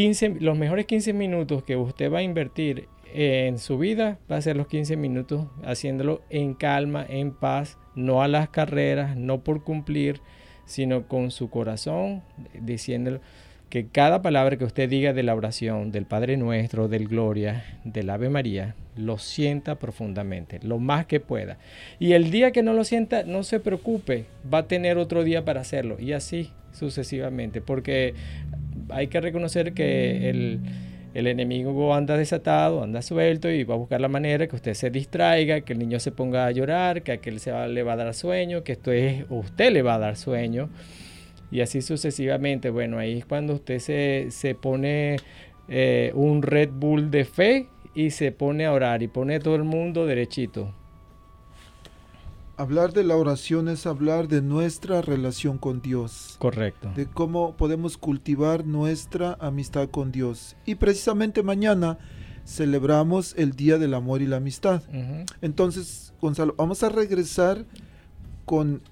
15, 0.00 0.36
los 0.40 0.56
mejores 0.56 0.86
15 0.86 1.12
minutos 1.12 1.62
que 1.62 1.76
usted 1.76 2.10
va 2.10 2.20
a 2.20 2.22
invertir 2.22 2.88
en 3.12 3.58
su 3.58 3.76
vida 3.76 4.18
va 4.32 4.38
a 4.38 4.40
ser 4.40 4.56
los 4.56 4.66
15 4.66 4.96
minutos 4.96 5.46
haciéndolo 5.62 6.22
en 6.30 6.54
calma, 6.54 7.04
en 7.06 7.32
paz, 7.32 7.76
no 7.94 8.22
a 8.22 8.28
las 8.28 8.48
carreras, 8.48 9.14
no 9.18 9.44
por 9.44 9.62
cumplir, 9.62 10.22
sino 10.64 11.06
con 11.06 11.30
su 11.30 11.50
corazón, 11.50 12.22
diciéndolo 12.58 13.20
que 13.68 13.88
cada 13.88 14.22
palabra 14.22 14.56
que 14.56 14.64
usted 14.64 14.88
diga 14.88 15.12
de 15.12 15.22
la 15.22 15.34
oración, 15.34 15.92
del 15.92 16.06
Padre 16.06 16.38
Nuestro, 16.38 16.88
del 16.88 17.06
Gloria, 17.06 17.62
del 17.84 18.08
Ave 18.08 18.30
María, 18.30 18.76
lo 18.96 19.18
sienta 19.18 19.74
profundamente, 19.74 20.60
lo 20.62 20.78
más 20.78 21.04
que 21.04 21.20
pueda. 21.20 21.58
Y 21.98 22.12
el 22.14 22.30
día 22.30 22.52
que 22.52 22.62
no 22.62 22.72
lo 22.72 22.84
sienta, 22.84 23.24
no 23.24 23.42
se 23.42 23.60
preocupe, 23.60 24.24
va 24.52 24.58
a 24.60 24.66
tener 24.66 24.96
otro 24.96 25.24
día 25.24 25.44
para 25.44 25.60
hacerlo. 25.60 26.00
Y 26.00 26.14
así 26.14 26.52
sucesivamente, 26.72 27.60
porque 27.60 28.14
hay 28.92 29.08
que 29.08 29.20
reconocer 29.20 29.72
que 29.72 30.30
el, 30.30 30.60
enemigo 31.14 31.94
anda 31.94 32.16
desatado, 32.16 32.82
anda 32.82 33.02
suelto 33.02 33.50
y 33.50 33.64
va 33.64 33.74
a 33.74 33.78
buscar 33.78 34.00
la 34.00 34.08
manera 34.08 34.46
que 34.46 34.56
usted 34.56 34.74
se 34.74 34.90
distraiga, 34.90 35.60
que 35.62 35.72
el 35.72 35.78
niño 35.78 35.98
se 35.98 36.12
ponga 36.12 36.46
a 36.46 36.50
llorar, 36.50 37.02
que 37.02 37.12
aquel 37.12 37.40
se 37.40 37.52
le 37.68 37.82
va 37.82 37.94
a 37.94 37.96
dar 37.96 38.14
sueño, 38.14 38.62
que 38.62 38.72
esto 38.72 38.92
es, 38.92 39.24
usted 39.28 39.72
le 39.72 39.82
va 39.82 39.94
a 39.94 39.98
dar 39.98 40.16
sueño. 40.16 40.70
Y 41.50 41.62
así 41.62 41.82
sucesivamente. 41.82 42.70
Bueno, 42.70 42.98
ahí 42.98 43.18
es 43.18 43.26
cuando 43.26 43.54
usted 43.54 43.78
se, 43.78 44.54
pone 44.54 45.16
eh, 45.68 46.12
un 46.14 46.42
Red 46.42 46.70
Bull 46.72 47.10
de 47.10 47.24
fe 47.24 47.66
y 47.94 48.10
se 48.10 48.30
pone 48.30 48.66
a 48.66 48.72
orar 48.72 49.02
y 49.02 49.08
pone 49.08 49.40
todo 49.40 49.56
el 49.56 49.64
mundo 49.64 50.06
derechito. 50.06 50.72
Hablar 52.60 52.92
de 52.92 53.04
la 53.04 53.16
oración 53.16 53.68
es 53.68 53.86
hablar 53.86 54.28
de 54.28 54.42
nuestra 54.42 55.00
relación 55.02 55.58
con 55.58 55.80
Dios. 55.80 56.36
Correcto. 56.38 56.92
De 56.94 57.06
cómo 57.06 57.56
podemos 57.56 57.96
cultivar 57.96 58.66
nuestra 58.66 59.36
amistad 59.40 59.88
con 59.88 60.12
Dios. 60.12 60.56
Y 60.66 60.74
precisamente 60.74 61.42
mañana 61.42 61.98
celebramos 62.44 63.34
el 63.36 63.52
Día 63.52 63.78
del 63.78 63.94
Amor 63.94 64.22
y 64.22 64.26
la 64.26 64.36
Amistad. 64.36 64.82
Entonces, 65.40 66.12
Gonzalo, 66.20 66.54
vamos 66.56 66.82
a 66.82 66.88
regresar 66.88 67.64
con 68.44 68.82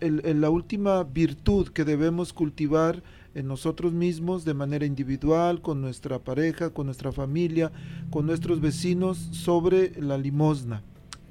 el- 0.00 0.20
el- 0.24 0.40
la 0.40 0.50
última 0.50 1.02
virtud 1.04 1.68
que 1.68 1.84
debemos 1.84 2.32
cultivar 2.32 3.02
en 3.34 3.46
nosotros 3.46 3.92
mismos 3.92 4.44
de 4.44 4.54
manera 4.54 4.84
individual, 4.86 5.60
con 5.60 5.80
nuestra 5.80 6.18
pareja, 6.18 6.70
con 6.70 6.86
nuestra 6.86 7.12
familia, 7.12 7.70
con 8.10 8.26
nuestros 8.26 8.60
vecinos, 8.60 9.16
sobre 9.32 9.92
la 10.00 10.18
limosna. 10.18 10.82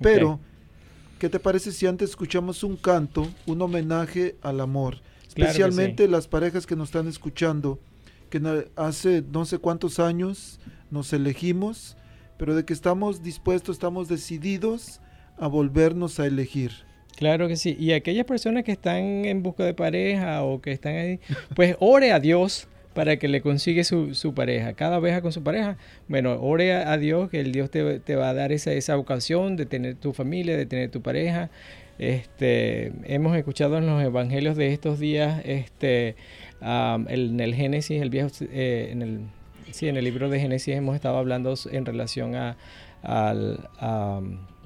Pero. 0.01 0.39
¿Qué 1.20 1.30
te 1.30 1.39
parece 1.39 1.72
si 1.72 1.88
antes 1.88 2.11
escuchamos 2.11 2.63
un 2.63 2.78
canto, 2.78 3.28
un 3.45 3.61
homenaje 3.61 4.36
al 4.41 4.59
amor? 4.59 4.99
Claro 5.34 5.51
Especialmente 5.51 6.07
las 6.07 6.28
parejas 6.28 6.65
que 6.65 6.76
nos 6.76 6.89
están 6.89 7.07
escuchando, 7.07 7.80
que 8.30 8.41
hace 8.76 9.24
no 9.32 9.45
sé 9.45 9.59
cuántos 9.59 9.99
años 9.99 10.59
nos 10.91 11.13
elegimos, 11.13 11.97
pero 12.38 12.55
de 12.55 12.65
que 12.65 12.74
estamos 12.74 13.24
dispuestos, 13.24 13.76
estamos 13.76 14.07
decididos 14.07 14.99
a 15.38 15.47
volvernos 15.47 16.20
a 16.20 16.26
elegir. 16.26 16.72
Claro 17.15 17.47
que 17.47 17.55
sí. 17.55 17.76
Y 17.80 17.93
aquellas 17.93 18.26
personas 18.26 18.63
que 18.63 18.72
están 18.72 19.26
en 19.26 19.41
busca 19.41 19.63
de 19.63 19.74
pareja 19.74 20.43
o 20.43 20.61
que 20.61 20.72
están 20.72 20.95
ahí, 20.95 21.20
pues 21.55 21.76
ore 21.80 22.11
a 22.11 22.20
Dios 22.20 22.68
para 22.98 23.18
que 23.18 23.28
le 23.28 23.41
consigue 23.41 23.84
su, 23.84 24.16
su 24.16 24.34
pareja. 24.34 24.74
Cada 24.74 24.98
vez 24.98 25.22
con 25.22 25.32
su 25.32 25.43
pareja, 25.43 25.78
bueno, 26.08 26.41
ore 26.41 26.74
a, 26.74 26.98
Dios 26.98 27.30
que 27.30 27.39
el 27.39 27.52
Dios 27.52 27.70
te, 27.70 28.00
te 28.00 28.16
va 28.16 28.30
a 28.30 28.34
dar 28.34 28.52
esa, 28.52 28.74
esa 28.74 28.98
ocasión 28.98 29.56
de 29.56 29.68
tener 29.68 29.93
tu 29.93 30.14
familia, 30.14 30.58
de 30.58 30.66
tener 30.66 30.89
tu 30.89 31.04
pareja. 31.04 31.52
Este, 32.00 32.91
hemos 33.04 33.38
escuchado 33.38 33.78
en 33.78 33.86
los 33.86 34.02
evangelios 34.04 34.58
de 34.58 34.74
estos 34.74 34.98
días, 34.98 35.43
este, 35.45 36.16
en 36.60 37.39
el 37.39 37.54
Génesis, 37.54 38.02
el 38.02 38.10
viejo, 38.10 38.30
eh, 38.52 38.89
en 38.91 39.04
el, 39.04 39.20
sí, 39.70 39.88
en 39.88 39.98
el 39.98 40.04
libro 40.04 40.28
de 40.30 40.39
Génesis 40.39 40.76
hemos 40.76 40.95
estado 40.95 41.20
hablando 41.20 41.54
en 41.72 41.86
relación 41.86 42.34
a, 42.34 42.58
al, 43.04 43.60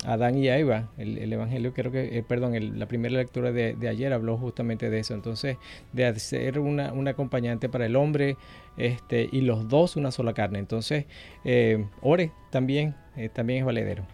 Adán 0.05 0.37
y 0.37 0.47
Eva. 0.49 0.89
El, 0.97 1.17
el 1.17 1.31
evangelio, 1.33 1.73
creo 1.73 1.91
que, 1.91 2.17
eh, 2.17 2.23
perdón, 2.23 2.55
el- 2.55 2.79
la 2.79 2.87
primera 2.87 3.15
lectura 3.15 3.51
de, 3.51 3.75
de 3.75 3.87
ayer 3.89 4.13
habló 4.13 4.37
justamente 4.37 4.89
de 4.89 4.99
eso. 4.99 5.13
Entonces, 5.13 5.57
de 5.93 6.19
ser 6.19 6.59
una, 6.59 6.93
un 6.93 7.07
acompañante 7.07 7.69
para 7.69 7.85
el 7.85 7.95
hombre 7.95 8.37
este, 8.77 9.29
y 9.31 9.41
los 9.41 9.67
dos 9.69 9.95
una 9.95 10.11
sola 10.11 10.33
carne. 10.33 10.59
Entonces, 10.59 11.05
eh, 11.43 11.85
ore 12.01 12.31
también, 12.49 12.95
eh, 13.15 13.29
también 13.29 13.59
es 13.59 13.65
valedero. 13.65 14.05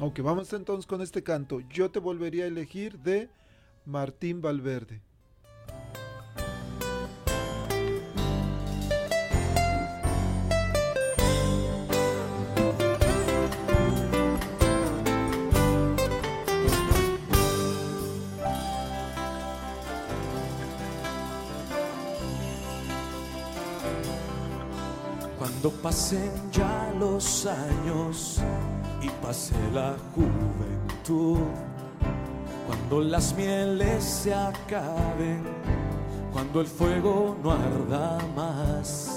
Ok, 0.00 0.20
vamos 0.22 0.52
entonces 0.52 0.86
con 0.86 1.02
este 1.02 1.22
canto. 1.22 1.60
Yo 1.60 1.90
te 1.90 1.98
volvería 1.98 2.44
a 2.44 2.48
elegir 2.48 2.98
de 3.00 3.30
Martín 3.84 4.40
Valverde. 4.40 5.02
Cuando 25.60 25.82
pasen 25.82 26.30
ya 26.52 26.94
los 27.00 27.44
años 27.44 28.38
y 29.02 29.08
pase 29.20 29.56
la 29.74 29.96
juventud, 30.14 31.48
cuando 32.64 33.00
las 33.00 33.34
mieles 33.34 34.04
se 34.04 34.32
acaben, 34.32 35.42
cuando 36.32 36.60
el 36.60 36.66
fuego 36.68 37.36
no 37.42 37.50
arda 37.50 38.18
más. 38.36 39.07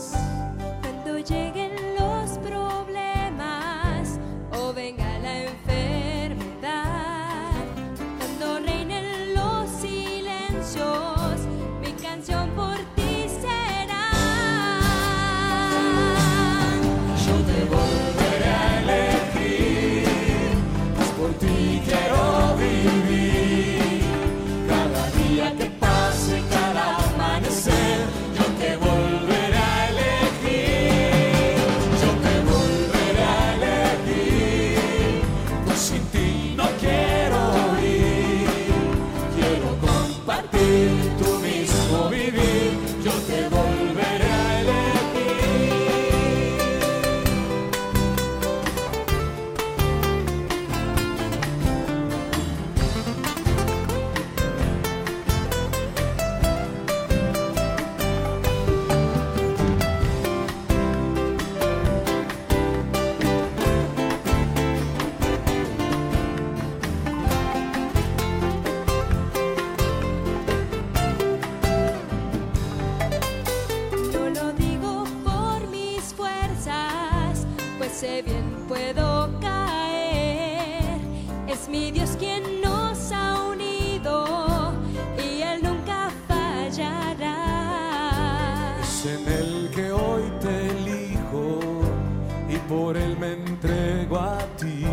Por 92.71 92.95
él 92.95 93.17
me 93.19 93.33
entrego 93.33 94.17
a 94.17 94.37
ti. 94.57 94.85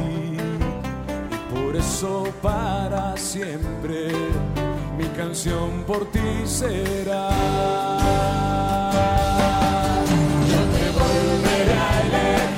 Y 1.35 1.39
por 1.55 1.76
eso 1.76 2.24
para 2.43 3.16
siempre 3.16 4.11
mi 4.99 5.05
canción 5.16 5.85
por 5.87 6.11
ti 6.11 6.29
será. 6.45 7.29
Yo 10.51 10.61
te 10.74 10.87
volveré 11.01 11.76
a 11.89 12.01
elegir, 12.07 12.58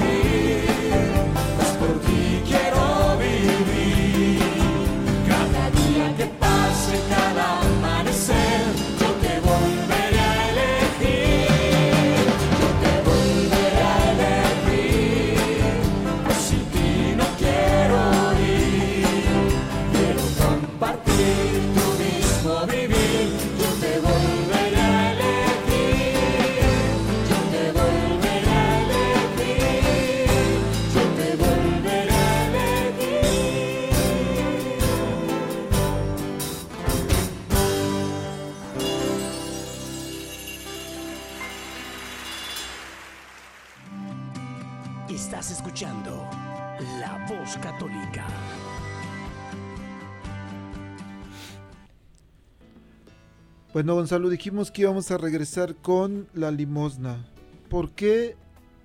Bueno, 53.81 53.95
Gonzalo, 53.95 54.29
dijimos 54.29 54.71
que 54.71 54.83
íbamos 54.83 55.11
a 55.11 55.17
regresar 55.17 55.75
con 55.75 56.29
la 56.35 56.51
limosna. 56.51 57.25
¿Por 57.71 57.93
qué 57.93 58.37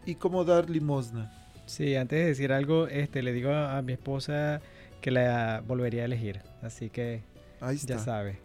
y 0.05 0.15
cómo 0.15 0.45
dar 0.45 0.69
limosna? 0.69 1.33
Sí, 1.65 1.97
antes 1.97 2.17
de 2.17 2.25
decir 2.27 2.53
algo, 2.53 2.87
este, 2.87 3.21
le 3.21 3.33
digo 3.33 3.49
a, 3.49 3.77
a 3.77 3.81
mi 3.81 3.91
esposa 3.91 4.61
que 5.01 5.11
la 5.11 5.61
volvería 5.67 6.03
a 6.03 6.05
elegir. 6.05 6.39
Así 6.61 6.89
que 6.89 7.23
Ahí 7.59 7.75
está. 7.75 7.95
ya 7.95 7.99
sabe. 7.99 8.37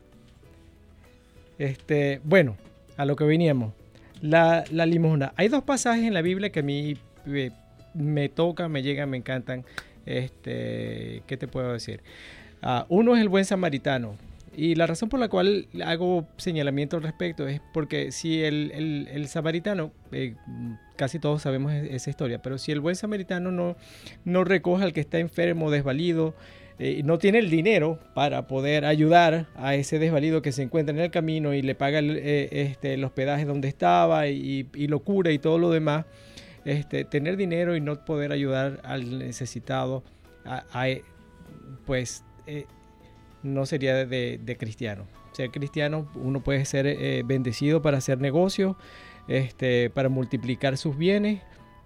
Este, 1.57 2.21
bueno, 2.25 2.57
a 2.97 3.05
lo 3.05 3.15
que 3.15 3.23
veníamos. 3.23 3.73
La, 4.21 4.65
la 4.73 4.87
limosna. 4.87 5.33
Hay 5.37 5.47
dos 5.47 5.63
pasajes 5.63 6.03
en 6.03 6.15
la 6.15 6.21
Biblia 6.21 6.51
que 6.51 6.59
a 6.59 6.65
mí 6.65 6.97
eh, 7.27 7.53
me 7.95 8.29
tocan, 8.29 8.73
me 8.73 8.83
llegan, 8.83 9.09
me 9.09 9.19
encantan. 9.19 9.65
Este, 10.05 11.23
¿qué 11.29 11.37
te 11.37 11.47
puedo 11.47 11.73
decir? 11.73 12.03
Ah, 12.61 12.87
uno 12.89 13.15
es 13.15 13.23
el 13.23 13.29
buen 13.29 13.45
samaritano. 13.45 14.17
Y 14.63 14.75
la 14.75 14.87
razón 14.87 15.09
por 15.09 15.19
la 15.19 15.29
cual 15.31 15.69
hago 15.87 16.29
señalamiento 16.37 16.99
al 16.99 17.03
respecto 17.03 17.49
es 17.49 17.63
porque 17.73 18.13
si 18.13 18.43
el, 18.43 19.07
el- 19.11 19.27
samaritano, 19.27 19.91
eh, 20.13 20.35
casi 20.97 21.19
todos 21.19 21.41
sabemos 21.41 21.73
e- 21.73 21.97
esa 21.97 22.11
historia, 22.11 22.43
pero 22.43 22.59
si 22.59 22.71
el 22.71 22.81
buen 22.81 22.95
samaritano 22.95 23.51
no, 23.53 23.75
no 24.27 24.45
recoge 24.45 24.85
al 24.85 24.93
que 24.93 25.01
está 25.01 25.19
enfermo, 25.19 25.71
desvalido, 25.71 26.35
eh, 26.79 27.01
no 27.07 27.17
tiene 27.17 27.39
el 27.39 27.49
dinero 27.49 28.01
para 28.15 28.47
poder 28.49 28.85
ayudar 28.85 29.47
a 29.57 29.77
ese 29.77 29.99
desvalido 29.99 30.43
que 30.43 30.53
se 30.53 30.63
encuentra 30.63 30.95
en 30.95 31.01
el 31.01 31.11
camino 31.11 31.55
y 31.55 31.63
le 31.63 31.75
paga 31.75 31.99
el, 31.99 32.19
eh, 32.19 32.49
este, 32.53 32.93
el 32.93 33.05
hospedaje 33.05 33.47
donde 33.47 33.67
estaba 33.69 34.29
y, 34.29 34.69
lo 34.89 35.01
cura 35.01 35.31
y 35.33 35.39
todo 35.39 35.57
lo 35.57 35.71
demás, 35.71 36.05
este, 36.67 37.07
tener 37.07 37.39
dinero 37.39 37.77
y 37.77 37.81
no 37.81 38.05
poder 38.05 38.31
ayudar 38.31 38.83
al 38.85 39.21
necesitado, 39.21 40.05
pues 41.87 42.25
no 43.43 43.67
sería 43.67 43.95
de, 44.07 44.57
cristiano. 44.59 45.05
Ser 45.33 45.51
cristiano, 45.51 46.09
uno 46.15 46.41
puede 46.41 46.65
ser 46.65 46.87
eh, 46.87 47.23
bendecido 47.25 47.83
para 47.83 47.99
hacer 47.99 48.21
negocios, 48.21 48.77
este, 49.29 49.91
para 49.91 50.09
multiplicar 50.09 50.77
sus 50.77 50.97
bienes, 50.97 51.41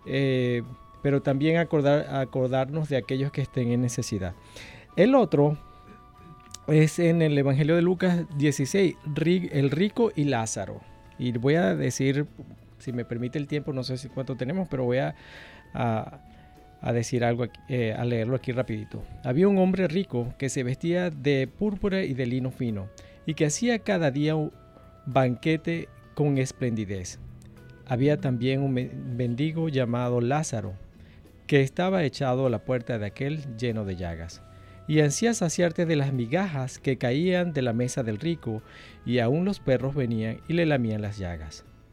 eh, 0.06 0.62
pero 1.02 1.20
también 1.22 1.58
acordar, 1.58 2.06
acordarnos 2.14 2.88
de 2.88 2.96
aquellos 2.96 3.30
que 3.30 3.42
estén 3.42 3.70
en 3.70 3.82
necesidad. 3.82 4.34
El 4.96 5.14
otro 5.14 5.58
es 6.66 6.98
en 6.98 7.20
el 7.20 7.36
Evangelio 7.36 7.76
de 7.76 7.82
Lucas 7.82 8.24
16, 8.38 8.96
ri- 9.14 9.50
el 9.52 9.70
rico 9.70 10.10
y 10.16 10.24
Lázaro. 10.24 10.80
Y 11.18 11.32
voy 11.32 11.56
a 11.56 11.74
decir, 11.74 12.26
si 12.78 12.92
me 12.92 13.04
permite 13.04 13.38
el 13.38 13.46
tiempo, 13.46 13.72
no 13.72 13.84
sé 13.84 13.98
si 13.98 14.08
cuánto 14.08 14.36
tenemos, 14.36 14.66
pero 14.68 14.84
voy 14.84 14.98
a- 14.98 15.14
a 16.86 16.92
decir 16.92 17.24
algo, 17.24 17.46
eh, 17.68 17.94
a 17.96 18.04
leerlo 18.04 18.36
aquí 18.36 18.52
rapidito. 18.52 19.02
Había 19.24 19.48
un 19.48 19.56
hombre 19.56 19.88
rico 19.88 20.34
que 20.38 20.50
se 20.50 20.62
vestía 20.62 21.08
de 21.08 21.48
púrpura 21.48 22.04
y 22.04 22.12
de 22.12 22.26
lino 22.26 22.50
fino 22.50 22.88
y 23.24 23.32
que 23.34 23.46
hacía 23.46 23.78
cada 23.78 24.10
día 24.10 24.36
un 24.36 24.52
banquete 25.06 25.88
con 26.14 26.36
esplendidez. 26.36 27.18
Había 27.86 28.18
también 28.18 28.60
un 28.62 28.72
me- 28.74 28.90
mendigo 28.90 29.68
llamado 29.70 30.20
Lázaro 30.20 30.74
que 31.46 31.62
estaba 31.62 32.04
echado 32.04 32.46
a 32.46 32.50
la 32.50 32.64
puerta 32.64 32.98
de 32.98 33.06
aquel 33.06 33.56
lleno 33.56 33.84
de 33.86 33.96
llagas 33.96 34.42
y 34.86 35.00
ansía 35.00 35.32
saciarte 35.32 35.86
de 35.86 35.96
las 35.96 36.12
migajas 36.12 36.78
que 36.78 36.98
caían 36.98 37.54
de 37.54 37.62
la 37.62 37.72
mesa 37.72 38.02
del 38.02 38.18
rico, 38.18 38.62
y 39.06 39.18
aún 39.18 39.46
los 39.46 39.58
perros 39.58 39.94
venían 39.94 40.40
y 40.46 40.52
le 40.52 40.66
lamían 40.66 41.00
las 41.00 41.16
llagas. 41.16 41.64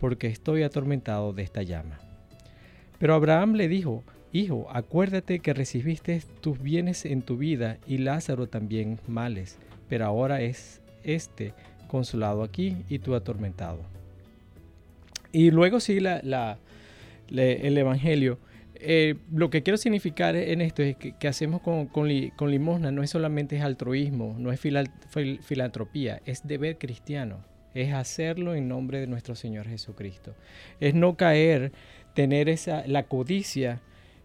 porque 0.00 0.26
estoy 0.28 0.62
atormentado 0.62 1.32
de 1.32 1.42
esta 1.42 1.62
llama. 1.62 1.98
Pero 2.98 3.14
Abraham 3.14 3.54
le 3.54 3.68
dijo, 3.68 4.02
Hijo, 4.32 4.66
acuérdate 4.70 5.38
que 5.38 5.54
recibiste 5.54 6.20
tus 6.40 6.60
bienes 6.60 7.06
en 7.06 7.22
tu 7.22 7.36
vida 7.38 7.78
y 7.86 7.98
Lázaro 7.98 8.48
también 8.48 8.98
males, 9.06 9.56
pero 9.88 10.04
ahora 10.04 10.42
es 10.42 10.82
este 11.04 11.54
consolado 11.88 12.42
aquí 12.42 12.76
y 12.90 12.98
tú 12.98 13.14
atormentado. 13.14 13.78
Y 15.32 15.50
luego 15.52 15.80
le- 17.28 17.66
el 17.66 17.78
Evangelio. 17.78 18.38
Eh, 18.74 19.14
lo 19.32 19.48
que 19.48 19.62
quiero 19.62 19.78
significar 19.78 20.36
en 20.36 20.60
esto 20.60 20.82
es 20.82 20.96
que, 20.96 21.28
hacemos 21.28 21.62
con, 21.62 21.86
con 21.86 22.08
li- 22.08 22.30
con 22.36 22.50
limosna 22.50 22.90
no 22.90 23.02
es 23.02 23.08
solamente 23.10 23.56
altruismo, 23.62 24.36
no 24.38 24.52
es 24.52 24.60
filantropía, 24.60 26.20
es 26.26 26.46
deber 26.46 26.76
cristiano, 26.76 27.38
es 27.76 27.92
hacerlo 27.92 28.54
en 28.54 28.68
nombre 28.68 29.00
de 29.00 29.06
nuestro 29.06 29.34
Señor 29.34 29.66
Jesucristo. 29.68 30.34
Es 30.80 30.94
no 30.94 31.16
caer, 31.16 31.72
tener 32.14 32.48
esa, 32.48 32.86
la 32.86 33.04
codicia 33.04 33.82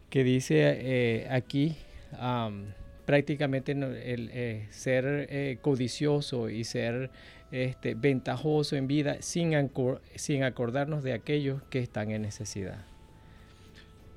que 0.09 0.23
dice 0.23 0.59
eh, 0.61 1.27
aquí, 1.29 1.75
am, 2.17 2.73
prácticamente 3.05 3.73
el, 3.73 4.29
eh, 4.33 4.67
ser 4.69 5.27
eh, 5.29 5.57
codicioso 5.61 6.49
y 6.49 6.63
ser 6.63 7.11
este, 7.51 7.95
ventajoso 7.95 8.77
en 8.77 8.87
vida 8.87 9.17
sin, 9.21 9.53
sin 10.15 10.43
acordarnos 10.43 11.03
de 11.03 11.13
aquellos 11.13 11.61
que 11.63 11.79
están 11.79 12.11
en 12.11 12.21
necesidad. 12.21 12.85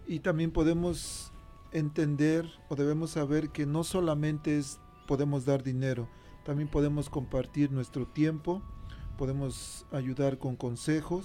Y 0.06 0.20
también 0.20 0.52
podemos 0.52 1.32
entender 1.72 2.46
o 2.68 2.76
debemos 2.76 3.10
saber 3.10 3.48
que 3.48 3.66
no 3.66 3.82
solamente 3.82 4.58
es 4.58 4.78
podemos 5.08 5.44
dar 5.44 5.62
dinero, 5.62 6.08
también 6.44 6.68
podemos 6.68 7.10
compartir 7.10 7.72
nuestro 7.72 8.06
tiempo, 8.06 8.62
podemos 9.16 9.86
ayudar 9.92 10.38
con 10.38 10.56
consejos. 10.56 11.24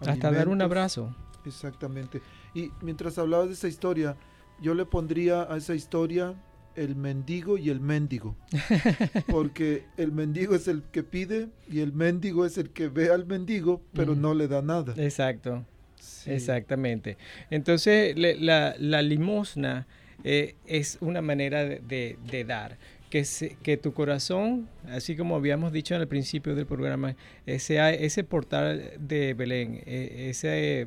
Hasta 0.00 0.30
dar 0.32 0.48
un 0.48 0.62
abrazo. 0.62 1.14
Exactamente. 1.46 2.20
Y 2.54 2.70
mientras 2.82 3.18
hablabas 3.18 3.48
de 3.48 3.54
esa 3.54 3.68
historia, 3.68 4.16
yo 4.60 4.74
le 4.74 4.84
pondría 4.86 5.42
a 5.52 5.56
esa 5.56 5.74
historia 5.74 6.34
el 6.76 6.96
mendigo 6.96 7.58
y 7.58 7.70
el 7.70 7.80
mendigo. 7.80 8.36
Porque 9.26 9.84
el 9.96 10.12
mendigo 10.12 10.54
es 10.54 10.68
el 10.68 10.82
que 10.82 11.02
pide 11.02 11.48
y 11.70 11.80
el 11.80 11.92
mendigo 11.92 12.44
es 12.44 12.58
el 12.58 12.70
que 12.70 12.88
ve 12.88 13.10
al 13.10 13.26
mendigo, 13.26 13.80
pero 13.92 14.14
no 14.14 14.34
le 14.34 14.48
da 14.48 14.62
nada. 14.62 14.94
Exacto. 14.96 15.64
Sí. 15.98 16.30
Exactamente. 16.30 17.16
Entonces, 17.50 18.16
le- 18.16 18.36
la, 18.40 18.74
la 18.78 19.02
limosna 19.02 19.86
eh, 20.24 20.54
es 20.66 20.98
una 21.00 21.20
manera 21.22 21.64
de, 21.64 21.80
de- 21.80 22.18
de 22.30 22.44
dar. 22.44 22.78
Que, 23.10 23.76
tu 23.76 23.92
corazón, 23.92 24.68
así 24.88 25.16
como 25.16 25.34
habíamos 25.34 25.72
dicho 25.72 25.96
en 25.96 26.00
el 26.00 26.06
principio 26.06 26.54
del 26.54 26.64
programa, 26.64 27.16
ese, 27.44 28.04
ese 28.04 28.22
portal 28.22 28.92
de 29.00 29.34
Belén, 29.34 29.82
eh, 29.84 30.28
ese, 30.30 30.86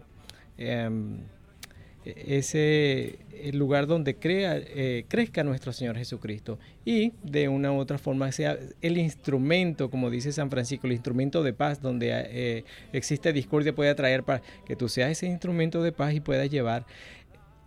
em, 0.58 1.20
ese 2.06 3.20
lugar 3.52 3.88
donde 3.88 4.16
crea, 4.16 4.56
eh, 4.58 5.04
crezca 5.10 5.44
nuestro 5.44 5.74
Señor 5.74 5.98
Jesucristo. 5.98 6.60
Y 6.86 7.12
de 7.24 7.50
una 7.50 7.74
u 7.74 7.78
otra 7.78 7.98
forma 7.98 8.32
sea 8.32 8.58
el 8.82 8.98
instrumento, 8.98 9.90
como 9.90 10.10
dice 10.10 10.32
San 10.32 10.50
Francisco, 10.50 10.88
el 10.88 10.94
instrumento 10.94 11.44
de 11.44 11.52
paz 11.52 11.82
donde 11.82 12.10
eh, 12.14 12.64
existe 12.94 13.34
discordia 13.34 13.76
puede 13.76 13.90
atraer 13.90 14.24
para 14.24 14.42
que 14.66 14.78
tú 14.78 14.88
seas 14.88 15.12
ese 15.12 15.26
instrumento 15.26 15.84
de 15.84 15.92
paz 15.92 16.14
y 16.14 16.22
puedas 16.22 16.50
llevar 16.50 16.86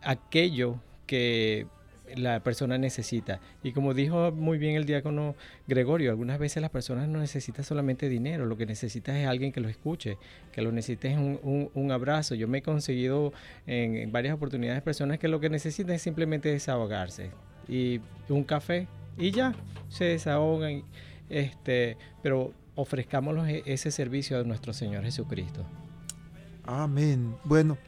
aquello 0.03 0.81
que 1.07 1.67
la 2.15 2.41
persona 2.41 2.79
necesita. 2.79 3.41
Y 3.63 3.73
como 3.73 3.95
dijo 3.95 4.31
muy 4.33 4.59
bien 4.59 4.77
el 4.77 4.85
diácono 4.87 5.35
Gregorio, 5.67 6.11
algunas 6.11 6.39
veces 6.39 6.61
las 6.61 6.71
personas 6.71 7.09
no 7.09 7.19
necesitan 7.19 7.65
solamente 7.65 8.09
dinero, 8.09 8.47
lo 8.47 8.57
que 8.57 8.67
necesitas 8.67 9.17
es 9.17 9.27
alguien 9.27 9.53
que 9.53 9.61
lo 9.61 9.69
escuche, 9.69 10.19
que 10.53 10.63
lo 10.63 10.71
necesites 10.73 11.13
es 11.13 11.19
un, 11.19 11.41
un- 11.43 11.71
un 11.75 11.91
abrazo. 11.91 12.35
Yo 12.35 12.47
me 12.49 12.59
he 12.59 12.63
conseguido 12.63 13.33
en, 13.67 14.13
varias 14.13 14.35
oportunidades 14.35 14.83
personas 14.83 15.19
que 15.19 15.29
lo 15.29 15.41
que 15.41 15.51
necesitan 15.51 15.95
es 15.97 16.03
simplemente 16.03 16.49
desahogarse 16.51 17.31
y 17.69 18.01
un 18.29 18.45
café 18.45 18.87
y 19.19 19.31
ya, 19.33 19.55
se 19.89 20.05
desahogan. 20.05 20.83
Este, 21.29 21.97
pero 22.23 22.53
ofrezcámosles 22.77 23.65
e- 23.67 23.73
ese 23.73 23.91
servicio 23.91 24.39
a 24.39 24.45
nuestro 24.45 24.73
Señor 24.73 25.03
Jesucristo. 25.03 25.65
Amén. 26.65 27.35
Bueno, 27.45 27.79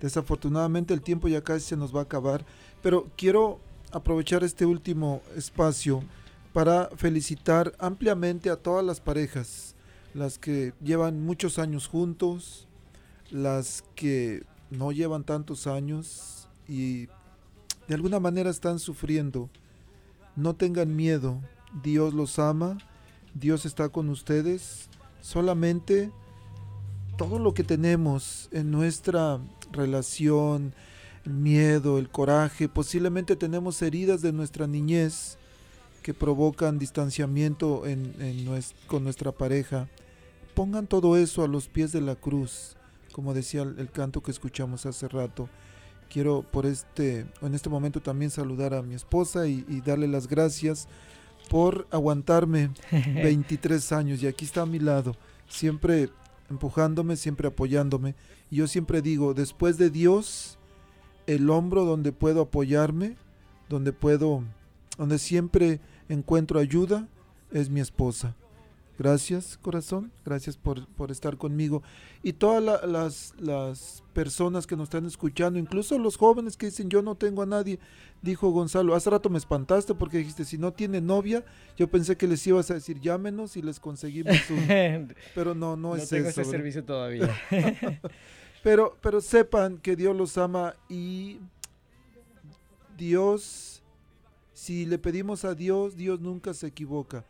desafortunadamente 0.00 0.94
el 0.94 1.00
tiempo 1.02 1.28
ya 1.28 1.42
casi 1.42 1.60
se 1.66 1.76
nos 1.76 1.94
va 1.94 2.00
a 2.00 2.02
acabar, 2.04 2.44
pero 2.82 3.06
quiero 3.16 3.60
aprovechar 3.92 4.44
este 4.44 4.66
último 4.66 5.22
espacio 5.36 6.02
para 6.52 6.88
felicitar 6.96 7.74
ampliamente 7.78 8.50
a 8.50 8.56
todas 8.56 8.84
las 8.84 9.00
parejas, 9.00 9.74
las 10.14 10.38
que 10.38 10.72
llevan 10.82 11.24
muchos 11.24 11.58
años 11.58 11.86
juntos, 11.86 12.66
las 13.30 13.84
que 13.94 14.44
no 14.70 14.92
llevan 14.92 15.24
tantos 15.24 15.66
años 15.66 16.48
y 16.66 17.06
de 17.86 17.94
alguna 17.94 18.20
manera 18.20 18.50
están 18.50 18.78
sufriendo. 18.78 19.48
No 20.36 20.54
tengan 20.54 20.94
miedo, 20.94 21.40
Dios 21.82 22.14
los 22.14 22.38
ama, 22.38 22.78
Dios 23.34 23.66
está 23.66 23.88
con 23.88 24.08
ustedes, 24.08 24.88
solamente 25.20 26.10
todo 27.16 27.38
lo 27.38 27.54
que 27.54 27.64
tenemos 27.64 28.48
en 28.52 28.70
nuestra 28.70 29.40
relación, 29.72 30.74
el 31.28 31.34
miedo, 31.34 31.98
el 31.98 32.08
coraje, 32.08 32.68
posiblemente 32.68 33.36
tenemos 33.36 33.82
heridas 33.82 34.22
de 34.22 34.32
nuestra 34.32 34.66
niñez 34.66 35.36
que 36.02 36.14
provocan 36.14 36.78
distanciamiento 36.78 37.86
en, 37.86 38.14
en 38.20 38.46
nues- 38.46 38.72
con 38.86 39.04
nuestra 39.04 39.30
pareja. 39.32 39.88
Pongan 40.54 40.86
todo 40.86 41.16
eso 41.16 41.44
a 41.44 41.48
los 41.48 41.68
pies 41.68 41.92
de 41.92 42.00
la 42.00 42.16
cruz, 42.16 42.76
como 43.12 43.34
decía 43.34 43.62
el, 43.62 43.78
el 43.78 43.90
canto 43.90 44.22
que 44.22 44.30
escuchamos 44.30 44.86
hace 44.86 45.06
rato. 45.08 45.48
Quiero 46.10 46.42
por 46.50 46.64
este, 46.64 47.26
en 47.42 47.54
este 47.54 47.68
momento 47.68 48.00
también 48.00 48.30
saludar 48.30 48.72
a 48.72 48.82
mi 48.82 48.94
esposa 48.94 49.46
y, 49.46 49.64
y 49.68 49.82
darle 49.82 50.08
las 50.08 50.26
gracias 50.28 50.88
por 51.50 51.86
aguantarme 51.90 52.70
23 52.90 53.92
años 53.92 54.22
y 54.22 54.26
aquí 54.26 54.44
está 54.46 54.62
a 54.62 54.66
mi 54.66 54.78
lado, 54.78 55.14
siempre 55.48 56.08
empujándome, 56.48 57.16
siempre 57.16 57.48
apoyándome. 57.48 58.14
Y 58.50 58.56
yo 58.56 58.66
siempre 58.66 59.02
digo, 59.02 59.34
después 59.34 59.76
de 59.76 59.90
Dios, 59.90 60.57
el 61.28 61.48
hombro 61.50 61.84
donde 61.84 62.10
puedo 62.10 62.40
apoyarme, 62.42 63.16
donde 63.68 63.92
puedo, 63.92 64.42
donde 64.96 65.18
siempre 65.18 65.78
encuentro 66.08 66.58
ayuda, 66.58 67.06
es 67.52 67.70
mi 67.70 67.80
esposa. 67.80 68.34
Gracias, 68.98 69.56
corazón. 69.62 70.10
Gracias 70.24 70.56
por, 70.56 70.84
por 70.88 71.12
estar 71.12 71.36
conmigo. 71.36 71.84
Y 72.24 72.32
todas 72.32 72.60
la- 72.60 72.84
las, 72.84 73.32
las 73.38 74.02
personas 74.12 74.66
que 74.66 74.74
nos 74.74 74.84
están 74.88 75.06
escuchando, 75.06 75.56
incluso 75.60 75.96
los 76.00 76.16
jóvenes 76.16 76.56
que 76.56 76.66
dicen 76.66 76.88
yo 76.88 77.00
no 77.00 77.14
tengo 77.14 77.42
a 77.42 77.46
nadie, 77.46 77.78
dijo 78.22 78.50
Gonzalo. 78.50 78.96
Hace 78.96 79.10
rato 79.10 79.30
me 79.30 79.38
espantaste 79.38 79.94
porque 79.94 80.18
dijiste 80.18 80.44
si 80.44 80.58
no 80.58 80.72
tiene 80.72 81.00
novia, 81.00 81.44
yo 81.76 81.86
pensé 81.88 82.16
que 82.16 82.26
les 82.26 82.44
ibas 82.48 82.72
a 82.72 82.74
decir 82.74 82.98
llámenos 83.00 83.56
y 83.56 83.62
les 83.62 83.78
conseguimos 83.78 84.34
un. 84.50 84.66
Pero 85.34 85.54
no, 85.54 85.76
no, 85.76 85.90
no 85.90 85.96
es 85.96 86.08
tengo 86.08 86.28
eso. 86.28 86.40
ese 86.40 86.40
¿verdad? 86.40 86.50
servicio 86.50 86.84
todavía. 86.84 87.30
Pero, 88.62 88.96
pero 89.00 89.20
sepan 89.20 89.78
que 89.78 89.96
Dios 89.96 90.16
los 90.16 90.36
ama 90.36 90.74
y 90.88 91.40
Dios, 92.96 93.82
si 94.52 94.84
le 94.86 94.98
pedimos 94.98 95.44
a 95.44 95.54
Dios, 95.54 95.96
Dios 95.96 96.20
nunca 96.20 96.52
se 96.54 96.66
equivoca. 96.66 97.24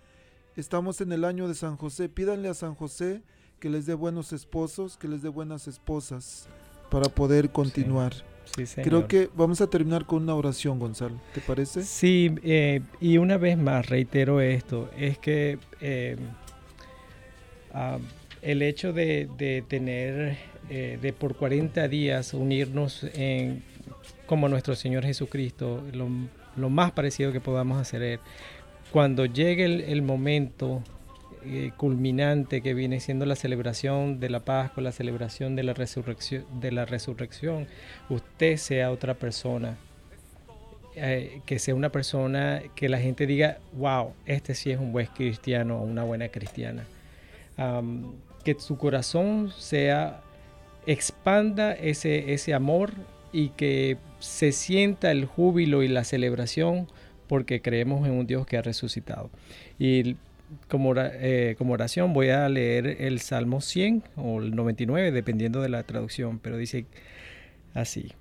Estamos 0.57 1.01
en 1.01 1.13
el 1.13 1.25
año 1.25 1.47
de 1.47 1.55
San 1.55 1.77
José. 1.77 2.09
Pídanle 2.09 2.49
a 2.49 2.55
San 2.55 2.75
José 2.75 3.23
que 3.61 3.69
les 3.69 3.87
dé 3.87 3.95
buenos 3.95 4.33
esposos, 4.33 4.97
que 4.97 5.09
les 5.09 5.23
dé 5.23 5.29
buenas 5.29 5.69
esposas 5.69 6.49
para 6.91 7.09
poder 7.09 7.51
continuar. 7.51 8.15
Sí, 8.57 8.67
señor. 8.67 8.89
Creo 8.89 9.09
que 9.09 9.31
vamos 9.37 9.61
a 9.61 9.69
terminar 9.69 10.07
con 10.07 10.23
una 10.23 10.35
oración, 10.35 10.79
Gonzalo. 10.79 11.21
¿Te 11.35 11.41
parece? 11.41 11.83
Sí, 11.83 12.35
eh, 12.43 12.81
y 13.01 13.19
una 13.19 13.37
vez 13.37 13.59
más 13.59 13.89
reitero 13.89 14.41
esto, 14.41 14.91
es 14.97 15.19
que 15.19 15.59
eh, 15.81 16.17
ah, 17.75 17.99
el 18.43 18.63
hecho 18.63 18.93
de, 18.93 19.29
de 19.37 19.63
tener, 19.67 20.37
eh, 20.71 20.99
de 21.01 21.13
por 21.13 21.37
40 21.37 21.89
días 21.89 22.35
unirnos 22.35 23.05
en, 23.15 23.63
como 24.27 24.49
nuestro 24.49 24.75
Señor 24.75 25.05
Jesucristo, 25.05 25.83
lo, 25.93 26.09
lo 26.57 26.71
más 26.71 26.93
parecido 26.93 27.33
que 27.33 27.41
podamos 27.41 27.81
hacer 27.81 28.03
es, 28.03 28.21
cuando 28.91 29.27
llegue 29.27 29.65
el, 29.65 29.81
el 29.83 30.03
momento 30.03 30.83
eh, 31.45 31.73
culminante 31.77 32.63
que 32.63 32.75
viene 32.75 33.01
siendo 33.01 33.25
la 33.25 33.37
celebración 33.37 34.19
de 34.19 34.31
la 34.31 34.41
Pascua, 34.41 34.83
la 34.83 34.93
celebración 34.93 35.57
de 35.57 35.63
la 35.63 35.75
resurrección, 35.75 36.45
de 36.61 36.73
la 36.73 36.85
resurrección, 36.85 37.67
usted 38.09 38.57
sea 38.57 38.91
otra 38.91 39.15
persona 39.15 39.77
eh, 40.97 41.43
que 41.47 41.61
sea 41.61 41.77
una 41.77 41.91
persona 41.91 42.61
que 42.75 42.89
la 42.89 42.99
gente 42.99 43.25
diga, 43.27 43.59
wow, 43.75 44.15
este 44.27 44.55
sí 44.55 44.73
es 44.73 44.81
un 44.81 44.91
buen 44.91 45.07
cristiano 45.07 45.79
o 45.79 45.85
una 45.85 46.03
buena 46.03 46.29
cristiana. 46.29 46.85
Que 48.55 48.59
su 48.59 48.79
corazón 48.79 49.53
sea, 49.59 50.23
expanda 50.87 51.73
ese, 51.73 52.33
ese 52.33 52.55
amor 52.55 52.93
y 53.31 53.51
que 53.51 53.99
se 54.21 54.53
sienta 54.53 55.11
el 55.11 55.27
júbilo 55.27 55.83
y 55.83 55.89
la 55.89 56.03
celebración 56.03 56.89
porque 57.27 57.61
creemos 57.61 58.07
en 58.09 58.15
un 58.15 58.27
Dios 58.27 58.47
que 58.47 58.57
ha 58.57 58.63
resucitado. 58.63 59.29
Y 59.79 60.17
como, 60.69 60.95
eh, 60.97 61.57
como 61.59 61.75
oración 61.75 62.15
voy 62.15 62.31
a 62.31 62.49
leer 62.49 63.03
el 63.03 63.21
Salmo 63.21 63.61
100 63.61 64.05
o 64.17 64.41
el 64.41 64.57
99, 64.57 65.13
dependiendo 65.13 65.61
de 65.61 65.69
la 65.69 65.83
traducción, 65.83 66.39
pero 66.39 66.57
dice 66.57 66.87
así. 67.75 68.13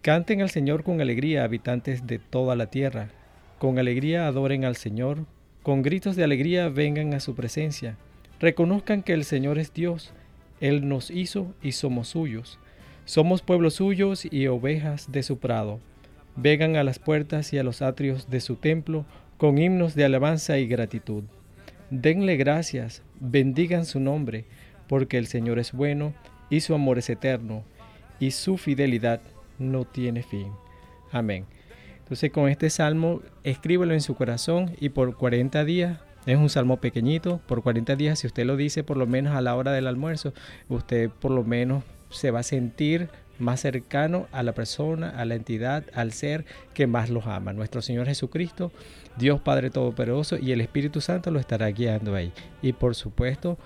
Canten 0.00 0.40
al 0.40 0.48
Señor 0.48 0.84
con 0.84 1.02
alegría, 1.02 1.44
habitantes 1.44 2.06
de 2.06 2.18
toda 2.18 2.56
la 2.56 2.70
tierra. 2.70 3.10
Con 3.58 3.78
alegría 3.78 4.26
adoren 4.26 4.64
al 4.64 4.76
Señor. 4.76 5.26
Con 5.62 5.82
gritos 5.82 6.16
de 6.16 6.24
alegría 6.24 6.70
vengan 6.70 7.12
a 7.12 7.20
su 7.20 7.34
presencia. 7.34 7.98
Reconozcan 8.40 9.02
que 9.02 9.12
el 9.12 9.24
Señor 9.24 9.58
es 9.58 9.72
Dios. 9.72 10.12
Él 10.60 10.88
nos 10.88 11.10
hizo 11.10 11.54
y 11.62 11.72
somos 11.72 12.08
suyos. 12.08 12.58
Somos 13.04 13.42
pueblos 13.42 13.74
suyos 13.74 14.26
y 14.30 14.46
ovejas 14.46 15.10
de 15.12 15.22
su 15.22 15.38
prado. 15.38 15.80
Vengan 16.34 16.76
a 16.76 16.84
las 16.84 16.98
puertas 16.98 17.52
y 17.52 17.58
a 17.58 17.62
los 17.62 17.80
atrios 17.82 18.28
de 18.28 18.40
su 18.40 18.56
templo 18.56 19.06
con 19.38 19.58
himnos 19.58 19.94
de 19.94 20.04
alabanza 20.04 20.58
y 20.58 20.66
gratitud. 20.66 21.24
Denle 21.90 22.36
gracias, 22.36 23.02
bendigan 23.20 23.86
su 23.86 24.00
nombre, 24.00 24.44
porque 24.88 25.18
el 25.18 25.26
Señor 25.28 25.58
es 25.58 25.72
bueno 25.72 26.14
y 26.50 26.60
su 26.60 26.74
amor 26.74 26.98
es 26.98 27.08
eterno 27.10 27.64
y 28.18 28.32
su 28.32 28.56
fidelidad 28.56 29.20
no 29.58 29.84
tiene 29.84 30.22
fin. 30.22 30.50
Amén. 31.10 31.46
Entonces 31.98 32.30
con 32.30 32.48
este 32.48 32.70
salmo, 32.70 33.22
escríbelo 33.44 33.94
en 33.94 34.00
su 34.00 34.14
corazón 34.14 34.76
y 34.80 34.90
por 34.90 35.16
40 35.16 35.64
días, 35.64 35.98
es 36.26 36.36
un 36.36 36.50
salmo 36.50 36.78
pequeñito, 36.78 37.40
por 37.46 37.62
40 37.62 37.96
días, 37.96 38.18
si 38.18 38.26
usted 38.26 38.44
lo 38.44 38.56
dice 38.56 38.82
por 38.82 38.96
lo 38.96 39.06
menos 39.06 39.34
a 39.34 39.40
la 39.40 39.54
hora 39.54 39.72
del 39.72 39.86
almuerzo, 39.86 40.34
usted 40.68 41.08
por 41.08 41.30
lo 41.30 41.44
menos 41.44 41.84
se 42.10 42.30
va 42.30 42.40
a 42.40 42.42
sentir 42.42 43.08
más 43.38 43.60
cercano 43.60 44.26
a 44.32 44.42
la 44.42 44.52
persona, 44.52 45.10
a 45.10 45.24
la 45.24 45.34
entidad, 45.34 45.84
al 45.94 46.12
ser 46.12 46.44
que 46.74 46.86
más 46.86 47.10
los 47.10 47.26
ama. 47.26 47.52
Nuestro 47.52 47.82
Señor 47.82 48.06
Jesucristo, 48.06 48.72
Dios 49.18 49.40
Padre 49.40 49.70
Todopoderoso 49.70 50.36
y 50.38 50.52
el 50.52 50.60
Espíritu 50.60 51.00
Santo 51.00 51.30
lo 51.30 51.38
estará 51.38 51.68
guiando 51.68 52.14
ahí. 52.14 52.32
Y 52.62 52.72
por 52.72 52.94
supuesto, 52.94 53.58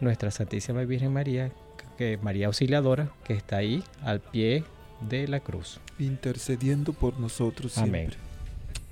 nuestra 0.00 0.30
Santísima 0.30 0.84
Virgen 0.84 1.12
María, 1.12 1.50
que 1.96 2.18
María 2.18 2.46
Auxiliadora, 2.46 3.10
que 3.24 3.34
está 3.34 3.56
ahí 3.56 3.82
al 4.02 4.20
pie 4.20 4.64
de 5.08 5.28
la 5.28 5.40
cruz. 5.40 5.80
Intercediendo 5.98 6.92
por 6.92 7.18
nosotros 7.18 7.78
Amén. 7.78 8.10
siempre. 8.10 8.18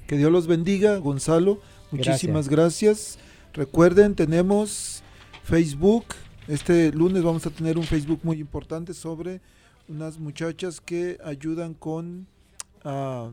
Que 0.07 0.17
Dios 0.17 0.33
los 0.33 0.47
bendiga, 0.47 0.97
Gonzalo. 0.99 1.61
Muchísimas 1.93 2.49
gracias. 2.49 3.19
Recuerden, 3.53 4.15
tenemos 4.15 5.03
Facebook. 5.45 6.07
Este 6.49 6.91
lunes 6.91 7.23
vamos 7.23 7.47
a 7.47 7.51
tener 7.51 7.77
un 7.77 7.85
Facebook 7.85 8.21
muy 8.23 8.41
importante 8.41 8.95
sobre 8.95 9.43
unas 9.89 10.19
muchachas 10.19 10.81
que 10.81 11.19
ayudan 11.23 11.75
con, 11.75 12.27
ah, 12.83 13.31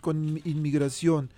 con 0.00 0.40
inmigración. 0.44 1.30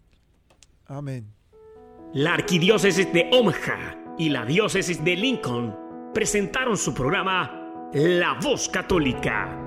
Amén. 0.87 1.25
La 2.13 2.33
Arquidiócesis 2.33 3.13
de 3.13 3.29
Omaha 3.31 3.95
y 4.17 4.27
la 4.27 4.43
Diócesis 4.45 5.01
de 5.05 5.15
Lincoln 5.15 5.73
presentaron 6.13 6.75
su 6.75 6.93
programa 6.93 7.89
La 7.93 8.37
Voz 8.43 8.67
Católica, 8.67 9.66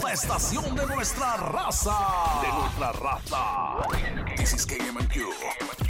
La 0.00 0.12
estación 0.14 0.74
de 0.74 0.86
nuestra 0.86 1.36
raza. 1.36 1.94
De 2.40 2.48
nuestra 2.48 2.92
raza. 2.92 3.76
This 4.36 4.54
is 4.54 4.66
KMQ. 4.66 5.72